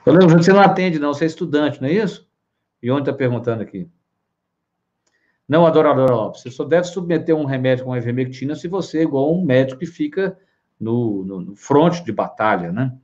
Eu 0.06 0.12
lembro 0.12 0.36
que 0.36 0.44
você 0.44 0.52
não 0.52 0.60
atende, 0.60 0.98
não, 0.98 1.14
você 1.14 1.24
é 1.24 1.26
estudante, 1.26 1.80
não 1.80 1.88
é 1.88 1.92
isso? 1.92 2.28
E 2.82 2.90
onde 2.90 3.02
está 3.02 3.12
perguntando 3.12 3.62
aqui? 3.62 3.88
Não, 5.48 5.66
adoradora 5.66 6.14
Lopes, 6.14 6.42
você 6.42 6.50
só 6.50 6.64
deve 6.64 6.86
submeter 6.86 7.34
um 7.34 7.44
remédio 7.44 7.84
com 7.84 7.96
ivermectina 7.96 8.54
se 8.54 8.66
você 8.68 8.98
é 8.98 9.02
igual 9.02 9.34
um 9.34 9.44
médico 9.44 9.80
que 9.80 9.86
fica 9.86 10.38
no, 10.80 11.24
no, 11.24 11.40
no 11.40 11.56
fronte 11.56 12.02
de 12.04 12.12
batalha, 12.12 12.72
né? 12.72 12.96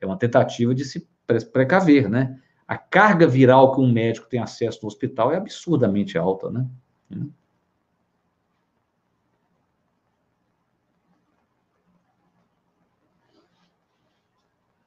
É 0.00 0.06
uma 0.06 0.16
tentativa 0.16 0.74
de 0.74 0.84
se 0.84 1.08
precaver, 1.52 2.08
né? 2.08 2.40
A 2.66 2.78
carga 2.78 3.26
viral 3.26 3.74
que 3.74 3.80
um 3.80 3.90
médico 3.90 4.28
tem 4.28 4.40
acesso 4.40 4.80
no 4.82 4.88
hospital 4.88 5.32
é 5.32 5.36
absurdamente 5.36 6.16
alta, 6.16 6.50
né? 6.50 6.66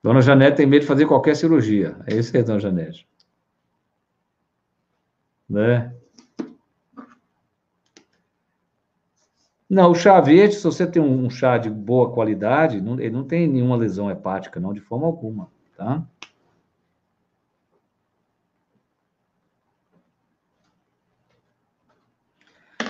Dona 0.03 0.21
Janete 0.21 0.57
tem 0.57 0.65
medo 0.65 0.81
de 0.81 0.87
fazer 0.87 1.05
qualquer 1.07 1.33
cirurgia. 1.33 1.95
É 2.05 2.13
isso 2.13 2.35
aí, 2.35 2.43
Dona 2.43 2.59
Janete. 2.59 3.07
Né? 5.49 5.95
Não, 9.69 9.91
o 9.91 9.95
chá 9.95 10.19
verde, 10.19 10.55
se 10.55 10.63
você 10.63 10.85
tem 10.85 11.01
um 11.01 11.29
chá 11.29 11.57
de 11.57 11.69
boa 11.69 12.11
qualidade, 12.11 12.81
não, 12.81 12.99
ele 12.99 13.09
não 13.09 13.23
tem 13.23 13.47
nenhuma 13.47 13.77
lesão 13.77 14.11
hepática, 14.11 14.59
não, 14.59 14.73
de 14.73 14.81
forma 14.81 15.07
alguma, 15.07 15.49
tá? 15.75 16.05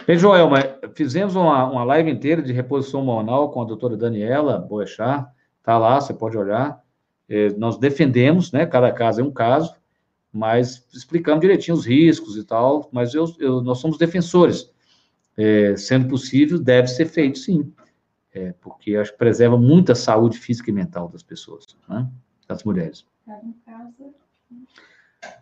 Bem, 0.05 0.17
Joel, 0.17 0.49
mas 0.49 0.65
fizemos 0.95 1.35
uma, 1.35 1.63
uma 1.63 1.83
live 1.85 2.11
inteira 2.11 2.41
de 2.41 2.51
reposição 2.51 2.99
hormonal 2.99 3.51
com 3.51 3.61
a 3.61 3.65
doutora 3.65 3.95
Daniela 3.95 4.59
Boechat, 4.59 5.25
tá 5.63 5.77
lá, 5.77 6.01
você 6.01 6.13
pode 6.13 6.37
olhar. 6.37 6.82
É, 7.33 7.49
nós 7.57 7.79
defendemos, 7.79 8.51
né, 8.51 8.63
cada 8.63 8.91
caso 8.91 9.19
é 9.19 9.23
um 9.23 9.31
caso, 9.31 9.73
mas 10.31 10.87
explicamos 10.93 11.41
direitinho 11.41 11.75
os 11.75 11.83
riscos 11.83 12.37
e 12.37 12.43
tal, 12.43 12.87
mas 12.91 13.15
eu, 13.15 13.25
eu 13.39 13.59
nós 13.59 13.79
somos 13.79 13.97
defensores. 13.97 14.71
É, 15.35 15.75
sendo 15.75 16.07
possível, 16.07 16.59
deve 16.59 16.89
ser 16.89 17.07
feito 17.07 17.39
sim, 17.39 17.73
é, 18.31 18.53
porque 18.61 18.95
acho 18.95 19.13
que 19.13 19.17
preserva 19.17 19.57
muito 19.57 19.91
a 19.91 19.95
saúde 19.95 20.37
física 20.37 20.69
e 20.69 20.73
mental 20.73 21.09
das 21.09 21.23
pessoas, 21.23 21.65
né, 21.89 22.07
das 22.47 22.63
mulheres. 22.63 23.03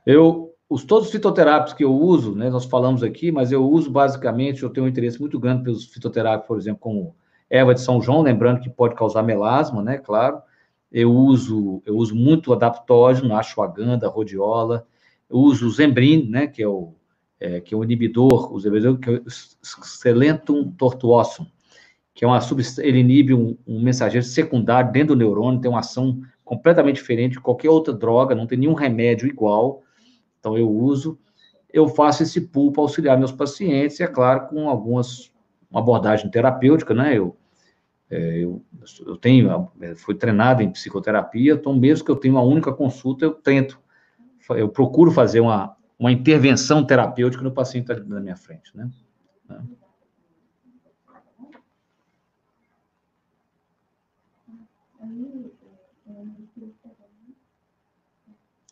Eu, 0.06 0.56
os 0.70 0.86
todos 0.86 1.08
os 1.08 1.12
fitoterápicos 1.12 1.74
que 1.74 1.84
eu 1.84 1.94
uso, 1.94 2.34
né, 2.34 2.50
nós 2.50 2.64
falamos 2.64 3.04
aqui, 3.04 3.34
mas 3.34 3.52
eu 3.52 3.70
uso 3.70 3.92
basicamente, 3.92 4.64
eu 4.64 4.70
tenho 4.70 4.86
um 4.86 4.90
interesse 4.90 5.20
muito 5.20 5.38
grande 5.38 5.64
pelos 5.64 5.84
fitoterápicos, 5.88 6.48
por 6.48 6.58
exemplo, 6.58 6.80
como 6.80 7.16
erva 7.50 7.74
de 7.74 7.82
São 7.82 8.02
João, 8.02 8.22
lembrando 8.22 8.62
que 8.62 8.70
pode 8.70 8.96
causar 8.96 9.24
melasma, 9.24 9.84
né, 9.84 9.98
claro, 9.98 10.42
eu 10.92 11.12
uso, 11.12 11.82
eu 11.86 11.96
uso 11.96 12.14
muito 12.14 12.52
adaptógeno, 12.52 13.36
ashwagandha, 13.36 14.10
rhodiola, 14.10 14.86
eu 15.30 15.38
uso 15.38 15.68
o 15.68 15.72
Zembrin, 15.72 16.28
né, 16.30 16.48
que 16.48 16.62
é 16.62 16.68
o, 16.68 16.94
é, 17.40 17.62
que 17.62 17.74
é 17.74 17.78
o 17.78 17.84
inibidor, 17.84 18.54
o 18.54 18.60
Zembrin, 18.60 18.98
que 18.98 19.10
é 19.10 19.14
o 19.14 19.30
Selentum 19.30 20.72
tortuosum, 20.72 21.46
que 22.14 22.26
é 22.26 22.28
uma 22.28 22.40
ele 22.80 23.00
inibe 23.00 23.34
um, 23.34 23.58
um, 23.66 23.82
mensageiro 23.82 24.26
secundário 24.26 24.92
dentro 24.92 25.16
do 25.16 25.20
neurônio, 25.20 25.62
tem 25.62 25.72
uma 25.72 25.80
ação 25.80 26.22
completamente 26.44 26.98
diferente 26.98 27.34
de 27.34 27.40
qualquer 27.40 27.70
outra 27.70 27.94
droga, 27.94 28.36
não 28.36 28.46
tem 28.46 28.58
nenhum 28.58 28.74
remédio 28.74 29.28
igual, 29.28 29.84
então 30.40 30.58
eu 30.58 30.70
uso, 30.70 31.18
eu 31.72 31.88
faço 31.88 32.24
esse 32.24 32.42
para 32.42 32.82
auxiliar 32.82 33.18
meus 33.18 33.32
pacientes, 33.32 33.98
e 34.00 34.04
é 34.04 34.08
claro, 34.08 34.50
com 34.50 34.68
algumas, 34.68 35.32
uma 35.70 35.80
abordagem 35.80 36.30
terapêutica, 36.30 36.94
né, 36.94 37.18
eu 37.18 37.38
é, 38.12 38.44
eu, 38.44 38.62
eu 39.06 39.16
tenho, 39.16 39.72
é, 39.80 39.96
fui 39.96 40.14
treinado 40.14 40.62
em 40.62 40.70
psicoterapia, 40.70 41.54
então 41.54 41.74
mesmo 41.74 42.04
que 42.06 42.12
eu 42.12 42.16
tenha 42.18 42.34
uma 42.34 42.44
única 42.44 42.74
consulta, 42.74 43.24
eu 43.24 43.32
tento, 43.32 43.80
eu 44.50 44.68
procuro 44.68 45.12
fazer 45.12 45.40
uma, 45.40 45.78
uma 45.98 46.12
intervenção 46.12 46.84
terapêutica 46.84 47.42
no 47.42 47.52
paciente 47.52 47.90
está 47.90 48.04
na 48.04 48.20
minha 48.20 48.36
frente, 48.36 48.76
né? 48.76 48.90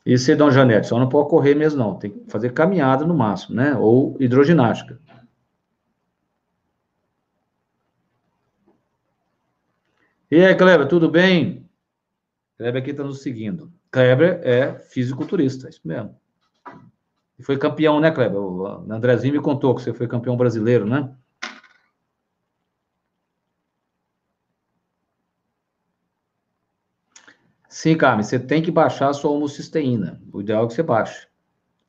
Isso 0.05 0.31
é 0.31 0.35
Dom 0.35 0.49
Janete, 0.49 0.87
só 0.87 0.99
não 0.99 1.07
pode 1.07 1.29
correr 1.29 1.55
mesmo, 1.55 1.79
não. 1.79 1.95
Tem 1.95 2.09
que 2.09 2.29
fazer 2.29 2.51
caminhada 2.51 3.05
no 3.05 3.13
máximo, 3.13 3.55
né? 3.55 3.75
Ou 3.77 4.17
hidroginástica. 4.19 4.99
E 10.31 10.45
aí, 10.45 10.53
Kleber, 10.53 10.87
tudo 10.87 11.09
bem? 11.09 11.67
Kleber 12.55 12.81
aqui 12.83 12.91
está 12.91 13.03
nos 13.03 13.23
seguindo. 13.23 13.73
Kleber 13.91 14.39
é 14.43 14.77
fisiculturista, 14.77 15.65
é 15.65 15.69
isso 15.71 15.81
mesmo. 15.83 16.15
E 17.39 17.41
foi 17.41 17.57
campeão, 17.57 17.99
né, 17.99 18.11
Kleber? 18.11 18.39
O 18.39 18.91
Andrezinho 18.91 19.33
me 19.33 19.41
contou 19.41 19.73
que 19.73 19.81
você 19.81 19.91
foi 19.91 20.07
campeão 20.07 20.37
brasileiro, 20.37 20.85
né? 20.85 21.11
Sim, 27.67 27.97
Carmen, 27.97 28.23
você 28.23 28.37
tem 28.37 28.61
que 28.61 28.69
baixar 28.69 29.09
a 29.09 29.13
sua 29.13 29.31
homocisteína. 29.31 30.21
O 30.31 30.41
ideal 30.41 30.65
é 30.65 30.67
que 30.67 30.73
você 30.75 30.83
baixe. 30.83 31.27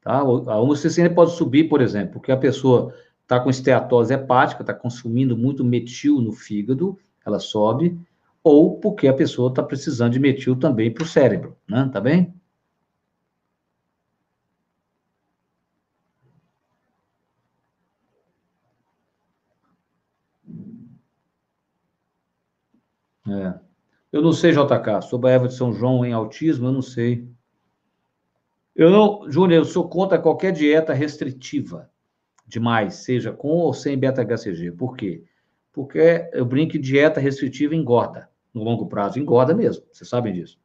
Tá? 0.01 0.19
A 0.19 0.59
homocisteína 0.59 1.15
pode 1.15 1.33
subir, 1.33 1.69
por 1.69 1.83
exemplo, 1.83 2.15
porque 2.15 2.33
a 2.33 2.37
pessoa 2.39 2.95
está 3.23 3.39
com 3.39 3.51
esteatose 3.51 4.15
hepática, 4.15 4.63
está 4.63 4.73
consumindo 4.73 5.37
muito 5.37 5.63
metil 5.63 6.23
no 6.23 6.33
fígado, 6.33 6.99
ela 7.25 7.39
sobe, 7.39 8.01
ou 8.43 8.79
porque 8.81 9.07
a 9.09 9.15
pessoa 9.15 9.51
está 9.51 9.63
precisando 9.63 10.13
de 10.13 10.19
metil 10.21 10.57
também 10.57 10.93
para 10.93 11.05
o 11.05 11.07
cérebro, 11.07 11.57
né? 11.69 11.89
Tá 11.93 12.01
bem? 12.01 12.35
É. 23.29 23.61
Eu 24.13 24.23
não 24.23 24.33
sei, 24.33 24.53
JK, 24.53 25.03
sobre 25.03 25.31
a 25.31 25.35
Eva 25.35 25.47
de 25.47 25.55
São 25.55 25.73
João 25.73 26.05
em 26.05 26.13
autismo, 26.13 26.67
eu 26.67 26.73
não 26.73 26.83
sei. 26.83 27.29
Eu 28.75 28.91
não, 28.91 29.31
Júnior, 29.31 29.61
eu 29.61 29.65
sou 29.65 29.89
contra 29.89 30.19
qualquer 30.19 30.53
dieta 30.53 30.93
restritiva 30.93 31.91
demais, 32.47 32.95
seja 32.97 33.33
com 33.33 33.49
ou 33.49 33.73
sem 33.73 33.97
beta-HCG. 33.97 34.73
Por 34.73 34.97
quê? 34.97 35.25
Porque 35.73 36.29
eu 36.33 36.45
brinco 36.45 36.73
que 36.73 36.79
dieta 36.79 37.21
restritiva 37.21 37.77
engorda 37.77 38.30
no 38.53 38.63
longo 38.63 38.87
prazo, 38.87 39.19
engorda 39.19 39.55
mesmo, 39.55 39.85
vocês 39.93 40.09
sabem 40.09 40.33
disso. 40.33 40.59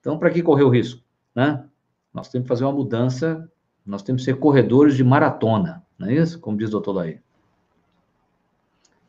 Então, 0.00 0.18
para 0.18 0.30
que 0.30 0.42
correr 0.42 0.64
o 0.64 0.68
risco? 0.68 1.02
Né? 1.34 1.64
Nós 2.12 2.28
temos 2.28 2.44
que 2.44 2.48
fazer 2.48 2.64
uma 2.64 2.72
mudança, 2.72 3.50
nós 3.84 4.02
temos 4.02 4.22
que 4.22 4.26
ser 4.26 4.38
corredores 4.38 4.96
de 4.96 5.04
maratona, 5.04 5.84
não 5.98 6.08
é 6.08 6.14
isso? 6.14 6.38
Como 6.38 6.56
diz 6.56 6.68
o 6.68 6.72
doutor 6.72 6.92
Laí. 6.92 7.20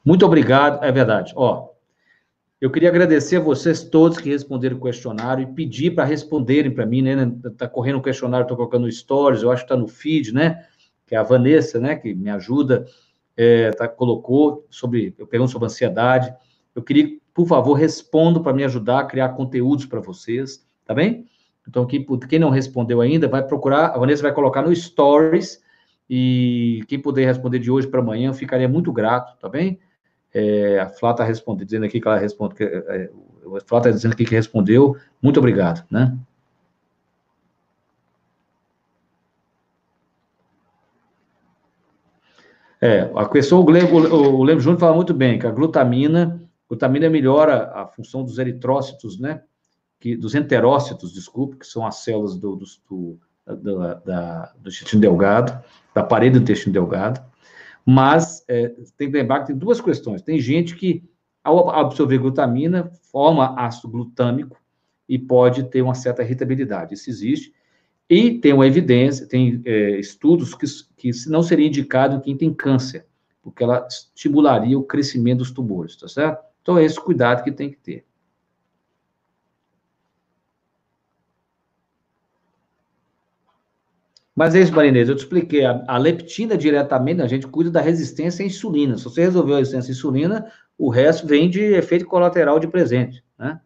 Muito 0.04 0.26
obrigado, 0.26 0.84
é 0.84 0.92
verdade. 0.92 1.34
Ó, 1.36 1.70
eu 2.60 2.70
queria 2.70 2.90
agradecer 2.90 3.38
a 3.38 3.40
vocês 3.40 3.84
todos 3.84 4.18
que 4.18 4.30
responderam 4.30 4.78
o 4.78 4.82
questionário 4.82 5.44
e 5.44 5.54
pedir 5.54 5.92
para 5.96 6.04
responderem 6.04 6.72
para 6.72 6.86
mim, 6.86 7.02
né? 7.02 7.32
Está 7.46 7.70
correndo 7.70 8.00
o 8.00 8.02
questionário, 8.02 8.44
estou 8.44 8.58
colocando 8.58 8.92
stories, 8.92 9.44
eu 9.44 9.52
acho 9.52 9.64
que 9.64 9.72
está 9.72 9.78
no 9.78 9.88
feed, 9.88 10.34
né? 10.34 10.66
Que 11.08 11.16
é 11.16 11.18
a 11.18 11.24
Vanessa, 11.24 11.80
né? 11.80 11.96
Que 11.96 12.14
me 12.14 12.30
ajuda, 12.30 12.86
é, 13.38 13.72
tá, 13.72 13.88
colocou 13.88 14.66
sobre, 14.70 15.16
eu 15.18 15.26
pergunto 15.26 15.52
sobre 15.52 15.68
ansiedade. 15.68 16.34
Eu 16.80 16.84
queria 16.84 17.20
por 17.40 17.48
favor, 17.48 17.74
respondam 17.76 18.44
para 18.44 18.52
me 18.52 18.66
ajudar 18.66 19.00
a 19.00 19.06
criar 19.06 19.30
conteúdos 19.30 19.86
para 19.86 20.02
vocês, 20.02 20.68
tá 20.86 20.94
bem? 20.94 21.26
Então, 21.66 21.86
quem, 21.86 22.06
quem 22.28 22.38
não 22.38 22.50
respondeu 22.50 23.00
ainda, 23.00 23.30
vai 23.30 23.42
procurar, 23.42 23.92
a 23.92 23.98
Vanessa 23.98 24.24
vai 24.24 24.34
colocar 24.34 24.62
no 24.62 24.76
Stories, 24.76 25.64
e 26.10 26.84
quem 26.90 27.00
puder 27.00 27.26
responder 27.26 27.60
de 27.60 27.72
hoje 27.72 27.88
para 27.88 28.02
amanhã, 28.02 28.34
ficaria 28.34 28.68
muito 28.68 28.92
grato, 28.92 29.38
tá 29.40 29.48
bem? 29.48 29.80
É, 30.34 30.80
a 30.80 30.90
Flá 30.90 31.12
está 31.12 31.24
respondendo, 31.24 31.66
dizendo 31.66 31.86
aqui 31.86 32.02
que 32.02 32.08
ela 32.10 32.18
responde, 32.18 32.56
que, 32.56 32.64
é, 32.66 33.10
a 33.56 33.62
Flá 33.66 33.78
está 33.78 33.90
dizendo 33.90 34.12
aqui 34.12 34.26
que 34.26 34.36
respondeu, 34.36 34.98
muito 35.22 35.40
obrigado, 35.40 35.86
né? 35.90 36.18
É, 42.82 43.10
a 43.16 43.30
questão, 43.30 43.62
o 43.62 44.44
Lembro 44.44 44.60
Júnior 44.60 44.78
fala 44.78 44.96
muito 44.96 45.14
bem, 45.14 45.40
que 45.40 45.48
a 45.48 45.52
glutamina 45.52 46.49
Glutamina 46.70 47.10
melhora 47.10 47.72
a 47.74 47.88
função 47.88 48.24
dos 48.24 48.38
eritrócitos, 48.38 49.20
né? 49.20 49.42
Que, 50.00 50.16
dos 50.16 50.36
enterócitos, 50.36 51.12
desculpe, 51.12 51.58
que 51.58 51.66
são 51.66 51.86
as 51.86 51.98
células 51.98 52.38
do, 52.38 52.56
do, 52.56 53.20
do, 53.48 53.78
da, 54.06 54.54
do 54.56 54.70
intestino 54.70 55.02
delgado, 55.02 55.62
da 55.94 56.04
parede 56.04 56.38
do 56.38 56.44
intestino 56.44 56.72
delgado. 56.72 57.22
Mas 57.86 58.46
é, 58.48 58.70
tem 58.96 59.12
que 59.12 59.18
lembrar 59.18 59.40
que 59.40 59.48
tem 59.48 59.58
duas 59.58 59.82
questões. 59.82 60.22
Tem 60.22 60.40
gente 60.40 60.76
que, 60.76 61.04
ao 61.44 61.70
absorver 61.72 62.20
glutamina, 62.20 62.92
forma 63.12 63.56
ácido 63.60 63.90
glutâmico 63.90 64.62
e 65.08 65.18
pode 65.18 65.64
ter 65.64 65.82
uma 65.82 65.96
certa 65.96 66.22
irritabilidade. 66.22 66.94
Isso 66.94 67.10
existe. 67.10 67.52
E 68.08 68.38
tem 68.38 68.54
uma 68.54 68.68
evidência, 68.68 69.28
tem 69.28 69.62
é, 69.66 70.00
estudos 70.00 70.54
que, 70.54 70.66
que 70.96 71.12
não 71.28 71.42
seria 71.42 71.68
indicado 71.68 72.16
em 72.16 72.22
quem 72.22 72.38
tem 72.38 72.54
câncer, 72.54 73.06
porque 73.42 73.64
ela 73.64 73.88
estimularia 73.88 74.78
o 74.78 74.84
crescimento 74.84 75.40
dos 75.40 75.52
tumores, 75.52 75.96
tá 75.96 76.08
certo? 76.08 76.49
Então, 76.70 76.78
é 76.78 76.84
esse 76.86 77.00
cuidado 77.02 77.44
que 77.44 77.52
tem 77.52 77.72
que 77.72 77.78
ter. 77.78 78.06
Mas 84.36 84.54
é 84.54 84.62
isso, 84.62 84.72
Marinês, 84.72 85.10
eu 85.10 85.16
te 85.16 85.24
expliquei. 85.24 85.66
A, 85.66 85.84
a, 85.88 85.98
leptina 85.98 86.56
diretamente, 86.56 87.24
a 87.24 87.28
gente 87.28 87.48
cuida 87.48 87.72
da 87.72 87.82
resistência 87.82 88.44
à 88.44 88.46
insulina. 88.46 88.96
Se 89.00 89.06
você 89.06 89.22
resolveu 89.22 89.56
a 89.56 89.58
resistência 89.58 89.90
à 89.90 89.94
insulina, 89.94 90.52
o 90.78 90.92
resto 90.92 91.26
vem 91.26 91.50
de 91.50 91.60
efeito 91.60 92.06
colateral 92.06 92.60
de 92.60 92.68
presente, 92.68 93.26
né? 93.36 93.60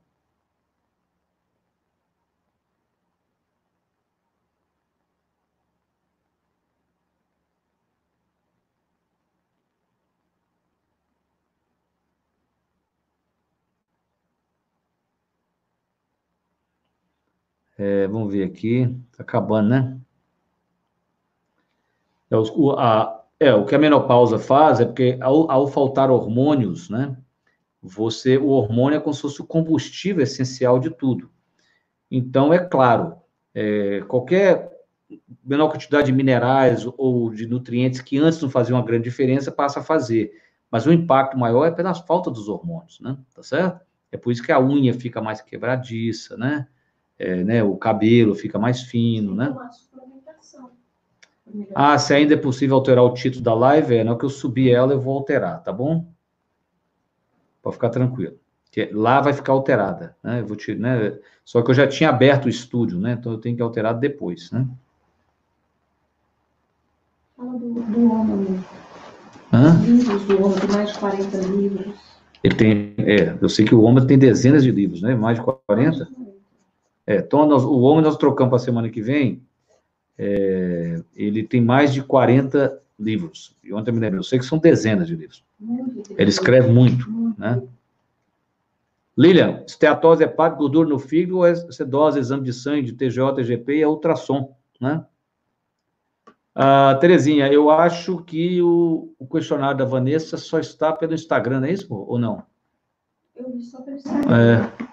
É, 17.77 18.07
vamos 18.07 18.31
ver 18.31 18.43
aqui. 18.43 18.81
Está 19.11 19.23
acabando, 19.23 19.69
né? 19.69 19.99
É, 22.31 22.35
a 22.77 23.19
É, 23.39 23.53
o 23.53 23.65
que 23.65 23.75
a 23.75 23.79
menopausa 23.79 24.39
faz 24.39 24.79
é 24.79 24.85
porque 24.85 25.17
ao, 25.21 25.49
ao 25.51 25.67
faltar 25.67 26.09
hormônios, 26.11 26.89
né? 26.89 27.15
Você, 27.81 28.37
o 28.37 28.47
hormônio 28.47 28.97
é 28.97 28.99
como 29.01 29.13
se 29.13 29.21
fosse 29.21 29.41
o 29.41 29.45
combustível 29.47 30.23
essencial 30.23 30.79
de 30.79 30.89
tudo. 30.89 31.29
Então, 32.11 32.53
é 32.53 32.59
claro, 32.59 33.17
é, 33.55 34.01
qualquer 34.07 34.71
menor 35.43 35.69
quantidade 35.69 36.07
de 36.07 36.13
minerais 36.13 36.85
ou 36.97 37.29
de 37.31 37.47
nutrientes 37.47 38.01
que 38.01 38.17
antes 38.19 38.41
não 38.41 38.49
faziam 38.49 38.77
uma 38.79 38.85
grande 38.85 39.03
diferença, 39.05 39.51
passa 39.51 39.79
a 39.81 39.83
fazer. 39.83 40.31
Mas 40.71 40.85
o 40.85 40.93
impacto 40.93 41.37
maior 41.37 41.65
é 41.65 41.71
pela 41.71 41.93
falta 41.95 42.31
dos 42.31 42.49
hormônios, 42.49 42.99
né? 43.01 43.17
Tá 43.35 43.43
certo? 43.43 43.81
É 44.11 44.17
por 44.17 44.31
isso 44.31 44.43
que 44.43 44.51
a 44.51 44.59
unha 44.61 44.93
fica 44.93 45.21
mais 45.21 45.41
quebradiça, 45.41 46.37
né? 46.37 46.67
É, 47.23 47.41
né? 47.41 47.63
O 47.63 47.77
cabelo 47.77 48.35
fica 48.35 48.59
mais 48.59 48.81
fino, 48.81 49.33
né? 49.33 49.55
Ah, 51.73 51.97
se 51.97 52.13
ainda 52.13 52.33
é 52.33 52.37
possível 52.37 52.75
alterar 52.75 53.01
o 53.05 53.13
título 53.13 53.41
da 53.41 53.53
live, 53.53 53.95
é, 53.95 54.03
na 54.03 54.17
que 54.17 54.25
eu 54.25 54.29
subir 54.29 54.71
ela, 54.71 54.91
eu 54.91 54.99
vou 54.99 55.17
alterar, 55.17 55.63
tá 55.63 55.71
bom? 55.71 56.05
Pode 57.61 57.77
ficar 57.77 57.89
tranquilo. 57.89 58.35
Que 58.69 58.89
lá 58.91 59.21
vai 59.21 59.31
ficar 59.31 59.53
alterada, 59.53 60.17
né? 60.21 60.41
Eu 60.41 60.47
vou 60.47 60.57
te, 60.57 60.75
né? 60.75 61.17
Só 61.45 61.61
que 61.61 61.71
eu 61.71 61.75
já 61.75 61.87
tinha 61.87 62.09
aberto 62.09 62.45
o 62.45 62.49
estúdio, 62.49 62.99
né? 62.99 63.13
Então 63.13 63.31
eu 63.31 63.37
tenho 63.37 63.55
que 63.55 63.61
alterar 63.61 63.97
depois, 63.97 64.51
né? 64.51 64.67
Fala 67.37 67.57
do, 67.57 67.73
do 67.73 68.11
homem. 68.11 68.65
Hã? 69.53 69.79
livros 69.81 70.23
do 70.23 70.43
homem, 70.43 70.59
tem 70.59 70.69
mais 70.71 70.91
de 70.91 70.99
40 70.99 71.37
livros. 71.37 71.95
Ele 72.43 72.55
tem, 72.55 72.95
é, 72.97 73.37
eu 73.39 73.47
sei 73.47 73.63
que 73.63 73.73
o 73.73 73.83
homem 73.83 74.05
tem 74.05 74.17
dezenas 74.17 74.63
de 74.63 74.71
livros, 74.71 75.01
né? 75.01 75.15
Mais 75.15 75.37
de 75.37 75.45
40? 75.45 76.09
É, 77.05 77.17
então 77.17 77.45
nós, 77.45 77.63
o 77.63 77.81
homem 77.81 78.03
nós 78.03 78.17
trocamos 78.17 78.49
para 78.49 78.57
a 78.57 78.65
semana 78.65 78.89
que 78.89 79.01
vem, 79.01 79.41
é, 80.17 81.01
ele 81.15 81.43
tem 81.43 81.61
mais 81.61 81.93
de 81.93 82.01
40 82.01 82.81
livros. 82.99 83.55
E 83.63 83.73
ontem 83.73 83.91
eu 83.91 83.95
me 83.95 83.99
lembro, 83.99 84.19
eu 84.19 84.23
sei 84.23 84.39
que 84.39 84.45
são 84.45 84.57
dezenas 84.57 85.07
de 85.07 85.15
livros. 85.15 85.43
Ele 86.17 86.29
escreve 86.29 86.71
muito, 86.71 87.09
né? 87.37 87.61
Lilian, 89.17 89.63
esteatose 89.67 90.23
hepática, 90.23 90.59
gordura 90.59 90.89
no 90.89 90.97
fígado, 90.97 91.37
ou 91.37 91.45
é 91.45 91.53
sedose, 91.55 92.19
exame 92.19 92.43
de 92.43 92.53
sangue, 92.53 92.91
de 92.91 92.93
TJ, 92.93 93.35
TGP 93.35 93.77
e 93.77 93.81
é 93.81 93.87
ultrassom, 93.87 94.55
né? 94.81 95.05
Ah, 96.55 96.95
Terezinha, 96.99 97.51
eu 97.51 97.69
acho 97.69 98.23
que 98.23 98.61
o, 98.61 99.13
o, 99.17 99.27
questionário 99.27 99.77
da 99.77 99.85
Vanessa 99.85 100.37
só 100.37 100.59
está 100.59 100.91
pelo 100.93 101.13
Instagram, 101.13 101.61
não 101.61 101.67
é 101.67 101.71
isso 101.71 101.87
ou 101.91 102.19
não? 102.19 102.43
Eu 103.35 103.51
vi 103.51 103.61
só 103.61 103.81
pelo 103.81 103.97
Instagram. 103.97 104.35
É. 104.35 104.92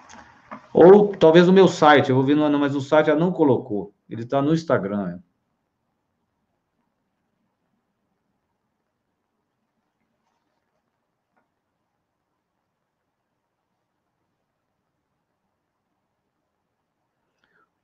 Ou 0.73 1.07
talvez 1.15 1.47
no 1.47 1.53
meu 1.53 1.67
site, 1.67 2.09
eu 2.09 2.15
vou 2.15 2.25
ver, 2.25 2.35
no, 2.35 2.59
mas 2.59 2.75
o 2.75 2.81
site 2.81 3.09
ela 3.09 3.19
não 3.19 3.31
colocou. 3.31 3.93
Ele 4.09 4.23
está 4.23 4.41
no 4.41 4.53
Instagram. 4.53 5.09
É. 5.09 5.31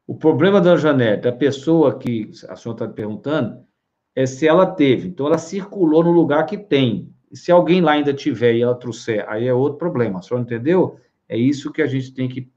O 0.06 0.16
problema 0.16 0.62
da 0.62 0.78
Janete, 0.78 1.28
a 1.28 1.34
pessoa 1.34 2.00
que 2.00 2.32
a 2.48 2.56
senhora 2.56 2.86
está 2.86 2.88
perguntando, 2.88 3.62
é 4.16 4.26
se 4.26 4.48
ela 4.48 4.66
teve. 4.66 5.10
Então, 5.10 5.28
ela 5.28 5.38
circulou 5.38 6.04
no 6.04 6.12
lugar 6.12 6.46
que 6.46 6.58
tem. 6.58 7.14
E 7.30 7.38
se 7.38 7.52
alguém 7.52 7.82
lá 7.82 7.92
ainda 7.92 8.14
tiver 8.14 8.56
e 8.56 8.62
ela 8.62 8.74
trouxer, 8.74 9.26
aí 9.28 9.46
é 9.48 9.54
outro 9.54 9.78
problema. 9.78 10.20
A 10.20 10.22
senhora 10.22 10.46
entendeu? 10.46 10.98
É 11.28 11.38
isso 11.38 11.74
que 11.74 11.82
a 11.82 11.88
gente 11.88 12.14
tem 12.14 12.30
que 12.30 12.50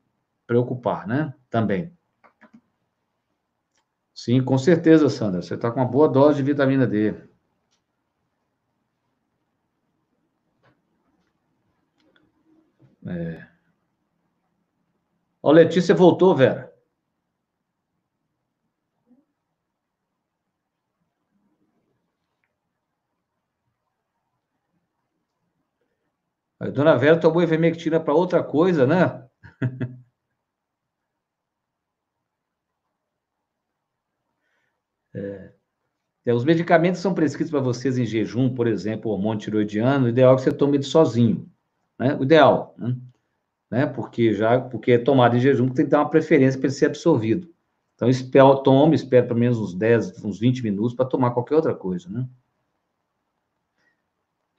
preocupar, 0.50 1.06
né? 1.06 1.32
Também. 1.48 1.96
Sim, 4.12 4.42
com 4.42 4.58
certeza, 4.58 5.08
Sandra. 5.08 5.40
Você 5.40 5.54
está 5.54 5.70
com 5.70 5.78
uma 5.78 5.86
boa 5.86 6.08
dose 6.08 6.38
de 6.38 6.42
vitamina 6.42 6.88
D. 6.88 7.14
É. 13.06 13.46
Ó, 15.40 15.52
Letícia 15.52 15.94
voltou, 15.94 16.34
Vera. 16.34 16.74
A 26.58 26.68
dona 26.70 26.96
Vera 26.96 27.20
tomou 27.20 27.40
ivermectina 27.40 28.00
para 28.00 28.12
outra 28.14 28.42
coisa, 28.42 28.84
né? 28.84 29.28
é. 35.14 35.20
É, 35.22 35.52
os 36.26 36.44
medicamentos 36.44 37.00
são 37.00 37.14
prescritos 37.14 37.50
para 37.50 37.60
vocês 37.60 37.98
em 37.98 38.04
jejum, 38.04 38.54
por 38.54 38.66
exemplo, 38.66 39.10
o 39.10 39.14
hormônio 39.14 39.40
tiroidiano, 39.40 40.06
o 40.06 40.08
ideal 40.08 40.34
é 40.34 40.36
que 40.36 40.42
você 40.42 40.52
tome 40.52 40.76
ele 40.76 40.84
sozinho, 40.84 41.48
né? 41.98 42.14
O 42.16 42.24
ideal, 42.24 42.74
né? 42.78 42.96
né? 43.70 43.86
Porque 43.86 44.34
já, 44.34 44.60
porque 44.60 44.92
é 44.92 44.98
tomado 44.98 45.36
em 45.36 45.40
jejum, 45.40 45.68
tem 45.68 45.86
que 45.86 45.90
dar 45.90 46.00
uma 46.00 46.10
preferência 46.10 46.58
para 46.58 46.68
ele 46.68 46.74
ser 46.74 46.86
absorvido. 46.86 47.48
Então, 47.94 48.08
espera, 48.08 48.56
tome, 48.62 48.94
espera 48.94 49.26
pelo 49.26 49.38
menos 49.38 49.58
uns 49.58 49.74
10, 49.74 50.24
uns 50.24 50.38
20 50.38 50.62
minutos 50.62 50.94
para 50.94 51.04
tomar 51.04 51.30
qualquer 51.32 51.56
outra 51.56 51.74
coisa, 51.74 52.08
né? 52.08 52.26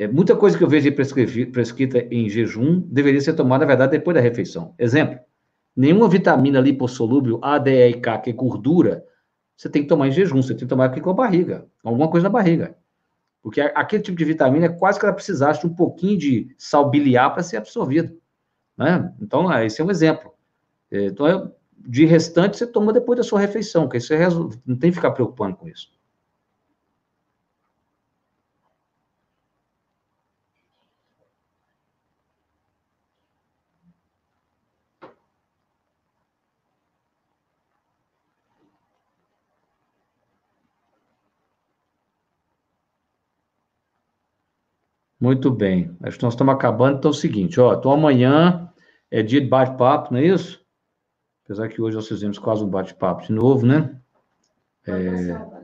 É, 0.01 0.07
muita 0.07 0.35
coisa 0.35 0.57
que 0.57 0.63
eu 0.63 0.67
vejo 0.67 0.91
prescrita 0.95 1.99
em 2.11 2.27
jejum 2.27 2.79
deveria 2.79 3.21
ser 3.21 3.33
tomada, 3.33 3.65
na 3.65 3.67
verdade, 3.67 3.91
depois 3.91 4.15
da 4.15 4.21
refeição. 4.21 4.73
Exemplo, 4.79 5.19
nenhuma 5.75 6.09
vitamina 6.09 6.59
lipossolúvel, 6.59 7.39
A, 7.43 7.59
D, 7.59 7.71
E 7.71 7.89
e 7.89 7.93
K, 8.01 8.17
que 8.17 8.31
é 8.31 8.33
gordura, 8.33 9.05
você 9.61 9.69
tem 9.69 9.83
que 9.83 9.87
tomar 9.87 10.07
em 10.07 10.11
jejum, 10.11 10.41
você 10.41 10.55
tem 10.55 10.61
que 10.61 10.65
tomar 10.65 10.85
aqui 10.85 10.99
com 10.99 11.11
a 11.11 11.13
barriga, 11.13 11.67
alguma 11.83 12.09
coisa 12.09 12.23
na 12.23 12.31
barriga. 12.31 12.75
Porque 13.43 13.61
aquele 13.61 14.01
tipo 14.01 14.17
de 14.17 14.25
vitamina 14.25 14.65
é 14.65 14.69
quase 14.69 14.99
que 14.99 15.05
ela 15.05 15.13
precisasse 15.13 15.61
de 15.61 15.67
um 15.67 15.75
pouquinho 15.75 16.17
de 16.17 16.55
sal 16.57 16.89
biliar 16.89 17.29
para 17.29 17.43
ser 17.43 17.57
absorvido. 17.57 18.19
Né? 18.75 19.13
Então, 19.21 19.53
é, 19.53 19.63
esse 19.63 19.79
é 19.79 19.85
um 19.85 19.91
exemplo. 19.91 20.33
É, 20.89 21.05
então, 21.05 21.53
de 21.77 22.05
restante, 22.05 22.57
você 22.57 22.65
toma 22.65 22.91
depois 22.91 23.17
da 23.17 23.23
sua 23.23 23.39
refeição, 23.39 23.87
que 23.87 23.97
isso 23.97 24.11
é, 24.15 24.27
não 24.65 24.75
tem 24.75 24.89
que 24.89 24.95
ficar 24.95 25.11
preocupando 25.11 25.55
com 25.55 25.67
isso. 25.67 25.91
Muito 45.21 45.51
bem. 45.51 45.95
Acho 46.01 46.17
que 46.17 46.23
nós 46.23 46.33
estamos 46.33 46.51
acabando. 46.51 46.97
Então 46.97 47.11
é 47.11 47.13
o 47.13 47.15
seguinte, 47.15 47.59
ó. 47.59 47.75
Então 47.75 47.91
amanhã 47.91 48.67
é 49.11 49.21
dia 49.21 49.39
de 49.39 49.47
bate-papo, 49.47 50.11
não 50.11 50.19
é 50.19 50.25
isso? 50.25 50.59
Apesar 51.45 51.67
que 51.67 51.79
hoje 51.79 51.95
nós 51.95 52.07
fizemos 52.07 52.39
quase 52.39 52.63
um 52.63 52.67
bate-papo 52.67 53.27
de 53.27 53.31
novo, 53.31 53.63
né? 53.63 53.95
É... 54.87 55.61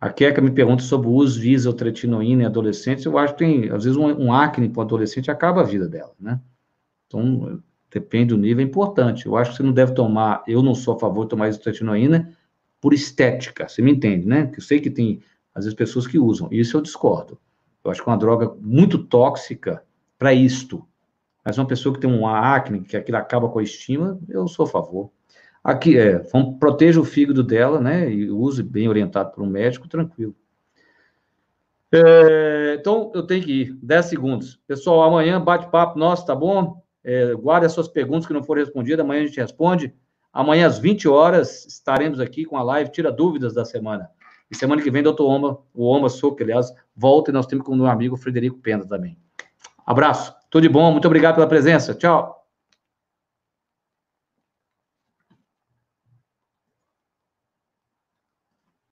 A 0.00 0.08
Keka 0.08 0.40
me 0.40 0.50
pergunta 0.50 0.82
sobre 0.82 1.08
o 1.08 1.12
uso 1.12 1.40
de 1.40 1.50
isotretinoína 1.50 2.44
em 2.44 2.46
adolescentes. 2.46 3.04
Eu 3.04 3.18
acho 3.18 3.34
que 3.34 3.40
tem, 3.40 3.70
às 3.70 3.84
vezes, 3.84 3.96
um, 3.96 4.06
um 4.06 4.32
acne 4.32 4.68
para 4.70 4.80
o 4.80 4.82
adolescente 4.84 5.30
acaba 5.30 5.60
a 5.60 5.64
vida 5.64 5.86
dela, 5.86 6.12
né? 6.18 6.40
Então, 7.06 7.60
depende 7.90 8.34
do 8.34 8.38
nível, 8.38 8.64
é 8.64 8.66
importante. 8.66 9.26
Eu 9.26 9.36
acho 9.36 9.50
que 9.50 9.56
você 9.58 9.62
não 9.62 9.72
deve 9.72 9.92
tomar, 9.92 10.42
eu 10.46 10.62
não 10.62 10.74
sou 10.74 10.94
a 10.94 10.98
favor 10.98 11.24
de 11.24 11.30
tomar 11.30 11.48
isotretinoína 11.48 12.32
por 12.80 12.94
estética, 12.94 13.68
você 13.68 13.82
me 13.82 13.92
entende, 13.92 14.26
né? 14.26 14.46
Que 14.46 14.58
eu 14.58 14.62
sei 14.62 14.80
que 14.80 14.90
tem, 14.90 15.20
às 15.54 15.64
vezes, 15.64 15.76
pessoas 15.76 16.06
que 16.06 16.18
usam, 16.18 16.48
isso 16.50 16.76
eu 16.76 16.80
discordo. 16.80 17.38
Eu 17.86 17.92
acho 17.92 18.02
que 18.02 18.08
é 18.08 18.12
uma 18.12 18.18
droga 18.18 18.52
muito 18.60 18.98
tóxica 18.98 19.82
para 20.18 20.34
isto. 20.34 20.84
Mas 21.44 21.56
uma 21.56 21.66
pessoa 21.66 21.94
que 21.94 22.00
tem 22.00 22.10
um 22.10 22.26
acne, 22.26 22.80
que 22.80 22.96
aquilo 22.96 23.16
acaba 23.16 23.48
com 23.48 23.60
a 23.60 23.62
estima, 23.62 24.18
eu 24.28 24.48
sou 24.48 24.66
a 24.66 24.68
favor. 24.68 25.10
Aqui, 25.62 25.96
é, 25.96 26.20
proteja 26.58 27.00
o 27.00 27.04
fígado 27.04 27.44
dela, 27.44 27.80
né? 27.80 28.10
E 28.10 28.28
use 28.28 28.62
bem 28.62 28.88
orientado 28.88 29.30
por 29.30 29.44
um 29.44 29.46
médico, 29.46 29.88
tranquilo. 29.88 30.34
É, 31.92 32.76
então, 32.80 33.12
eu 33.14 33.22
tenho 33.24 33.44
que 33.44 33.52
ir. 33.52 33.78
10 33.80 34.06
segundos. 34.06 34.60
Pessoal, 34.66 35.04
amanhã 35.04 35.40
bate-papo 35.40 35.96
nosso, 35.96 36.26
tá 36.26 36.34
bom? 36.34 36.82
É, 37.04 37.34
guarde 37.34 37.66
as 37.66 37.72
suas 37.72 37.86
perguntas 37.86 38.26
que 38.26 38.32
não 38.32 38.42
forem 38.42 38.64
respondidas, 38.64 39.04
amanhã 39.04 39.22
a 39.22 39.26
gente 39.26 39.40
responde. 39.40 39.94
Amanhã, 40.32 40.66
às 40.66 40.78
20 40.80 41.08
horas, 41.08 41.64
estaremos 41.66 42.18
aqui 42.18 42.44
com 42.44 42.56
a 42.56 42.62
live 42.64 42.90
Tira 42.90 43.12
Dúvidas 43.12 43.54
da 43.54 43.64
Semana. 43.64 44.10
E 44.50 44.54
semana 44.54 44.82
que 44.82 44.90
vem, 44.90 45.02
doutor 45.02 45.26
Oma, 45.26 45.58
o 45.74 45.84
Oma 45.84 46.08
Soco, 46.08 46.42
aliás, 46.42 46.72
volta 46.94 47.30
e 47.30 47.34
nós 47.34 47.46
temos 47.46 47.64
com 47.64 47.72
o 47.72 47.76
meu 47.76 47.86
amigo 47.86 48.16
Frederico 48.16 48.58
Pena 48.58 48.86
também. 48.86 49.18
Abraço, 49.84 50.34
tudo 50.50 50.62
de 50.62 50.68
bom, 50.68 50.90
muito 50.92 51.06
obrigado 51.06 51.34
pela 51.34 51.46
presença, 51.46 51.94
tchau. 51.94 52.35